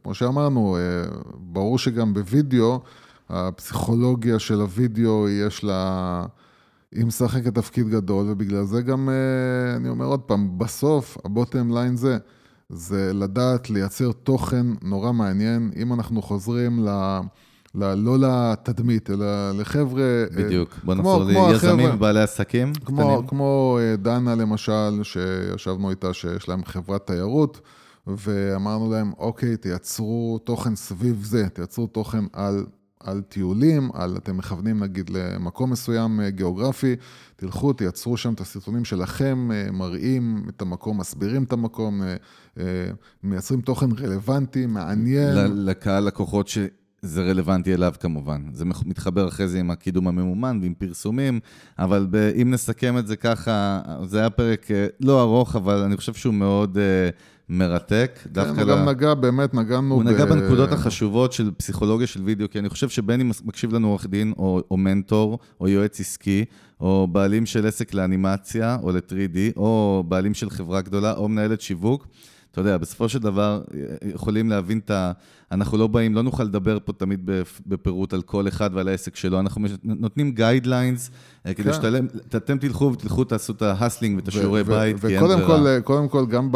וכמו 0.01 0.13
שאמרנו, 0.13 0.77
אה, 0.77 0.81
ברור 1.37 1.77
שגם 1.77 2.13
בווידאו, 2.13 2.79
הפסיכולוגיה 3.29 4.39
של 4.39 4.61
הווידאו 4.61 5.29
יש 5.29 5.63
לה... 5.63 6.25
היא 6.91 7.05
משחקת 7.05 7.55
תפקיד 7.55 7.89
גדול, 7.89 8.25
ובגלל 8.29 8.63
זה 8.63 8.81
גם, 8.81 9.09
אה, 9.09 9.75
אני 9.75 9.89
אומר 9.89 10.05
עוד 10.05 10.19
פעם, 10.19 10.57
בסוף, 10.57 11.17
הבוטם 11.25 11.71
ליין 11.73 11.95
זה, 11.95 12.17
זה 12.73 13.13
לדעת 13.13 13.69
לייצר 13.69 14.11
תוכן 14.11 14.65
נורא 14.81 15.11
מעניין. 15.11 15.71
אם 15.75 15.93
אנחנו 15.93 16.21
חוזרים 16.21 16.79
ל... 16.85 16.89
ל... 17.75 17.93
לא 17.93 18.17
לתדמית, 18.19 19.09
אלא 19.09 19.51
לחבר'ה... 19.51 20.01
אה, 20.01 20.25
בדיוק, 20.35 20.79
בוא 20.83 20.95
נחזור 20.95 21.23
ליזמים 21.23 21.89
ובעלי 21.93 22.21
עסקים 22.21 22.73
כמו, 22.85 22.97
קטנים. 22.97 23.27
כמו 23.27 23.77
אה, 23.81 23.95
דנה 23.95 24.35
למשל, 24.35 24.99
שישבנו 25.03 25.89
איתה, 25.89 26.13
שיש 26.13 26.49
להם 26.49 26.65
חברת 26.65 27.07
תיירות, 27.07 27.61
ואמרנו 28.07 28.91
להם, 28.91 29.11
אוקיי, 29.17 29.57
תייצרו 29.57 30.39
תוכן 30.43 30.75
סביב 30.75 31.23
זה, 31.23 31.49
תייצרו 31.49 31.87
תוכן 31.87 32.23
על 32.33 32.65
על 33.03 33.21
טיולים, 33.21 33.89
על 33.93 34.17
אתם 34.17 34.37
מכוונים 34.37 34.83
נגיד 34.83 35.09
למקום 35.09 35.71
מסוים 35.71 36.21
אה, 36.21 36.29
גיאוגרפי, 36.29 36.95
תלכו, 37.35 37.73
תייצרו 37.73 38.17
שם 38.17 38.33
את 38.33 38.41
הסרטונים 38.41 38.85
שלכם, 38.85 39.49
אה, 39.53 39.71
מראים 39.71 40.45
את 40.49 40.61
המקום, 40.61 40.97
מסבירים 40.97 41.43
את 41.43 41.53
המקום, 41.53 42.01
אה, 42.59 42.63
מייצרים 43.23 43.61
תוכן 43.61 43.91
רלוונטי, 43.91 44.65
מעניין. 44.65 45.65
לקהל 45.65 46.03
לקוחות 46.03 46.47
שזה 46.47 47.21
רלוונטי 47.21 47.73
אליו 47.73 47.93
כמובן. 47.99 48.41
זה 48.53 48.65
מתחבר 48.65 49.27
אחרי 49.27 49.47
זה 49.47 49.59
עם 49.59 49.71
הקידום 49.71 50.07
הממומן 50.07 50.59
ועם 50.61 50.73
פרסומים, 50.73 51.39
אבל 51.79 52.07
אם 52.41 52.51
נסכם 52.51 52.97
את 52.97 53.07
זה 53.07 53.15
ככה, 53.15 53.81
זה 54.05 54.19
היה 54.19 54.29
פרק 54.29 54.67
לא 54.99 55.21
ארוך, 55.21 55.55
אבל 55.55 55.77
אני 55.77 55.97
חושב 55.97 56.13
שהוא 56.13 56.33
מאוד... 56.33 56.77
מרתק. 57.49 58.19
כן, 58.33 58.41
הוא 58.41 58.63
גם 58.63 58.89
נגע, 58.89 59.13
באמת, 59.13 59.53
נגענו 59.53 59.95
הוא. 59.95 60.03
נגע 60.03 60.25
בנקודות 60.25 60.71
החשובות 60.71 61.33
של 61.33 61.51
פסיכולוגיה 61.57 62.07
של 62.07 62.23
וידאו, 62.23 62.49
כי 62.49 62.59
אני 62.59 62.69
חושב 62.69 62.89
שבין 62.89 63.21
אם 63.21 63.31
מקשיב 63.45 63.73
לנו 63.73 63.87
עורך 63.87 64.07
דין, 64.07 64.33
או 64.37 64.77
מנטור, 64.77 65.39
או 65.61 65.67
יועץ 65.67 65.99
עסקי, 65.99 66.45
או 66.81 67.07
בעלים 67.11 67.45
של 67.45 67.67
עסק 67.67 67.93
לאנימציה, 67.93 68.77
או 68.83 68.91
ל-3D, 68.91 69.57
או 69.57 70.03
בעלים 70.07 70.33
של 70.33 70.49
חברה 70.49 70.81
גדולה, 70.81 71.13
או 71.13 71.29
מנהלת 71.29 71.61
שיווק, 71.61 72.07
אתה 72.51 72.61
יודע, 72.61 72.77
בסופו 72.77 73.09
של 73.09 73.19
דבר 73.19 73.61
יכולים 74.13 74.49
להבין 74.49 74.79
את 74.79 74.91
ה... 74.91 75.11
אנחנו 75.51 75.77
לא 75.77 75.87
באים, 75.87 76.15
לא 76.15 76.21
נוכל 76.21 76.43
לדבר 76.43 76.77
פה 76.85 76.93
תמיד 76.93 77.29
בפירוט 77.67 78.13
על 78.13 78.21
כל 78.21 78.47
אחד 78.47 78.69
ועל 78.73 78.87
העסק 78.87 79.15
שלו, 79.15 79.39
אנחנו 79.39 79.67
נותנים 79.83 80.31
guidelines, 80.31 81.11
אה, 81.45 81.53
כדי 81.53 81.73
כן. 81.73 81.81
שאתם 82.31 82.57
תלכו 82.57 82.91
ותלכו, 82.93 83.23
תעשו 83.23 83.53
את 83.53 83.61
ה 83.61 83.67
hustling 83.67 84.15
ואת 84.17 84.27
השיעורי 84.27 84.63
בית, 84.63 84.99
כי 84.99 85.07
אין 85.07 85.19
ברירה. 85.19 85.77
וקודם 85.79 86.09
כל, 86.09 86.25
גם 86.25 86.49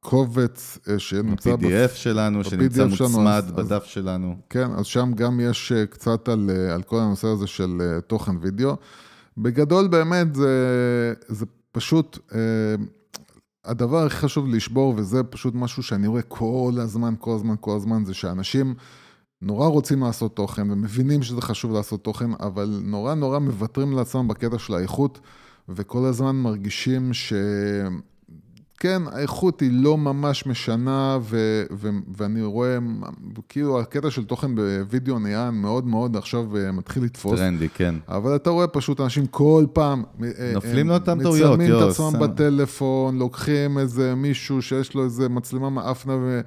בקובץ 0.00 0.78
אה, 0.88 0.98
שנמצא... 0.98 1.56
ב-PDF 1.56 1.94
שלנו, 1.94 2.44
שנמצא 2.44 2.86
מוצמד 2.86 3.44
בדף 3.54 3.84
שלנו. 3.84 4.36
כן, 4.50 4.68
אז 4.76 4.86
שם 4.86 5.12
גם 5.14 5.40
יש 5.40 5.72
אה, 5.72 5.86
קצת 5.86 6.28
על, 6.28 6.50
על 6.72 6.82
כל 6.82 6.98
הנושא 6.98 7.28
הזה 7.28 7.46
של 7.46 7.98
תוכן 8.06 8.32
וידאו. 8.40 8.76
בגדול, 9.38 9.88
באמת, 9.88 10.34
זה, 10.34 11.14
זה 11.28 11.46
פשוט... 11.72 12.18
הדבר 13.64 14.06
הכי 14.06 14.16
חשוב 14.16 14.48
לשבור, 14.48 14.94
וזה 14.96 15.22
פשוט 15.22 15.54
משהו 15.54 15.82
שאני 15.82 16.06
רואה 16.06 16.22
כל 16.22 16.72
הזמן, 16.78 17.14
כל 17.18 17.34
הזמן, 17.34 17.54
כל 17.60 17.76
הזמן, 17.76 18.04
זה 18.04 18.14
שאנשים 18.14 18.74
נורא 19.42 19.66
רוצים 19.66 20.02
לעשות 20.02 20.36
תוכן 20.36 20.70
ומבינים 20.70 21.22
שזה 21.22 21.40
חשוב 21.40 21.72
לעשות 21.72 22.04
תוכן, 22.04 22.30
אבל 22.40 22.80
נורא 22.82 23.14
נורא 23.14 23.38
מוותרים 23.38 23.92
לעצמם 23.92 24.28
בקטע 24.28 24.58
של 24.58 24.74
האיכות, 24.74 25.20
וכל 25.68 26.04
הזמן 26.04 26.36
מרגישים 26.36 27.12
ש... 27.12 27.32
כן, 28.80 29.02
האיכות 29.12 29.60
היא 29.60 29.70
לא 29.72 29.98
ממש 29.98 30.46
משנה, 30.46 31.18
ו- 31.22 31.62
ו- 31.72 31.88
ואני 32.16 32.42
רואה, 32.42 32.78
כאילו 33.48 33.80
הקטע 33.80 34.10
של 34.10 34.24
תוכן 34.24 34.54
בווידאו 34.54 35.18
נהיה 35.18 35.50
מאוד 35.50 35.86
מאוד 35.86 36.16
עכשיו 36.16 36.56
אה, 36.56 36.72
מתחיל 36.72 37.04
לתפוס. 37.04 37.40
טרנדי, 37.40 37.68
כן. 37.68 37.94
אבל 38.08 38.36
אתה 38.36 38.50
רואה 38.50 38.66
פשוט 38.66 39.00
אנשים 39.00 39.26
כל 39.26 39.64
פעם, 39.72 40.02
אה, 40.22 40.50
נופלים 40.54 40.88
לאותם 40.88 41.22
טעויות. 41.22 41.58
מצלמים 41.60 41.76
את 41.76 41.82
עצמם 41.82 42.20
בטלפון, 42.20 43.18
לוקחים 43.18 43.78
איזה 43.78 44.14
מישהו 44.14 44.62
שיש 44.62 44.94
לו 44.94 45.04
איזה 45.04 45.28
מצלמה 45.28 45.70
מאפנה 45.70 46.16
ו... 46.20 46.40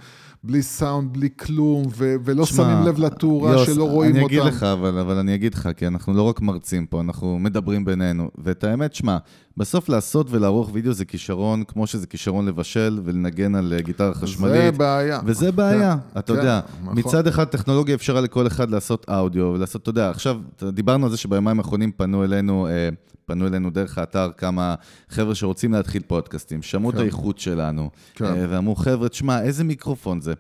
בלי 0.44 0.62
סאונד, 0.62 1.14
בלי 1.14 1.30
כלום, 1.40 1.84
ו- 1.98 2.16
ולא 2.24 2.46
שמה, 2.46 2.58
שמים 2.58 2.88
לב 2.88 3.00
לתאורה 3.00 3.52
יוס, 3.52 3.66
שלא 3.66 3.90
רואים 3.90 4.12
אותם. 4.12 4.20
אני 4.20 4.26
אגיד 4.26 4.54
לך, 4.54 4.64
אבל, 4.64 5.00
אבל 5.00 5.18
אני 5.18 5.36
אגיד 5.36 5.54
לך, 5.54 5.70
כי 5.78 5.88
אנחנו 5.88 6.14
לא 6.14 6.22
רק 6.22 6.42
מרצים 6.42 6.86
פה, 6.86 7.02
אנחנו 7.02 7.40
מדברים 7.40 7.86
בינינו. 7.86 8.30
ואת 8.38 8.64
האמת, 8.64 8.94
שמע, 8.94 9.18
בסוף 9.58 9.90
לעשות 9.90 10.28
ולערוך 10.30 10.70
וידאו 10.74 10.94
זה 10.94 11.06
כישרון, 11.06 11.64
כמו 11.64 11.88
שזה 11.88 12.08
כישרון 12.08 12.46
לבשל 12.46 13.00
ולנגן 13.04 13.56
על 13.56 13.74
אה, 13.74 13.82
גיטרה 13.82 14.14
חשמלית. 14.14 14.62
זה 14.62 14.72
בעיה. 14.72 15.20
וזה 15.26 15.52
בעיה, 15.52 15.98
כן, 16.14 16.20
אתה 16.20 16.34
כן, 16.34 16.40
יודע. 16.40 16.60
נכון. 16.82 17.00
מצד 17.00 17.28
אחד, 17.28 17.44
טכנולוגיה 17.44 17.96
אפשרה 17.96 18.22
לכל 18.22 18.48
אחד 18.48 18.70
לעשות 18.70 19.06
אודיו 19.10 19.46
ולעשות, 19.46 19.82
אתה 19.82 19.90
יודע, 19.90 20.10
עכשיו, 20.10 20.40
דיברנו 20.64 21.06
על 21.06 21.12
זה 21.12 21.18
שביומיים 21.18 21.60
האחרונים 21.60 21.92
פנו 21.92 22.24
אלינו... 22.24 22.68
אה, 22.68 22.90
פנו 23.26 23.48
אלינו 23.48 23.70
דרך 23.70 23.98
האתר 23.98 24.30
כמה 24.38 24.76
חבר'ה 25.10 25.36
שרוצים 25.36 25.74
להתחיל 25.74 26.02
פודקאסטים, 26.08 26.62
שמעו 26.62 26.92
כן. 26.92 26.98
את 26.98 27.02
האיכות 27.02 27.40
שלנו, 27.40 27.90
כן. 28.16 28.26
אה, 28.26 28.46
ואמרו, 28.50 28.76
חבר'ה, 28.76 29.10
תשמע, 29.10 29.42
איזה 29.42 29.64
מיקרופון 29.64 30.22
זה? 30.22 30.34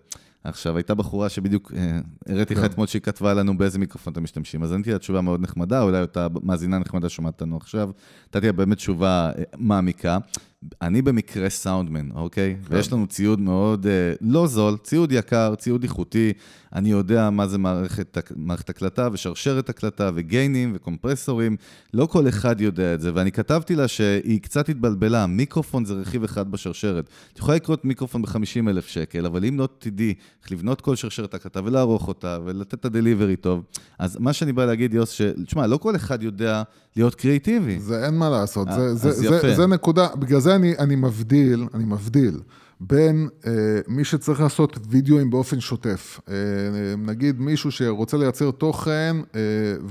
עכשיו, 0.44 0.78
הייתה 0.78 0.96
בחורה 0.96 1.30
שבדיוק 1.30 1.72
אה, 1.78 2.00
הראיתי 2.28 2.54
לך 2.54 2.60
כן. 2.60 2.66
אתמול 2.66 2.88
שהיא 2.88 3.02
כתבה 3.02 3.34
לנו 3.34 3.58
באיזה 3.58 3.80
מיקרופון 3.80 4.14
אתם 4.14 4.24
משתמשים, 4.24 4.64
אז 4.64 4.72
עניתי 4.72 4.92
לה 4.92 5.00
תשובה 5.00 5.22
מאוד 5.22 5.42
נחמדה, 5.42 5.82
אולי 5.82 6.02
אותה 6.02 6.28
מאזינה 6.44 6.80
נחמדה 6.80 7.10
שומעת 7.10 7.34
אותנו 7.34 7.58
עכשיו, 7.58 7.90
נתתי 8.28 8.46
לה 8.46 8.54
באמת 8.54 8.78
תשובה 8.78 9.32
אה, 9.38 9.44
מעמיקה. 9.58 10.18
אני 10.82 11.02
במקרה 11.02 11.50
סאונדמן, 11.50 12.12
אוקיי? 12.12 12.56
כן. 12.68 12.76
ויש 12.76 12.94
לנו 12.94 13.08
ציוד 13.08 13.40
מאוד 13.40 13.88
אה, 13.88 14.14
לא 14.22 14.48
זול, 14.48 14.78
ציוד 14.78 15.12
יקר, 15.12 15.56
ציוד 15.56 15.84
איכותי. 15.84 16.34
אני 16.76 16.90
יודע 16.90 17.30
מה 17.30 17.48
זה 17.48 17.58
מערכת, 17.58 18.18
מערכת 18.36 18.70
הקלטה 18.70 19.10
ושרשרת 19.14 19.70
הקלטה 19.70 20.12
וגיינים 20.16 20.72
וקומפרסורים. 20.76 21.58
לא 21.94 22.06
כל 22.06 22.28
אחד 22.28 22.62
יודע 22.62 22.94
את 22.94 23.02
זה, 23.02 23.12
ואני 23.14 23.32
כתבתי 23.32 23.76
לה 23.76 23.88
שהיא 23.88 24.42
קצת 24.42 24.70
התבלבלה, 24.70 25.28
מיקרופון 25.28 25.86
זה 25.86 25.94
רכיב 25.94 26.24
אחד 26.24 26.52
בשרשרת. 26.52 27.10
את 27.34 27.40
יכולה 27.40 27.56
לקרות 27.56 27.86
מיקרופון 27.86 28.22
ב-50 28.22 28.70
אלף 28.70 28.88
שקל, 28.88 29.26
אבל 29.26 29.46
אם 29.46 29.60
לא 29.60 29.70
תדעי 29.78 30.14
איך 30.44 30.52
לבנות 30.52 30.82
כל 30.82 30.96
שרשרת 30.96 31.34
הקלטה 31.34 31.60
ולערוך 31.64 32.08
אותה 32.08 32.38
ולתת 32.46 32.74
את 32.74 32.86
הדליברי 32.86 33.36
טוב, 33.36 33.64
אז 34.00 34.18
מה 34.20 34.34
שאני 34.34 34.54
בא 34.54 34.66
להגיד, 34.66 34.94
יוס, 34.94 35.12
שתשמע, 35.12 35.68
לא 35.68 35.78
כל 35.78 35.96
אחד 35.96 36.24
יודע 36.24 36.64
להיות 36.96 37.16
קריאיטיבי. 37.16 37.80
זה 37.80 38.06
אין 38.06 38.18
מה 38.18 38.30
לעשות, 38.30 38.68
זה, 38.76 38.96
זה, 38.96 39.12
זה, 39.12 39.56
זה 39.56 39.68
נקודה, 39.68 40.08
בגלל 40.16 40.40
זה 40.40 40.56
אני, 40.56 40.74
אני 40.80 40.96
מבדיל, 40.96 41.68
אני 41.74 41.84
מבדיל. 41.84 42.40
בין 42.80 43.30
אה, 43.48 43.52
מי 43.88 44.04
שצריך 44.06 44.42
לעשות 44.42 44.78
וידאוים 44.90 45.30
באופן 45.30 45.60
שוטף. 45.60 46.20
אה, 46.30 46.36
נגיד 46.98 47.40
מישהו 47.40 47.72
שרוצה 47.72 48.18
לייצר 48.18 48.52
תוכן 48.52 49.18
אה, 49.36 49.42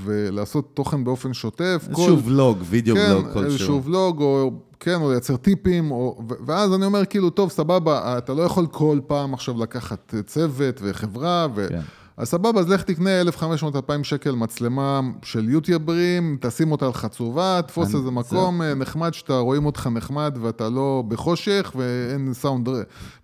ולעשות 0.04 0.70
תוכן 0.74 1.04
באופן 1.04 1.32
שוטף. 1.32 1.86
איזשהו 1.88 2.16
כל, 2.16 2.28
ולוג, 2.30 2.58
וידאו 2.64 2.96
כן, 2.96 3.10
ולוג 3.10 3.24
כלשהו. 3.24 3.44
איזשהו 3.44 3.82
ולוג, 3.82 4.20
או 4.20 4.52
כן, 4.80 5.00
או 5.00 5.10
לייצר 5.10 5.36
טיפים, 5.36 5.90
או, 5.90 6.22
ואז 6.46 6.74
אני 6.74 6.84
אומר 6.84 7.04
כאילו, 7.04 7.30
טוב, 7.30 7.50
סבבה, 7.50 8.18
אתה 8.18 8.34
לא 8.34 8.42
יכול 8.42 8.66
כל 8.66 8.98
פעם 9.06 9.34
עכשיו 9.34 9.62
לקחת 9.62 10.14
צוות 10.26 10.80
וחברה, 10.82 11.46
ו... 11.54 11.66
כן. 11.68 11.80
אז 12.22 12.28
סבבה, 12.28 12.60
אז 12.60 12.68
לך 12.68 12.82
תקנה 12.82 13.10
1,500-2,000 13.22 14.02
שקל 14.02 14.30
מצלמה 14.30 15.00
של 15.22 15.48
יוטיוברים, 15.48 16.38
תשים 16.40 16.72
אותה 16.72 16.86
על 16.86 16.92
חצובה, 16.92 17.60
תתפוס 17.66 17.94
איזה 17.94 18.10
מקום 18.10 18.62
זה... 18.62 18.68
אה, 18.68 18.74
נחמד 18.74 19.14
שאתה 19.14 19.38
רואים 19.38 19.66
אותך 19.66 19.88
נחמד 19.94 20.38
ואתה 20.40 20.68
לא 20.68 21.04
בחושך 21.08 21.72
ואין 21.76 22.34
סאונד 22.34 22.68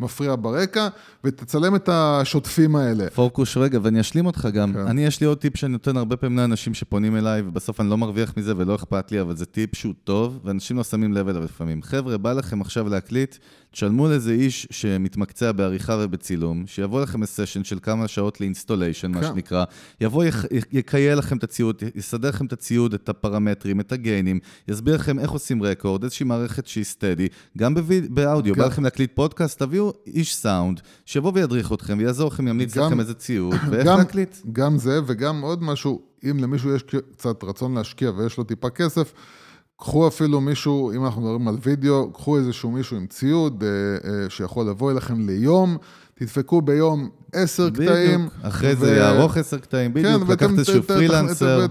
מפריע 0.01 0.35
ברקע, 0.41 0.89
ותצלם 1.25 1.75
את 1.75 1.89
השוטים 1.93 2.77
האלה. 2.77 3.11
פוקוס 3.15 3.57
רגע, 3.57 3.79
ואני 3.83 4.01
אשלים 4.01 4.27
אותך 4.27 4.49
גם. 4.53 4.73
כן. 4.73 4.79
אני, 4.79 5.05
יש 5.05 5.21
לי 5.21 5.27
עוד 5.27 5.39
טיפ 5.39 5.57
שאני 5.57 5.73
נותן 5.73 5.97
הרבה 5.97 6.17
פעמים 6.17 6.39
לאנשים 6.39 6.75
שפונים 6.75 7.17
אליי, 7.17 7.43
ובסוף 7.47 7.81
אני 7.81 7.91
לא 7.91 7.99
מרוויח 7.99 8.35
מזה 8.37 8.53
ולא 8.57 8.75
אכפת 8.75 9.13
לי, 9.13 9.21
אבל 9.21 9.37
זה 9.37 9.47
טיפ 9.47 9.75
שהוא 9.75 9.95
טוב, 10.05 10.39
ואנשים 10.45 10.77
לא 10.77 10.85
שמים 10.85 11.13
לב 11.13 11.29
אליו 11.29 11.45
לפעמים. 11.45 11.83
חבר'ה, 11.83 12.19
בא 12.19 12.33
לכם 12.33 12.61
עכשיו 12.61 12.89
להקליט, 12.89 13.37
תשלמו 13.79 14.09
לאיזה 14.09 14.33
איש 14.33 14.67
שמתמקצע 14.71 15.53
בעריכה 15.53 15.97
ובצילום, 16.01 16.65
שיבוא 16.67 17.01
לכם 17.03 17.23
לסשן 17.23 17.65
של 17.65 17.79
כמה 17.83 18.09
שעות 18.09 18.41
ל 18.41 18.46
installation, 18.46 19.11
מה 19.11 19.21
כן. 19.21 19.27
שנקרא, 19.27 19.65
יבוא, 20.01 20.25
יכ- 20.25 20.45
יקייל 20.73 21.19
לכם 21.19 21.37
את 21.37 21.45
הציוד, 21.45 21.83
יסדר 21.95 22.29
לכם 22.29 22.47
את 22.47 22.53
הציוד, 22.53 22.95
את 22.95 23.09
הפרמטרים, 23.09 23.81
את 23.81 23.93
הגיינים, 23.93 24.39
יסביר 24.69 24.95
לכם 24.95 25.19
איך 25.19 25.31
עושים 25.31 25.63
רקורד, 25.63 26.03
איזושהי 26.05 26.27
מערכת 26.27 26.67
שהיא 26.67 26.85
סטדי, 26.85 27.29
גם. 27.59 27.75
באודיו, 28.11 28.55
כן. 28.55 28.61
בא 28.61 28.67
לכם 28.67 28.85
להקליט 28.85 29.11
פודקאסט, 29.15 29.59
תביאו 29.59 29.93
איש 30.07 30.35
סאונד, 30.37 30.81
שיבוא 31.07 31.33
וידריך 31.35 31.73
אתכם, 31.73 31.99
ויעזור 31.99 32.29
לכם, 32.31 32.49
ימליץ 32.49 32.77
גם- 32.77 32.85
לכם 32.87 33.01
איזה 33.01 33.15
ציוד, 33.15 33.55
ואיך 33.71 33.87
גם, 33.87 33.99
להקליט. 33.99 34.37
גם 34.53 34.79
זה 34.79 35.01
וגם 35.07 35.41
עוד 35.41 35.63
משהו, 35.63 36.03
אם 36.31 36.39
למישהו 36.39 36.75
יש 36.75 36.83
קצת 37.17 37.45
רצון 37.45 37.75
להשקיע 37.75 38.11
ויש 38.11 38.39
לו 38.39 38.45
טיפה 38.45 38.71
כסף, 38.71 39.13
קחו 39.81 40.09
אפילו 40.09 40.41
מישהו, 40.41 40.93
אם 40.93 41.05
אנחנו 41.05 41.23
מדברים 41.23 41.49
על 41.49 41.57
וידאו, 41.63 42.13
קחו 42.13 42.39
איזשהו 42.39 42.71
מישהו 42.71 42.97
עם 42.97 43.07
ציוד 43.07 43.65
אה, 43.65 43.69
אה, 44.11 44.31
שיכול 44.31 44.69
לבוא 44.69 44.93
אליכם 44.93 45.29
ליום, 45.29 45.77
תדפקו 46.15 46.63
ביום 46.63 47.09
עשר 47.33 47.71
קטעים. 47.71 48.21
בדיוק, 48.21 48.33
אחרי 48.43 48.73
ו- 48.73 48.77
זה 48.77 48.97
יערוך 48.97 49.37
עשר 49.37 49.59
קטעים, 49.59 49.95
בדיוק, 49.95 50.23
כן, 50.23 50.33
לקחת 50.33 50.51
איזשהו 50.59 50.83
פרילנסר. 50.83 51.67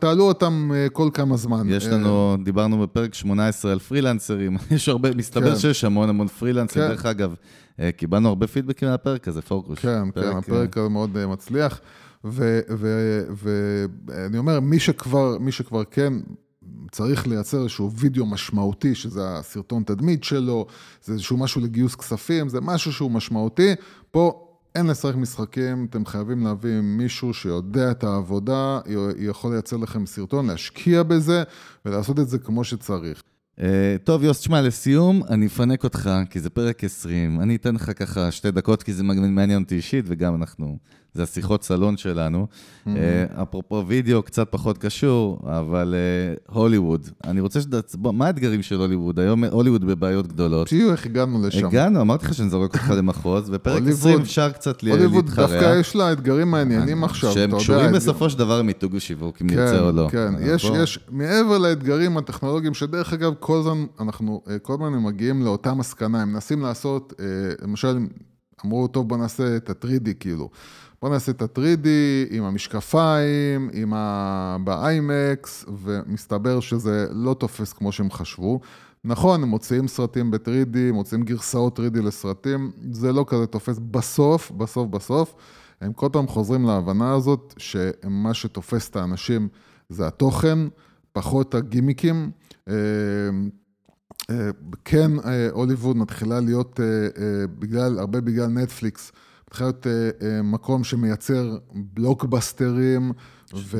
תעלו 0.00 0.24
אותם 0.24 0.70
אה, 0.74 0.86
כל 0.92 1.08
כמה 1.14 1.36
זמן. 1.36 1.66
יש 1.70 1.86
אה, 1.86 1.92
לנו, 1.92 2.36
דיברנו 2.44 2.82
בפרק 2.82 3.14
18 3.14 3.72
על 3.72 3.78
פרילנסרים, 3.78 4.56
יש 4.70 4.88
הרבה, 4.88 5.14
מסתבר 5.14 5.52
כן. 5.54 5.58
שיש 5.58 5.84
המון 5.84 6.08
המון 6.08 6.28
פרילנסרים. 6.28 6.84
כן. 6.84 6.90
דרך 6.90 7.06
אגב, 7.06 7.34
אה, 7.80 7.92
קיבלנו 7.92 8.28
הרבה 8.28 8.46
פידבקים 8.46 8.88
מהפרק 8.88 9.28
הזה, 9.28 9.42
פורקוש. 9.42 9.78
כן, 9.78 10.04
כן, 10.04 10.10
פרק, 10.10 10.36
הפרק 10.36 10.76
הזה 10.76 10.88
מאוד 10.88 11.16
אה, 11.16 11.26
מצליח. 11.26 11.80
ואני 13.34 14.38
אומר, 14.38 14.60
מי 14.60 14.78
שכבר, 14.78 15.38
מי 15.38 15.52
שכבר 15.52 15.84
כן 15.84 16.12
צריך 16.90 17.26
לייצר 17.26 17.58
איזשהו 17.58 17.92
וידאו 17.92 18.26
משמעותי, 18.26 18.94
שזה 18.94 19.38
הסרטון 19.38 19.82
תדמית 19.82 20.24
שלו, 20.24 20.66
זה 21.04 21.12
איזשהו 21.12 21.36
משהו 21.36 21.60
לגיוס 21.60 21.94
כספים, 21.94 22.48
זה 22.48 22.60
משהו 22.60 22.92
שהוא 22.92 23.10
משמעותי. 23.10 23.74
פה 24.10 24.48
אין 24.74 24.86
לשחק 24.86 25.14
משחקים, 25.14 25.86
אתם 25.90 26.06
חייבים 26.06 26.44
להביא 26.44 26.80
מישהו 26.82 27.34
שיודע 27.34 27.90
את 27.90 28.04
העבודה, 28.04 28.80
יכול 29.18 29.52
לייצר 29.52 29.76
לכם 29.76 30.06
סרטון, 30.06 30.46
להשקיע 30.46 31.02
בזה 31.02 31.42
ולעשות 31.84 32.18
את 32.18 32.28
זה 32.28 32.38
כמו 32.38 32.64
שצריך. 32.64 33.22
אה, 33.60 33.96
טוב, 34.04 34.24
יוס, 34.24 34.40
תשמע, 34.40 34.60
לסיום, 34.60 35.22
אני 35.30 35.46
אפנק 35.46 35.84
אותך, 35.84 36.10
כי 36.30 36.40
זה 36.40 36.50
פרק 36.50 36.84
20. 36.84 37.40
אני 37.40 37.56
אתן 37.56 37.74
לך 37.74 37.90
ככה 37.96 38.30
שתי 38.30 38.50
דקות, 38.50 38.82
כי 38.82 38.92
זה 38.92 39.02
מעניין 39.02 39.62
אותי 39.62 39.74
אישית, 39.74 40.04
וגם 40.08 40.34
אנחנו, 40.34 40.78
זה 41.14 41.22
השיחות 41.22 41.62
סלון 41.64 41.96
שלנו. 41.96 42.46
אה, 42.88 42.92
אפרופו 43.42 43.84
וידאו, 43.86 44.22
קצת 44.22 44.48
פחות 44.50 44.78
קשור, 44.78 45.38
אבל 45.44 45.94
אה, 45.94 46.54
הוליווד. 46.54 47.08
אני 47.24 47.40
רוצה 47.40 47.60
בוא, 47.94 48.12
מה 48.12 48.26
האתגרים 48.26 48.62
של 48.62 48.80
הוליווד? 48.80 49.18
היום 49.20 49.44
הוליווד 49.44 49.84
בבעיות 49.84 50.26
גדולות. 50.26 50.68
תראו 50.68 50.92
איך 50.92 51.06
הגענו 51.06 51.46
לשם. 51.46 51.66
הגענו, 51.66 52.00
אמרתי 52.00 52.26
לך 52.26 52.34
שאני 52.34 52.48
זורק 52.50 52.74
אותך 52.74 52.90
למחוז, 52.96 53.50
בפרק 53.50 53.78
הוליווד- 53.82 53.98
20 53.98 54.20
אפשר 54.20 54.50
קצת 54.50 54.82
ל- 54.82 54.88
הוליווד 54.90 55.24
להתחרע. 55.24 55.46
דווקא 55.46 55.76
יש 55.80 55.96
לה 55.96 56.12
אתגרים 56.12 56.50
מעניינים 56.50 57.04
עכשיו, 57.04 57.32
אתה 57.32 57.40
יודע. 57.40 57.50
שהם 57.50 57.60
קשורים 57.60 57.92
בסופו 57.92 58.30
של 58.30 58.38
דבר 58.38 58.62
מיתוג 58.62 58.94
ושיווק, 58.94 59.42
אם 59.42 59.48
כן, 59.48 59.56
נרצה 59.56 59.80
או 59.80 59.92
לא. 59.92 60.08
כן, 60.10 60.34
אז 60.36 60.60
יש, 60.74 60.98
מעבר 61.10 61.58
לאתגרים 61.58 62.16
הטכנולוגיים, 62.18 62.74
שדרך 62.74 63.12
אגב, 63.12 63.32
כל 63.40 63.58
הזמן 63.58 63.84
אנחנו, 64.00 64.42
אה, 64.50 64.58
כל 64.58 64.72
הזמן 64.74 64.98
מגיעים 64.98 65.42
לאותה 65.42 65.74
מסקנה, 65.74 66.22
הם 66.22 66.32
מנסים 66.32 66.62
לעשות, 66.62 67.12
אה, 67.20 67.24
למשל, 67.62 67.98
אמרו, 68.66 68.88
טוב, 68.88 69.08
בוא 69.08 69.16
נעשה 69.16 69.56
את 69.56 69.70
ה-3D, 69.70 70.08
כאילו. 70.20 70.50
בוא 71.02 71.10
נעשה 71.10 71.32
את 71.32 71.42
ה-3D 71.42 71.86
עם 72.30 72.44
המשקפיים, 72.44 73.70
עם 73.72 73.92
ה... 73.94 74.56
ב-IMAX, 74.64 75.70
ומסתבר 75.82 76.60
שזה 76.60 77.06
לא 77.10 77.34
תופס 77.34 77.72
כמו 77.72 77.92
שהם 77.92 78.10
חשבו. 78.10 78.60
נכון, 79.04 79.42
הם 79.42 79.48
מוציאים 79.48 79.88
סרטים 79.88 80.30
ב-3D, 80.30 80.92
מוציאים 80.92 81.22
גרסאות 81.22 81.78
3D 81.78 82.02
לסרטים, 82.02 82.70
זה 82.90 83.12
לא 83.12 83.24
כזה 83.28 83.46
תופס. 83.46 83.78
בסוף, 83.90 84.50
בסוף, 84.50 84.88
בסוף, 84.88 85.34
הם 85.80 85.92
כל 85.92 86.08
פעם 86.12 86.26
חוזרים 86.26 86.64
להבנה 86.64 87.14
הזאת, 87.14 87.54
שמה 87.56 88.34
שתופס 88.34 88.88
את 88.88 88.96
האנשים 88.96 89.48
זה 89.88 90.06
התוכן, 90.06 90.58
פחות 91.12 91.54
הגימיקים. 91.54 92.30
אה, 92.68 92.74
אה, 94.30 94.50
כן, 94.84 95.10
אה, 95.24 95.48
הוליווד 95.50 95.96
מתחילה 95.96 96.40
להיות, 96.40 96.80
בגלל, 97.58 97.98
הרבה 97.98 98.20
בגלל 98.20 98.46
נטפליקס, 98.46 99.12
מתחילה 99.52 99.68
להיות 99.68 99.86
אה, 99.86 100.10
אה, 100.22 100.42
מקום 100.42 100.84
שמייצר 100.84 101.56
בלוקבאסטרים. 101.72 103.12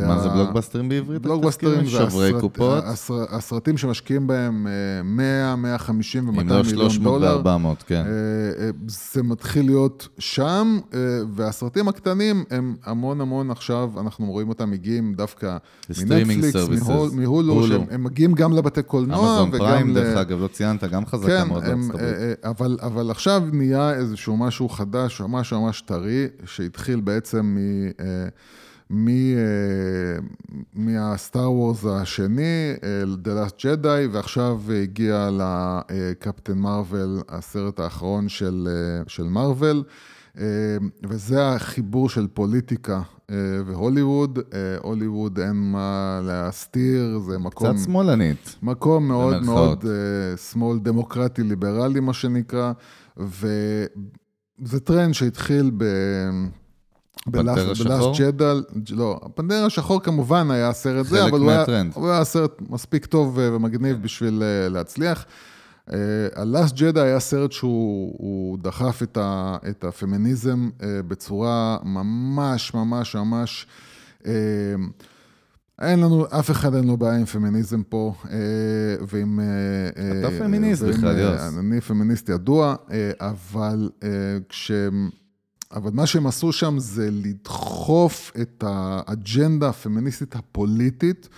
מה 0.06 0.18
זה 0.18 0.28
בלוקבאסטרים 0.28 0.88
בעברית? 0.88 1.22
בלוקבאסטרים 1.22 1.84
זה 1.84 1.90
שוברי 1.90 2.32
קופות? 2.40 2.84
הסר, 2.84 3.24
הסרטים 3.30 3.78
שמשקיעים 3.78 4.26
בהם 4.26 4.66
אה, 4.66 5.02
100, 5.02 5.56
150 5.56 6.28
ו-200 6.28 6.40
אם 6.40 6.48
לא 6.48 6.62
מיליון 6.62 6.90
300 6.90 7.20
דולר. 7.20 7.40
ו-400, 7.44 7.84
כן. 7.86 7.94
אה, 7.94 8.64
אה, 8.64 8.70
זה 8.86 9.22
מתחיל 9.22 9.66
להיות 9.66 10.08
שם, 10.18 10.78
אה, 10.94 10.98
והסרטים 11.34 11.88
הקטנים 11.88 12.44
הם 12.50 12.76
המון 12.84 13.20
המון 13.20 13.50
עכשיו, 13.50 13.90
אנחנו 14.00 14.26
רואים 14.30 14.48
אותם 14.48 14.70
מגיעים 14.70 15.14
דווקא 15.14 15.56
מנטפליקס, 15.88 16.56
מהולו, 17.12 17.66
הם 17.90 18.04
מגיעים 18.04 18.34
גם 18.34 18.52
לבתי 18.52 18.82
קולנוע 18.82 19.18
אמזון 19.18 19.48
וגם 19.48 19.58
פריים, 19.58 19.90
ל... 19.90 19.94
דרך 19.94 20.16
אגב, 20.16 20.40
לא 20.40 20.48
ציינת, 20.48 20.84
גם 20.84 21.06
חזקה 21.06 21.42
כן, 21.42 21.48
מאוד 21.48 21.64
בארצות 21.64 21.94
הברית. 21.94 22.44
אבל, 22.44 22.78
אבל 22.82 23.10
עכשיו 23.10 23.42
נהיה 23.52 23.94
איזשהו 23.94 24.36
משהו 24.36 24.68
חדש, 24.68 25.20
ממש 25.20 25.52
ממש 25.52 25.80
טרי, 25.80 26.26
שהתחיל 26.44 27.00
בעצם 27.00 27.56
מ... 27.56 27.58
אה, 28.92 30.18
מהסטאר 30.74 31.52
וורס 31.52 31.84
השני, 31.84 32.74
The 33.24 33.28
Last 33.28 33.60
Jedi, 33.60 34.12
ועכשיו 34.12 34.60
הגיע 34.82 35.30
לקפטן 35.32 36.58
מרוויל, 36.58 37.20
הסרט 37.28 37.80
האחרון 37.80 38.28
של, 38.28 38.68
אה, 38.70 39.02
של 39.06 39.22
מרוויל, 39.22 39.82
אה, 40.38 40.44
וזה 41.08 41.48
החיבור 41.48 42.08
של 42.08 42.26
פוליטיקה 42.26 43.02
והוליווד. 43.66 44.38
הוליווד 44.82 45.38
אין 45.38 45.56
מה 45.72 46.20
להסתיר, 46.24 47.18
זה 47.18 47.38
מקום... 47.38 47.68
קצת 47.68 47.84
שמאלנית. 47.84 48.56
מקום 48.62 49.08
מאוד 49.08 49.34
במרכאות. 49.34 49.84
מאוד 49.84 49.84
שמאל 50.50 50.78
דמוקרטי 50.78 51.42
ליברלי, 51.42 52.00
מה 52.00 52.12
שנקרא, 52.12 52.72
וזה 53.16 54.80
טרנד 54.84 55.14
שהתחיל 55.14 55.70
ב... 55.76 55.84
פנתר 57.32 57.70
השחור? 57.70 57.88
בלאסט 57.88 58.20
ג'דל, 58.20 58.62
לא, 58.90 59.20
הפנתר 59.22 59.64
השחור 59.64 60.00
כמובן 60.02 60.50
היה 60.50 60.68
הסרט 60.68 61.06
זה, 61.06 61.24
אבל 61.24 61.40
הוא 61.40 61.50
היה. 61.50 61.64
הוא 61.94 62.08
היה 62.08 62.24
סרט 62.24 62.62
מספיק 62.68 63.06
טוב 63.06 63.38
אה, 63.38 63.56
ומגניב 63.56 64.02
בשביל 64.02 64.42
אה, 64.42 64.68
להצליח. 64.68 65.24
ה 66.36 66.44
Last 66.44 66.74
Jedi 66.76 67.02
היה 67.02 67.20
סרט 67.20 67.52
שהוא 67.52 68.14
הוא 68.18 68.58
דחף 68.58 69.02
את, 69.02 69.16
ה, 69.16 69.56
את 69.70 69.84
הפמיניזם 69.84 70.70
אה, 70.82 71.02
בצורה 71.08 71.76
ממש 71.84 72.74
ממש 72.74 73.14
ממש... 73.14 73.66
אה, 74.26 74.32
אין 75.80 76.00
לנו, 76.00 76.26
אף 76.30 76.50
אחד 76.50 76.74
אין 76.74 76.84
לו 76.86 76.96
בעיה 76.96 77.16
עם 77.16 77.24
פמיניזם 77.24 77.82
פה, 77.82 78.14
אה, 78.30 78.36
ועם... 79.08 79.40
אה, 79.40 80.20
אתה 80.20 80.34
אה, 80.34 80.38
פמיניסט 80.38 80.82
בכלל, 80.82 81.16
אה, 81.18 81.22
יוס. 81.22 81.58
אני 81.58 81.80
פמיניסט 81.80 82.28
ידוע, 82.28 82.74
אה, 82.90 83.10
אבל 83.20 83.90
אה, 84.02 84.08
כשהם... 84.48 85.10
אבל 85.72 85.90
מה 85.94 86.06
שהם 86.06 86.26
עשו 86.26 86.52
שם 86.52 86.78
זה 86.78 87.08
לדחוף 87.10 88.32
את 88.40 88.64
האג'נדה 88.66 89.68
הפמיניסטית 89.68 90.36
הפוליטית, 90.36 91.28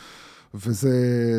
וזה 0.55 0.93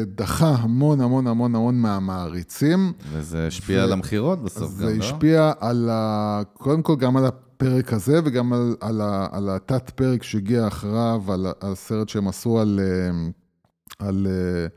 דחה 0.07 0.49
המון 0.49 1.01
המון 1.01 1.27
המון 1.27 1.55
המון 1.55 1.75
מהמעריצים. 1.75 2.93
וזה 3.11 3.47
השפיע 3.47 3.83
על 3.83 3.93
המכירות 3.93 4.43
בסוף 4.43 4.71
זה 4.71 4.85
גם, 4.85 4.99
לא? 4.99 5.03
השפיע 5.03 5.51
על 5.59 5.89
ה... 5.91 6.41
קודם 6.53 6.81
כל 6.81 6.95
גם 6.95 7.17
על 7.17 7.25
הפרק 7.25 7.93
הזה 7.93 8.19
וגם 8.25 8.53
על, 8.53 8.75
על, 8.79 9.01
ה... 9.01 9.27
על 9.31 9.49
התת 9.49 9.89
פרק 9.89 10.23
שהגיע 10.23 10.67
אחריו, 10.67 11.23
על, 11.27 11.45
על 11.59 11.71
הסרט 11.71 12.09
שהם 12.09 12.27
עשו 12.27 12.59
על, 12.59 12.79
אה, 12.83 14.07
על, 14.07 14.27
אה, 14.29 14.67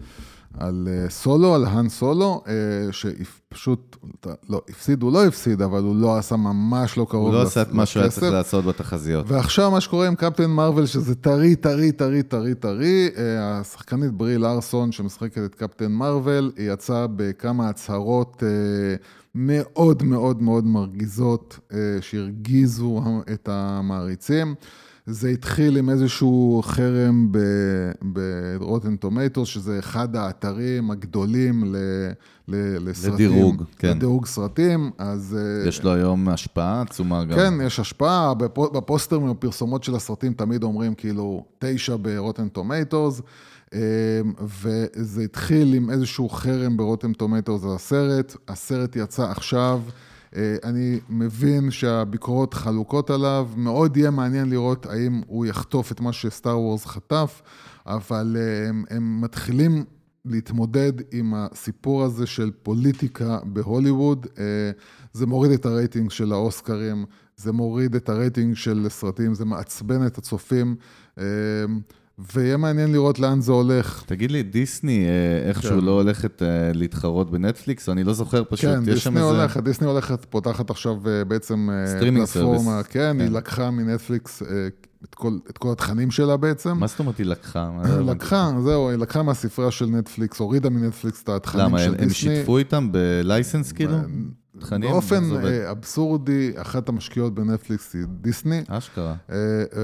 על 0.55 0.89
אה, 0.91 1.11
סולו, 1.11 1.55
על 1.55 1.65
האן 1.65 1.89
סולו, 1.89 2.43
אה, 2.47 2.53
שפשוט, 2.93 3.97
לא, 4.49 4.61
הפסיד, 4.69 5.03
הוא 5.03 5.13
לא 5.13 5.27
הפסיד, 5.27 5.63
אבל 5.63 5.83
הוא 5.83 5.97
לא 5.97 6.17
עשה 6.17 6.37
ממש 6.37 6.97
לא 6.97 7.07
קרוב 7.11 7.27
הוא 7.27 7.35
לא 7.35 7.43
עשה 7.43 7.63
את 7.63 7.73
מה 7.73 7.87
שהוא 7.87 8.01
היה 8.01 8.07
לכסף. 8.07 8.21
צריך 8.21 8.33
לעשות 8.33 8.65
בתחזיות. 8.65 9.27
ועכשיו 9.29 9.71
מה 9.71 9.81
שקורה 9.81 10.07
עם 10.07 10.15
קפטן 10.15 10.51
מרוויל, 10.51 10.87
שזה 10.87 11.15
טרי, 11.15 11.57
טרי, 11.57 11.93
טרי, 11.93 12.23
טרי, 12.23 12.55
טרי, 12.55 13.09
אה, 13.17 13.59
השחקנית 13.59 14.13
ברי 14.13 14.39
לארסון, 14.39 14.93
שמשחקת 14.93 15.45
את 15.45 15.55
קפטן 15.55 15.93
מרוויל, 15.93 16.53
היא 16.57 16.73
יצאה 16.73 17.07
בכמה 17.07 17.69
הצהרות 17.69 18.43
מאוד 19.35 20.03
מאוד 20.03 20.43
מאוד 20.43 20.67
מרגיזות, 20.67 21.59
שהרגיזו 22.01 23.03
את 23.33 23.49
המעריצים. 23.53 24.55
זה 25.11 25.29
התחיל 25.29 25.77
עם 25.77 25.91
איזשהו 25.91 26.61
חרם 26.65 27.33
ברוטן 28.03 28.97
טומטוס, 28.97 29.49
שזה 29.49 29.79
אחד 29.79 30.17
האתרים 30.17 30.91
הגדולים 30.91 31.65
ל, 31.65 31.77
ל, 32.49 32.89
לסרטים. 32.89 33.15
לדירוג, 33.15 33.63
כן. 33.79 33.89
לדירוג 33.89 34.27
סרטים, 34.27 34.91
אז... 34.99 35.37
אה, 35.39 35.69
יש 35.69 35.85
לו 35.85 35.95
היום 35.95 36.29
השפעה 36.29 36.83
עצומה 36.83 37.25
גם. 37.25 37.37
כן, 37.39 37.55
יש 37.67 37.81
השפעה. 37.81 38.35
בפוסטרים 38.55 39.23
ובפרסומות 39.23 39.85
של 39.85 39.95
הסרטים 39.95 40.33
תמיד 40.33 40.63
אומרים 40.63 40.95
כאילו 40.95 41.45
תשע 41.59 41.97
ברוטן 41.97 42.49
טומטוס. 42.49 43.23
אמ, 43.75 43.79
וזה 44.41 45.23
התחיל 45.23 45.75
עם 45.75 45.91
איזשהו 45.91 46.29
חרם 46.29 46.77
ב 46.77 46.82
Rotten 46.82 47.12
Tomatoes 47.12 47.64
על 47.65 47.75
הסרט, 47.75 48.37
הסרט 48.49 48.97
יצא 48.97 49.31
עכשיו, 49.31 49.81
אה, 49.87 50.08
אני 50.64 51.01
מבין 51.09 51.70
שהביקורות 51.70 52.55
חלוקות 52.55 53.11
עליו, 53.11 53.49
מאוד 53.57 53.97
יהיה 53.97 54.11
מעניין 54.11 54.51
לראות 54.51 54.87
האם 54.87 55.20
הוא 55.26 55.47
יחטוף 55.47 55.93
את 55.93 56.01
מה 56.01 56.12
שסטאר 56.12 56.61
וורס 56.61 56.87
חטף, 56.87 57.43
אבל 57.87 58.37
אה, 58.39 58.68
הם, 58.68 58.85
הם 58.91 59.20
מתחילים 59.20 59.85
להתמודד 60.24 60.93
עם 61.12 61.35
הסיפור 61.35 62.05
הזה 62.05 62.26
של 62.26 62.51
פוליטיקה 62.62 63.39
בהוליווד, 63.45 64.26
אה, 64.39 64.70
זה 65.12 65.26
מוריד 65.26 65.53
את 65.53 65.66
הרייטינג 65.66 66.11
של 66.11 66.33
האוסקרים, 66.33 67.05
זה 67.37 67.53
מוריד 67.53 67.95
את 67.95 68.09
הרייטינג 68.09 68.57
של 68.57 68.87
סרטים, 68.89 69.35
זה 69.35 69.45
מעצבן 69.45 70.07
את 70.07 70.18
הצופים. 70.18 70.76
ויהיה 72.19 72.57
מעניין 72.57 72.93
לראות 72.93 73.19
לאן 73.19 73.41
זה 73.41 73.53
הולך. 73.53 74.03
תגיד 74.07 74.31
לי, 74.31 74.43
דיסני 74.43 75.05
אה, 75.05 75.49
איכשהו 75.49 75.79
כן. 75.79 75.85
לא 75.85 75.91
הולכת 75.91 76.43
אה, 76.43 76.73
להתחרות 76.75 77.31
בנטפליקס? 77.31 77.89
אני 77.89 78.05
לא 78.05 78.12
זוכר 78.12 78.45
פשוט, 78.49 78.71
כן, 78.71 78.71
יש 78.71 78.77
שם 78.77 78.87
איזה... 78.87 79.01
כן, 79.05 79.11
דיסני 79.11 79.21
הולכת, 79.21 79.62
דיסני 79.62 79.87
הולכת, 79.87 80.25
פותחת 80.25 80.71
עכשיו 80.71 81.09
אה, 81.09 81.25
בעצם 81.25 81.69
פלטפורמה, 82.01 82.83
כן, 82.83 83.16
כן, 83.19 83.21
היא 83.21 83.31
לקחה 83.31 83.71
מנטפליקס 83.71 84.43
את 85.05 85.14
כל, 85.14 85.39
את 85.51 85.59
כל 85.59 85.73
התכנים 85.73 86.11
שלה 86.11 86.37
בעצם. 86.37 86.77
מה 86.79 86.87
זאת 86.87 86.99
אומרת 86.99 87.19
היא 87.19 87.27
לקחה? 87.27 87.71
לקחה, 88.11 88.51
זהו, 88.64 88.91
היא 88.91 88.99
לקחה 88.99 89.23
מהספרייה 89.23 89.71
של 89.71 89.87
נטפליקס, 89.87 90.39
הורידה 90.39 90.71
מנטפליקס 90.71 91.23
את 91.23 91.29
התכנים 91.29 91.64
למה, 91.64 91.79
של 91.79 91.85
דיסני. 91.85 91.97
למה, 91.97 92.05
הם 92.05 92.11
שיתפו 92.11 92.59
איתם 92.59 92.93
ב 92.93 93.03
license 93.03 93.73
כאילו? 93.73 93.97
תכנים? 94.61 94.91
באופן 94.91 95.25
אה, 95.45 95.71
אבסורדי, 95.71 96.53
אחת 96.57 96.89
המשקיעות 96.89 97.35
בנטפליקס 97.35 97.95
היא 97.95 98.05
דיסני. 98.21 98.63
אשכרה. 98.69 99.15
אה, 99.31 99.37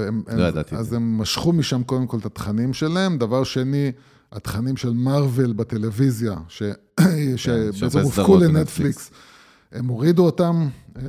הם, 0.07 0.23
לא 0.37 0.43
ידעתי 0.43 0.59
את 0.59 0.69
זה. 0.69 0.75
אז 0.77 0.93
הם 0.93 1.17
משכו 1.17 1.53
משם 1.53 1.83
קודם 1.83 2.07
כל 2.07 2.17
את 2.17 2.25
התכנים 2.25 2.73
שלהם. 2.73 3.17
דבר 3.17 3.43
שני, 3.43 3.91
התכנים 4.31 4.77
של 4.77 4.93
מארוול 4.93 5.53
בטלוויזיה, 5.53 6.35
ש... 6.47 6.63
כן, 6.99 7.37
שבעצם 7.37 7.99
הופקו 7.99 8.37
לנטפליקס. 8.37 9.11
הם 9.71 9.87
הורידו 9.87 10.25
אותם, 10.25 10.67
אה, 10.97 11.03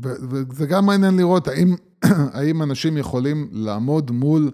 וזה 0.00 0.66
גם 0.66 0.86
מעניין 0.86 1.16
לראות 1.16 1.48
האם, 1.48 1.74
האם 2.36 2.62
אנשים 2.62 2.96
יכולים 2.96 3.48
לעמוד 3.52 4.10
מול 4.10 4.50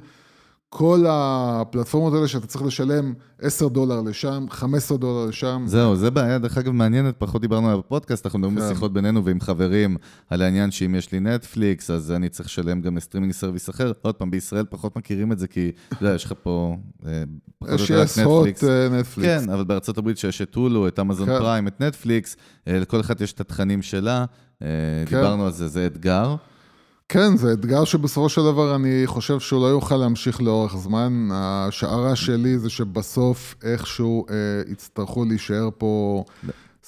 כל 0.71 1.05
הפלטפורמות 1.09 2.14
האלה 2.14 2.29
שאתה 2.29 2.47
צריך 2.47 2.64
לשלם 2.64 3.14
10 3.43 3.69
דולר 3.69 4.01
לשם, 4.01 4.47
15 4.51 4.99
דולר 4.99 5.27
לשם. 5.29 5.62
זהו, 5.66 5.97
זה 5.97 6.11
בעיה, 6.11 6.39
דרך 6.39 6.59
אגב, 6.59 6.73
מעניינת, 6.73 7.14
פחות 7.19 7.41
דיברנו 7.41 7.66
עליה 7.66 7.79
בפודקאסט, 7.79 8.27
אנחנו 8.27 8.39
מדברים 8.39 8.59
כן. 8.59 8.64
בשיחות 8.64 8.93
בינינו 8.93 9.25
ועם 9.25 9.41
חברים 9.41 9.97
על 10.31 10.43
העניין 10.43 10.71
שאם 10.71 10.95
יש 10.95 11.12
לי 11.12 11.21
נטפליקס, 11.21 11.91
אז 11.91 12.12
אני 12.12 12.29
צריך 12.29 12.49
לשלם 12.49 12.81
גם 12.81 12.97
ל 12.97 13.00
streaming 13.00 13.32
service 13.32 13.70
אחר. 13.71 13.93
עוד 14.03 14.14
פעם, 14.14 14.31
בישראל 14.31 14.64
פחות 14.71 14.97
מכירים 14.97 15.33
את 15.33 15.39
זה, 15.39 15.49
כי, 15.49 15.71
אתה 15.89 15.97
יודע, 16.05 16.14
יש 16.14 16.25
לך 16.25 16.33
פה... 16.43 16.77
אה, 17.07 17.23
יש 17.75 17.91
עשרות 17.91 18.49
נטפליקס. 18.93 19.45
כן, 19.45 19.51
אבל 19.51 19.64
בארצות 19.64 19.99
הברית 19.99 20.19
שיש 20.19 20.43
את 20.43 20.55
הולו, 20.55 20.89
את 20.89 20.99
אמזון 20.99 21.29
כן. 21.29 21.39
Prime, 21.39 21.68
את 21.69 21.81
נטפליקס, 21.81 22.37
אה, 22.69 22.79
לכל 22.79 23.01
אחד 23.01 23.21
יש 23.21 23.33
את 23.33 23.41
התכנים 23.41 23.83
שלה. 23.83 24.25
אה, 24.62 24.69
כן. 25.07 25.16
דיברנו 25.16 25.47
על 25.47 25.53
זה, 25.53 25.69
זה 25.69 25.87
אתגר. 25.87 26.37
כן, 27.09 27.36
זה 27.36 27.52
אתגר 27.52 27.84
שבסופו 27.84 28.28
של 28.28 28.40
דבר 28.40 28.74
אני 28.76 29.02
חושב 29.06 29.40
שהוא 29.40 29.61
לא 29.62 29.66
יוכל 29.66 29.96
להמשיך 29.96 30.42
לאורך 30.42 30.76
זמן. 30.76 31.28
השערה 31.32 32.16
שלי 32.16 32.59
זה 32.59 32.70
שבסוף 32.70 33.54
איכשהו 33.64 34.26
אה, 34.30 34.34
יצטרכו 34.72 35.24
להישאר 35.24 35.68
פה 35.78 36.24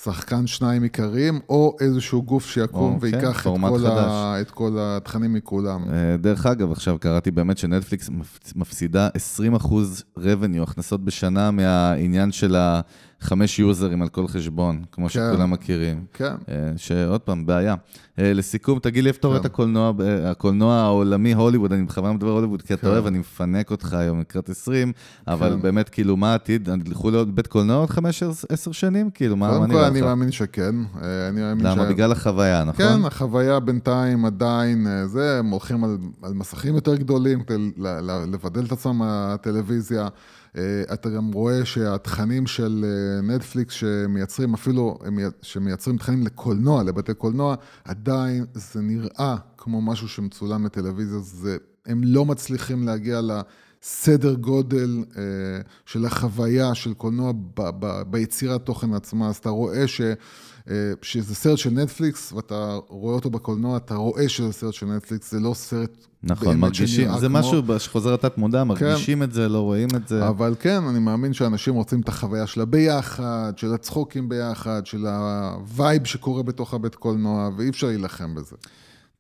שחקן 0.03 0.47
שניים 0.47 0.83
עיקריים, 0.83 1.41
או 1.49 1.77
איזשהו 1.81 2.23
גוף 2.23 2.47
שיקום 2.47 2.95
או, 2.95 3.01
ויקח 3.01 3.41
כן, 3.43 3.51
את, 3.51 3.71
כל 3.71 3.87
ה, 3.87 4.41
את 4.41 4.51
כל 4.51 4.77
התכנים 4.79 5.33
מכולם. 5.33 5.85
אה, 5.93 6.17
דרך 6.17 6.47
אגב, 6.47 6.73
עכשיו 6.73 6.99
קראתי 7.01 7.31
באמת 7.31 7.59
שנטפליקס 7.59 8.11
מפסידה 8.57 9.09
20% 9.63 9.67
revenue, 10.19 10.63
הכנסות 10.63 11.05
בשנה 11.05 11.51
מהעניין 11.51 12.33
של 12.33 12.57
ה... 12.57 12.81
חמש 13.21 13.59
יוזרים 13.59 14.03
על 14.03 14.09
כל 14.09 14.29
חשבון, 14.29 14.83
כמו 14.93 15.09
כן. 15.09 15.11
שכולם 15.11 15.51
מכירים. 15.51 16.05
כן. 16.13 16.35
אה, 16.49 16.73
שעוד 16.77 17.21
פעם, 17.21 17.47
בעיה. 17.47 17.75
אה, 18.19 18.33
לסיכום, 18.33 18.79
תגיד 18.79 19.05
לי 19.05 19.09
איפה 19.09 19.19
אתה 19.19 19.27
רואה 19.27 19.39
את 19.39 19.43
כן. 19.43 19.49
הקולנוע, 19.49 19.93
אה, 20.01 20.31
הקולנוע 20.31 20.75
העולמי, 20.75 21.35
הוליווד, 21.35 21.73
אני 21.73 21.83
בכוונה 21.83 22.13
מדבר 22.13 22.31
הוליווד, 22.31 22.63
כי 22.63 22.75
אתה 22.75 22.83
כן. 22.83 22.89
אוהב, 22.89 23.07
אני 23.07 23.19
מפנק 23.19 23.71
אותך 23.71 23.95
היום 23.95 24.21
לקראת 24.21 24.49
20, 24.49 24.93
אבל 25.29 25.51
כן. 25.51 25.63
באמת, 25.63 25.89
כאילו, 25.89 26.17
מה 26.17 26.33
העתיד? 26.33 26.69
ילכו 26.87 27.11
לעוד 27.11 27.37
בית 27.37 27.47
קולנוע 27.47 27.77
עוד 27.77 27.91
5-10 27.91 28.73
שנים? 28.73 29.11
כאילו, 29.11 29.37
מה 29.37 29.47
נראה 29.47 29.59
לך? 29.59 29.67
קודם 29.67 29.81
כל, 29.81 29.85
אני 29.85 30.01
מאמין 30.01 30.33
שכן. 30.33 30.75
למה? 31.61 31.85
בגלל 31.85 32.13
החוויה, 32.13 32.65
נכון? 32.65 32.87
כן, 32.87 33.05
החוויה 33.05 33.61
בינתיים 33.61 34.25
עדיין, 34.25 34.87
זה, 35.07 35.39
הם 35.39 35.51
הולכים 35.51 35.85
על 36.23 36.33
מסכים 36.35 36.75
יותר 36.75 36.97
גדולים 36.97 37.43
כדי 37.43 37.71
לבדל 38.33 38.65
את 38.65 38.73
עצמם 38.73 38.99
מהטלוויזיה. 38.99 40.09
אה, 40.57 40.83
אתה 40.93 41.11
גם 41.11 41.33
רואה 41.33 41.65
שהתכנים 41.65 42.47
של 42.47 42.85
נטפליקס 43.23 43.75
אה, 43.75 43.79
שמייצרים, 43.79 44.55
אפילו 44.55 44.99
שמייצרים 45.43 45.99
תכנים 45.99 46.23
לקולנוע, 46.23 46.83
לבתי 46.83 47.15
קולנוע, 47.15 47.55
עדיין 47.85 48.45
זה 48.55 48.81
נראה 48.81 49.37
כמו 49.57 49.83
משהו 49.83 50.09
שמצולם 50.09 50.67
לטלוויזיה, 50.67 51.19
זה, 51.19 51.57
הם 51.87 52.01
לא 52.05 52.25
מצליחים 52.25 52.87
להגיע 52.87 53.21
לסדר 53.21 54.35
גודל 54.35 55.05
אה, 55.17 55.23
של 55.87 56.05
החוויה 56.05 56.75
של 56.75 56.95
קולנוע 56.95 57.33
ב, 57.33 57.63
ב, 57.79 58.03
ביצירת 58.03 58.67
תוכן 58.67 58.95
עצמה, 58.95 59.29
אז 59.29 59.37
אתה 59.37 59.49
רואה 59.49 59.89
ש... 59.89 60.01
שזה 61.03 61.35
סרט 61.35 61.59
של 61.59 61.71
נטפליקס, 61.71 62.33
ואתה 62.33 62.79
רואה 62.89 63.15
אותו 63.15 63.31
בקולנוע, 63.31 63.77
אתה 63.77 63.95
רואה 63.95 64.29
שזה 64.29 64.53
סרט 64.53 64.75
של 64.75 64.87
נטפליקס, 64.87 65.31
זה 65.31 65.41
לא 65.41 65.55
סרט 65.55 66.07
נכון, 66.23 66.59
מרגישים, 66.59 67.19
זה 67.19 67.27
כמו... 67.27 67.39
משהו 67.39 67.63
שחוזר 67.79 68.13
לתת 68.13 68.39
מודע, 68.39 68.65
מרגישים 68.65 69.19
כן. 69.19 69.25
את 69.25 69.33
זה, 69.33 69.49
לא 69.49 69.61
רואים 69.61 69.89
את 69.97 70.09
זה. 70.09 70.29
אבל 70.29 70.55
כן, 70.61 70.83
אני 70.91 70.99
מאמין 70.99 71.33
שאנשים 71.33 71.75
רוצים 71.75 72.01
את 72.01 72.09
החוויה 72.09 72.47
של 72.47 72.61
הביחד, 72.61 73.53
של 73.57 73.75
הצחוקים 73.75 74.29
ביחד, 74.29 74.87
של 74.87 75.07
ה 75.07 75.26
vibe 75.26 76.05
שקורה 76.05 76.43
בתוך 76.43 76.75
הבית 76.75 76.95
קולנוע, 76.95 77.51
ואי 77.57 77.69
אפשר 77.69 77.87
להילחם 77.87 78.35
בזה. 78.35 78.57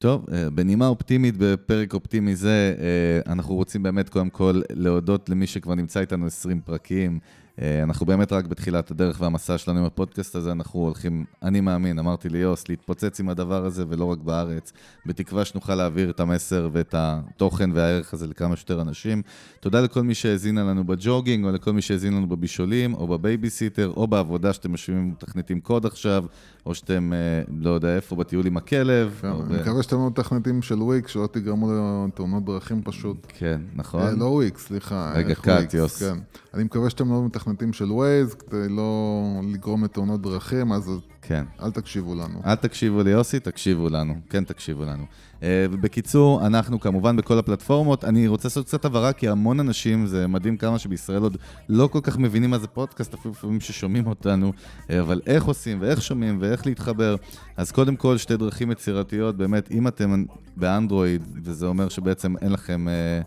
טוב, 0.03 0.26
אה, 0.32 0.51
בנימה 0.51 0.86
אופטימית, 0.86 1.34
בפרק 1.38 1.94
אופטימי 1.94 2.36
זה, 2.36 2.74
אה, 2.78 3.32
אנחנו 3.32 3.55
רוצים 3.55 3.82
באמת 3.82 4.09
קודם 4.09 4.30
כל 4.30 4.61
להודות 4.70 5.28
למי 5.28 5.46
שכבר 5.46 5.74
נמצא 5.74 6.01
איתנו 6.01 6.26
20 6.26 6.61
פרקים. 6.61 7.18
אה, 7.61 7.82
אנחנו 7.82 8.07
באמת 8.07 8.32
רק 8.32 8.46
בתחילת 8.46 8.90
הדרך 8.90 9.20
והמסע 9.20 9.59
שלנו 9.59 9.78
עם 9.78 9.84
הפודקאסט 9.84 10.34
הזה, 10.34 10.53
אנחנו 10.53 10.80
הולכים, 10.80 11.24
אני 11.42 11.61
מאמין, 11.61 11.98
אמרתי 11.98 12.28
ליוס, 12.28 12.68
להתפוצץ 12.68 13.20
עם 13.20 13.28
הדבר 13.28 13.64
הזה 13.64 13.84
ולא 13.88 14.05
רק 14.05 14.18
בארץ, 14.18 14.72
בתקווה 15.07 15.44
שנוכל 15.44 15.74
להעביר 15.74 16.11
את 16.11 16.20
המסר 16.20 16.68
ואת 16.72 16.94
התוכן 16.98 17.70
והערך 17.74 18.14
הזה 18.14 18.26
לכמה 18.26 18.57
שיותר 18.57 18.80
אנשים. 18.80 19.22
תודה 19.61 19.80
לכל 19.80 20.03
מי 20.03 20.14
שהאזינה 20.14 20.64
לנו 20.64 20.84
בג'וגינג, 20.84 21.44
או 21.44 21.51
לכל 21.51 21.72
מי 21.72 21.82
שהאזין 21.82 22.12
לנו 22.14 22.28
בבישולים, 22.28 22.94
או 22.94 23.07
בבייביסיטר, 23.07 23.92
או 23.96 24.07
בעבודה 24.07 24.53
שאתם 24.53 24.72
יושבים 24.72 25.09
ומתכנתים 25.09 25.61
קוד 25.61 25.86
עכשיו, 25.86 26.24
או 26.66 26.74
שאתם, 26.74 27.12
לא 27.59 27.70
יודע 27.70 27.96
איפה, 27.96 28.16
בטיול 28.16 28.46
עם 28.46 28.57
הכלב. 28.57 29.18
כן, 29.22 29.28
אני. 29.28 29.61
מקווה 29.61 29.82
שאתם 29.91 30.01
לא 30.01 30.07
מתכנתים 30.07 30.62
של 30.62 30.82
וויק, 30.82 31.09
שלא 31.09 31.28
תגרמו 31.32 31.70
לתאונות 32.09 32.45
דרכים 32.45 32.82
פשוט. 32.82 33.26
כן, 33.38 33.61
נכון. 33.74 34.01
אה, 34.01 34.11
לא 34.11 34.24
וויק, 34.24 34.59
סליחה. 34.59 35.12
רגע, 35.14 35.34
קאט, 35.34 35.74
יוס. 35.74 36.03
כן. 36.03 36.18
אני 36.55 36.64
מקווה 36.64 36.91
שאתם 36.91 37.09
לא 37.11 37.24
מתכנתים 37.24 37.72
של 37.72 37.93
ווייז, 37.93 38.34
כדי 38.34 38.68
לא 38.68 39.20
לגרום 39.53 39.84
לתאונות 39.84 40.22
דרכים, 40.22 40.72
אז 40.72 40.91
כן. 41.22 41.45
אל 41.62 41.70
תקשיבו 41.70 42.14
לנו. 42.14 42.43
אל 42.47 42.55
תקשיבו 42.55 43.03
ליוסי, 43.03 43.41
תקשיבו 43.41 43.88
לנו. 43.88 44.14
כן, 44.30 44.45
תקשיבו 44.45 44.84
לנו. 44.84 45.05
אה, 45.43 45.66
ובקיצור, 45.70 46.47
אנחנו 46.47 46.80
כמובן 46.80 47.16
בכל 47.16 47.38
הפלטפורמות. 47.38 48.05
אני 48.05 48.28
רוצה 48.28 48.49
לעשות 48.49 48.66
קצת 48.66 48.84
הבהרה, 48.84 49.12
כי 49.12 49.28
המון 49.28 49.61
אנשים, 49.61 50.07
זה 50.07 50.26
מדהים 50.26 50.57
כמה 50.57 50.78
שבישראל 50.78 51.22
עוד 51.22 51.36
לא 51.68 51.86
כל 51.86 52.01
כך 52.03 52.18
מבינים 52.18 52.51
מה 52.51 52.59
זה 52.59 52.66
פודקאסט, 52.66 53.14
אפילו 53.14 53.34
לפעמים 53.34 53.61
ששומעים 53.61 54.07
אותנו, 54.07 54.53
אה, 54.91 55.01
אבל 55.01 55.20
איך 55.26 55.45
עושים 55.45 55.78
ואיך 55.80 56.03
שומעים 56.03 56.38
ואיך 56.41 56.66
להתחבר. 56.66 57.16
אז 57.57 57.72
קודם 57.72 57.97
כל, 57.97 58.18
שתי 58.18 58.36
דרכים 58.36 58.70
יצירתיות, 58.70 59.36
באמת, 59.36 59.70
אם 59.70 59.88
אתם 59.88 60.24
באנדרואיד, 60.57 61.22
וזה 61.45 61.66
אומר 61.66 61.88
שבעצם 61.88 62.34
אין 62.36 62.53
לכם... 62.53 62.88
אה, 62.88 63.20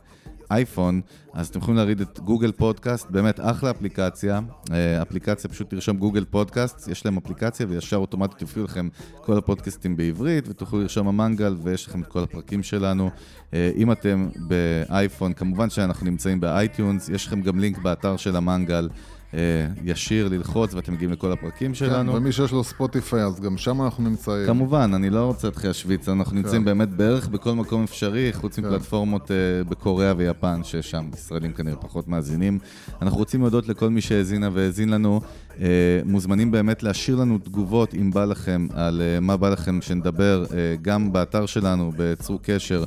אייפון, 0.54 1.02
אז 1.34 1.48
אתם 1.48 1.60
יכולים 1.60 1.78
להריד 1.78 2.02
את 2.02 2.20
גוגל 2.20 2.52
פודקאסט, 2.52 3.10
באמת 3.10 3.40
אחלה 3.40 3.72
אפליקציה. 3.72 4.40
אה, 4.72 5.02
אפליקציה, 5.02 5.50
פשוט 5.50 5.70
תרשום 5.70 5.98
גוגל 5.98 6.26
פודקאסט, 6.26 6.88
יש 6.88 7.06
להם 7.06 7.18
אפליקציה 7.18 7.66
וישר 7.70 7.98
אוטומטית 7.98 8.42
יופיעו 8.42 8.66
לכם 8.66 8.90
כל 9.22 9.38
הפודקאסטים 9.38 9.98
בעברית, 9.98 10.48
ותוכלו 10.48 10.82
לרשום 10.82 11.08
המנגל 11.08 11.56
ויש 11.64 11.88
לכם 11.88 12.02
את 12.02 12.08
כל 12.08 12.24
הפרקים 12.24 12.64
שלנו. 12.64 13.10
אה, 13.54 13.72
אם 13.76 13.92
אתם 13.92 14.30
באייפון, 14.36 15.34
כמובן 15.34 15.70
שאנחנו 15.70 16.06
נמצאים 16.06 16.40
באייטיונס, 16.40 17.10
יש 17.10 17.28
לכם 17.28 17.42
גם 17.42 17.60
לינק 17.60 17.78
באתר 17.78 18.18
של 18.18 18.36
המנגל. 18.36 18.90
אה, 19.34 19.40
ישיר 19.84 20.28
ללחוץ 20.28 20.74
ואתם 20.74 20.94
מגיעים 20.94 21.12
לכל 21.12 21.32
הפרקים 21.32 21.68
כן, 21.68 21.74
שלנו. 21.74 22.14
ומי 22.14 22.32
שיש 22.32 22.52
לו 22.52 22.64
ספוטיפיי, 22.64 23.24
אז 23.24 23.40
גם 23.40 23.58
שם 23.58 23.82
אנחנו 23.82 24.04
נמצאים. 24.04 24.46
כמובן, 24.46 24.92
אני 24.96 25.10
לא 25.10 25.26
רוצה 25.26 25.48
להתחיל 25.48 25.70
להשוויץ, 25.70 26.10
אנחנו 26.10 26.36
נמצאים 26.36 26.66
באמת 26.66 26.90
בערך 26.90 27.28
בכל 27.28 27.54
מקום 27.54 27.84
אפשרי, 27.84 28.34
חוץ 28.34 28.56
כן. 28.56 28.66
מפלטפורמות 28.66 29.32
אה, 29.32 29.36
בקוריאה 29.64 30.14
ויפן, 30.18 30.62
ששם 30.64 31.10
ישראלים 31.14 31.54
כנראה 31.54 31.76
פחות 31.76 32.08
מאזינים. 32.08 32.60
אנחנו 33.02 33.18
רוצים 33.18 33.42
להודות 33.42 33.68
לכל 33.68 33.90
מי 33.90 34.02
שהאזינה 34.02 34.50
והאזין 34.54 34.90
לנו. 34.90 35.22
אה, 35.62 35.68
מוזמנים 36.06 36.52
באמת 36.52 36.84
להשאיר 36.84 37.18
לנו 37.18 37.38
תגובות, 37.38 37.94
אם 37.94 38.12
בא 38.12 38.26
לכם, 38.26 38.68
על 38.74 39.02
אה, 39.02 39.20
מה 39.20 39.38
בא 39.38 39.50
לכם 39.50 39.82
שנדבר, 39.82 40.46
אה, 40.54 40.76
גם 40.82 41.14
באתר 41.14 41.46
שלנו, 41.46 41.92
בצרו 41.98 42.40
קשר. 42.44 42.84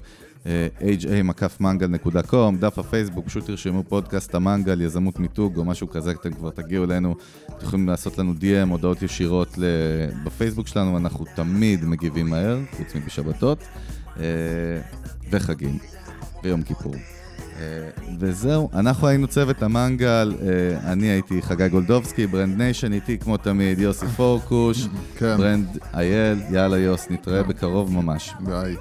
ha-mangal.com, 0.46 2.56
דף 2.60 2.78
הפייסבוק, 2.78 3.26
פשוט 3.26 3.46
תרשמו 3.46 3.82
פודקאסט 3.88 4.34
המנגל, 4.34 4.80
יזמות 4.80 5.18
מיתוג 5.18 5.56
או 5.56 5.64
משהו 5.64 5.90
כזה, 5.90 6.10
אתם 6.10 6.32
כבר 6.32 6.50
תגיעו 6.50 6.84
אלינו, 6.84 7.14
אתם 7.46 7.66
יכולים 7.66 7.88
לעשות 7.88 8.18
לנו 8.18 8.32
DM, 8.40 8.70
הודעות 8.70 9.02
ישירות. 9.02 9.58
בפייסבוק 10.24 10.66
שלנו, 10.66 10.96
אנחנו 10.96 11.24
תמיד 11.34 11.84
מגיבים 11.84 12.30
מהר, 12.30 12.58
חוץ 12.76 12.94
מבשבתות, 12.94 13.58
אה, 14.20 14.24
וחגים, 15.30 15.78
ויום 16.42 16.62
כיפור. 16.62 16.94
אה, 17.60 17.88
וזהו, 18.18 18.70
אנחנו 18.74 19.08
היינו 19.08 19.28
צוות 19.28 19.62
המנגל, 19.62 20.34
אה, 20.42 20.92
אני 20.92 21.06
הייתי 21.06 21.42
חגי 21.42 21.68
גולדובסקי, 21.68 22.26
Brand 22.26 22.58
Nation 22.58 22.92
איתי 22.92 23.18
כמו 23.18 23.36
תמיד, 23.36 23.78
יוסי 23.78 24.06
פורקוש, 24.16 24.88
כן. 25.16 25.36
Brand 25.36 25.78
אייל, 25.94 26.38
יאללה 26.50 26.78
יוס, 26.78 27.06
נתראה 27.10 27.42
בקרוב 27.42 27.92
ממש. 27.92 28.34
ביי. 28.40 28.76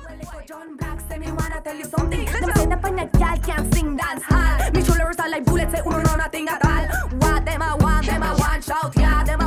I'm 0.81 1.35
wanna 1.35 1.61
tell 1.63 1.75
you 1.75 1.85
something. 1.85 2.25
Them 2.25 2.51
say 2.55 2.65
them 2.65 2.79
find 2.81 2.97
can't 3.43 3.73
sing, 3.73 3.95
dance 3.97 4.23
hall. 4.23 4.71
Me 4.71 4.83
show 4.83 4.93
are 4.93 5.29
like 5.29 5.45
bullets, 5.45 5.73
say 5.73 5.81
uno 5.85 6.01
no 6.01 6.15
nothing 6.15 6.47
at. 6.47 6.63
What 7.19 7.45
them 7.45 7.61
I 7.61 7.75
want, 7.75 8.05
them 8.05 8.23
I 8.23 8.33
want, 8.35 8.63
shout 8.63 8.93
yeah, 8.97 9.23
them 9.23 9.41
a. 9.41 9.44